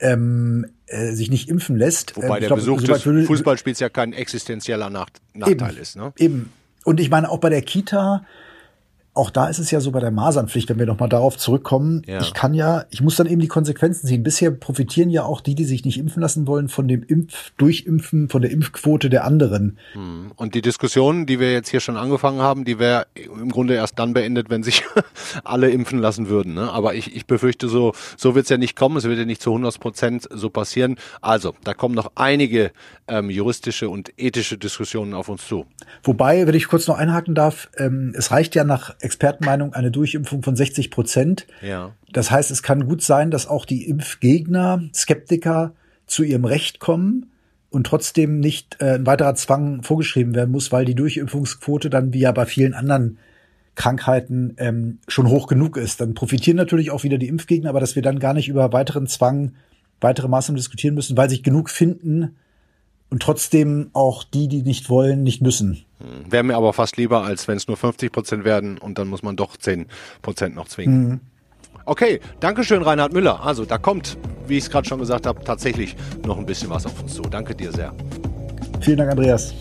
ähm, 0.01 0.67
äh, 0.87 1.13
sich 1.13 1.31
nicht 1.31 1.49
impfen 1.49 1.77
lässt. 1.77 2.17
Wobei 2.17 2.27
ähm, 2.27 2.41
der 2.41 2.49
glaub, 2.49 2.59
Besuch 2.59 2.83
des 2.83 3.03
Fußballspiels 3.03 3.79
ja 3.79 3.91
kein 3.91 4.13
existenzieller 4.13 4.91
Nach 4.91 5.07
Nachteil 5.35 5.71
eben, 5.71 5.81
ist. 5.81 5.97
Ne? 5.97 6.13
Eben. 6.19 6.53
Und 6.85 6.99
ich 6.99 7.11
meine, 7.11 7.31
auch 7.31 7.39
bei 7.39 7.49
der 7.49 7.63
Kita, 7.63 8.27
auch 9.15 9.31
da 9.31 9.47
ist 9.47 9.61
es 9.61 9.71
ja 9.71 9.81
so 9.81 9.93
bei 9.93 10.01
der 10.01 10.11
Masernpflicht, 10.11 10.69
wenn 10.69 10.79
wir 10.81 10.87
nochmal 10.87 11.09
darauf 11.09 11.39
zurückkommen. 11.39 12.03
Ja. 12.07 12.21
Ich 12.21 12.35
kann 12.35 12.53
ja, 12.53 12.85
ich 12.91 13.01
muss 13.01 13.15
dann 13.15 13.29
eben 13.29 13.41
die 13.41 13.49
Konsequenzen 13.49 14.09
ziehen. 14.09 14.25
Bisher 14.25 14.51
profitieren 14.51 15.09
ja 15.09 15.23
auch 15.23 15.41
die, 15.41 15.55
die 15.55 15.65
sich 15.65 15.85
nicht 15.85 15.99
impfen 15.99 16.21
lassen 16.21 16.49
wollen, 16.49 16.69
von 16.69 16.89
dem 16.89 17.05
Impf, 17.05 17.53
Durchimpfen, 17.57 18.29
von 18.29 18.43
der 18.43 18.51
Impfquote 18.51 19.11
der 19.11 19.25
anderen. 19.25 19.79
Hm. 19.93 20.33
Und 20.35 20.57
die 20.57 20.63
Diskussion, 20.63 21.27
die 21.27 21.39
wir 21.39 21.53
jetzt 21.53 21.69
hier 21.69 21.79
schon 21.79 21.97
angefangen 21.97 22.41
haben, 22.41 22.65
die 22.65 22.81
wäre 22.81 23.07
im 23.15 23.51
Grunde 23.51 23.75
erst 23.75 24.01
dann 24.01 24.15
beendet, 24.15 24.51
wenn 24.51 24.65
sich 24.65 24.83
alle 25.45 25.71
impfen 25.71 26.01
lassen 26.01 26.29
würden. 26.29 26.55
Ne? 26.55 26.73
Aber 26.73 26.95
ich, 26.95 27.15
ich 27.15 27.27
befürchte, 27.27 27.69
so, 27.69 27.93
so 28.17 28.35
wird 28.35 28.45
es 28.45 28.51
ja 28.51 28.59
nicht 28.59 28.75
kommen. 28.75 28.97
Es 28.97 29.05
wird 29.05 29.19
ja 29.19 29.25
nicht 29.25 29.43
zu 29.43 29.51
100 29.51 29.79
Prozent 29.79 30.29
so 30.29 30.51
passieren. 30.51 30.97
Also, 31.21 31.55
da 31.63 31.73
kommen 31.73 31.95
noch 31.95 32.11
einige 32.17 32.73
ähm, 33.07 33.31
juristische 33.31 33.89
und 33.89 34.13
ethische 34.17 34.59
Diskussionen 34.59 35.15
auf 35.15 35.29
uns 35.29 35.47
zu. 35.47 35.67
Wobei, 36.03 36.49
wenn 36.49 36.55
ich 36.55 36.67
kurz 36.67 36.89
noch 36.89 36.99
einhaken 36.99 37.37
darf, 37.37 37.71
ähm, 37.77 38.13
es 38.17 38.33
reicht 38.33 38.57
ja 38.57 38.65
nach 38.65 38.97
Expertenmeinung 39.05 39.75
eine 39.75 39.91
Durchimpfung 39.91 40.43
von 40.43 40.57
60 40.57 40.91
Prozent. 40.91 41.47
Ja. 41.63 41.93
Das 42.13 42.31
heißt, 42.31 42.51
es 42.51 42.63
kann 42.63 42.87
gut 42.87 43.03
sein, 43.03 43.31
dass 43.31 43.47
auch 43.47 43.67
die 43.67 43.89
Impfgegner, 43.89 44.83
Skeptiker 44.95 45.75
zu 46.07 46.23
ihrem 46.23 46.45
Recht 46.45 46.81
kommen 46.81 47.31
und 47.71 47.87
trotzdem 47.87 48.41
nicht 48.41 48.77
äh, 48.81 48.95
ein 48.95 49.07
weiterer 49.07 49.35
Zwang 49.35 49.83
vorgeschrieben 49.83 50.35
werden 50.35 50.51
muss, 50.51 50.73
weil 50.73 50.85
die 50.85 50.95
Durchimpfungsquote 50.95 51.91
dann 51.91 52.13
wie 52.13 52.21
ja 52.21 52.33
bei 52.33 52.47
vielen 52.47 52.75
anderen 52.75 53.19
Krankheiten 53.75 54.55
ähm, 54.59 54.99
schon 55.09 55.29
hoch 55.29 55.49
genug 55.49 55.77
ist. 55.77 56.01
Dann 56.01 56.15
profitieren 56.15 56.57
natürlich 56.57 56.91
auch 56.91 57.03
wieder 57.03 57.19
die 57.19 57.29
Impfgegner, 57.29 57.71
aber 57.71 57.81
dass 57.81 57.97
wir 57.97 58.03
dann 58.03 58.21
gar 58.21 58.35
nicht 58.35 58.49
über 58.49 58.73
weiteren 58.73 59.07
Zwang, 59.07 59.53
weitere 60.01 60.29
Maßnahmen 60.29 60.57
diskutieren 60.57 60.95
müssen, 60.95 61.17
weil 61.17 61.29
sich 61.29 61.43
genug 61.43 61.71
finden, 61.71 62.37
und 63.15 63.23
trotzdem 63.23 63.91
auch 63.93 64.25
die, 64.25 64.49
die 64.49 64.63
nicht 64.63 64.91
wollen, 64.91 65.23
nicht 65.23 65.41
müssen. 65.41 65.85
Hm. 66.01 66.33
Wäre 66.33 66.43
mir 66.43 66.57
aber 66.57 66.73
fast 66.73 66.97
lieber, 66.97 67.23
als 67.23 67.47
wenn 67.47 67.57
es 67.57 67.69
nur 67.69 67.77
50 67.77 68.11
Prozent 68.11 68.45
werden 68.45 68.77
und 68.77 68.99
dann 68.99 69.07
muss 69.07 69.23
man 69.23 69.37
doch 69.37 69.57
10 69.57 69.87
Prozent 70.21 70.57
noch 70.57 70.67
zwingen. 70.67 71.09
Mhm. 71.09 71.21
Okay, 71.85 72.19
danke 72.41 72.65
schön, 72.65 72.83
Reinhard 72.83 73.13
Müller. 73.13 73.45
Also 73.45 73.67
da 73.67 73.79
kommt, 73.79 74.19
wie 74.49 74.59
ich 74.59 74.65
es 74.65 74.71
gerade 74.71 74.89
schon 74.89 74.99
gesagt 74.99 75.27
habe, 75.27 75.45
tatsächlich 75.45 75.95
noch 76.27 76.39
ein 76.39 76.45
bisschen 76.45 76.71
was 76.71 76.87
auf 76.87 77.01
uns 77.01 77.15
zu. 77.15 77.23
Danke 77.23 77.55
dir 77.55 77.71
sehr. 77.71 77.95
Vielen 78.81 78.97
Dank, 78.97 79.13
Andreas. 79.13 79.55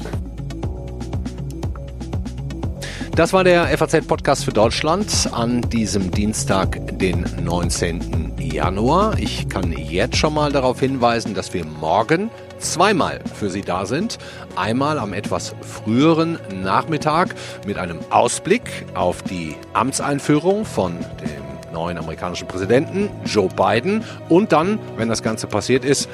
Das 3.16 3.34
war 3.34 3.43
der 3.43 3.68
FAZ-Podcast 3.78 4.45
für 4.45 4.51
Deutschland 4.51 5.30
an 5.32 5.62
diesem 5.62 6.10
Dienstag, 6.10 6.97
den 6.97 7.24
19. 7.43 8.34
Januar. 8.39 9.20
Ich 9.20 9.47
kann 9.47 9.72
jetzt 9.72 10.18
schon 10.18 10.34
mal 10.34 10.51
darauf 10.51 10.80
hinweisen, 10.80 11.36
dass 11.36 11.54
wir 11.54 11.66
morgen 11.66 12.32
zweimal 12.64 13.20
für 13.36 13.49
Sie 13.49 13.61
da 13.61 13.86
sind. 13.86 14.18
Einmal 14.55 14.99
am 14.99 15.14
etwas 15.14 15.55
früheren 15.61 16.39
Nachmittag 16.61 17.36
mit 17.66 17.78
einem 17.78 17.99
Ausblick 18.09 18.86
auf 18.95 19.22
die 19.22 19.55
Amtseinführung 19.74 20.66
von 20.66 20.97
dem 21.22 21.74
neuen 21.74 21.97
amerikanischen 21.97 22.47
Präsidenten 22.47 23.09
Joe 23.26 23.49
Biden 23.49 24.03
und 24.30 24.51
dann, 24.51 24.80
wenn 24.97 25.09
das 25.09 25.24
Ganze 25.24 25.47
passiert 25.47 25.84
ist, 25.84 26.07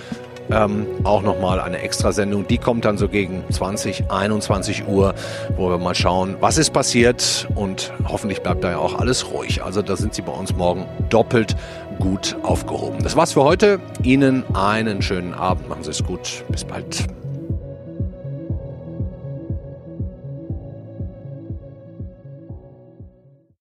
ähm, 0.52 0.88
auch 1.04 1.22
nochmal 1.22 1.60
eine 1.60 1.80
Extrasendung. 1.80 2.47
Die 2.47 2.58
kommt 2.58 2.86
dann 2.86 2.97
so 2.97 3.08
gegen 3.08 3.43
20, 3.52 4.10
21 4.10 4.88
Uhr, 4.88 5.14
wo 5.56 5.70
wir 5.70 5.78
mal 5.78 5.95
schauen, 5.95 6.38
was 6.39 6.58
ist 6.58 6.72
passiert 6.72 7.47
und 7.56 7.93
hoffentlich 8.08 8.41
bleibt 8.41 8.64
da 8.64 8.72
ja 8.72 8.78
auch 8.78 9.00
alles 9.00 9.32
ruhig. 9.32 9.64
Also 9.64 9.82
da 9.82 9.95
sind 9.95 10.14
Sie 10.14 10.22
bei 10.22 10.32
uns 10.32 10.56
morgen 10.56 10.86
doppelt 11.10 11.56
gut 12.00 12.36
aufgehoben. 12.43 13.00
Das 13.04 13.16
war's 13.16 13.34
für 13.34 13.43
heute. 13.43 13.80
Ihnen 14.04 14.43
einen 14.56 15.02
schönen 15.02 15.34
Abend. 15.34 15.70
Machen 15.70 15.84
Sie 15.84 15.91
es 15.91 16.04
gut. 16.04 16.43
Bis 16.50 16.64
bald. 16.64 17.08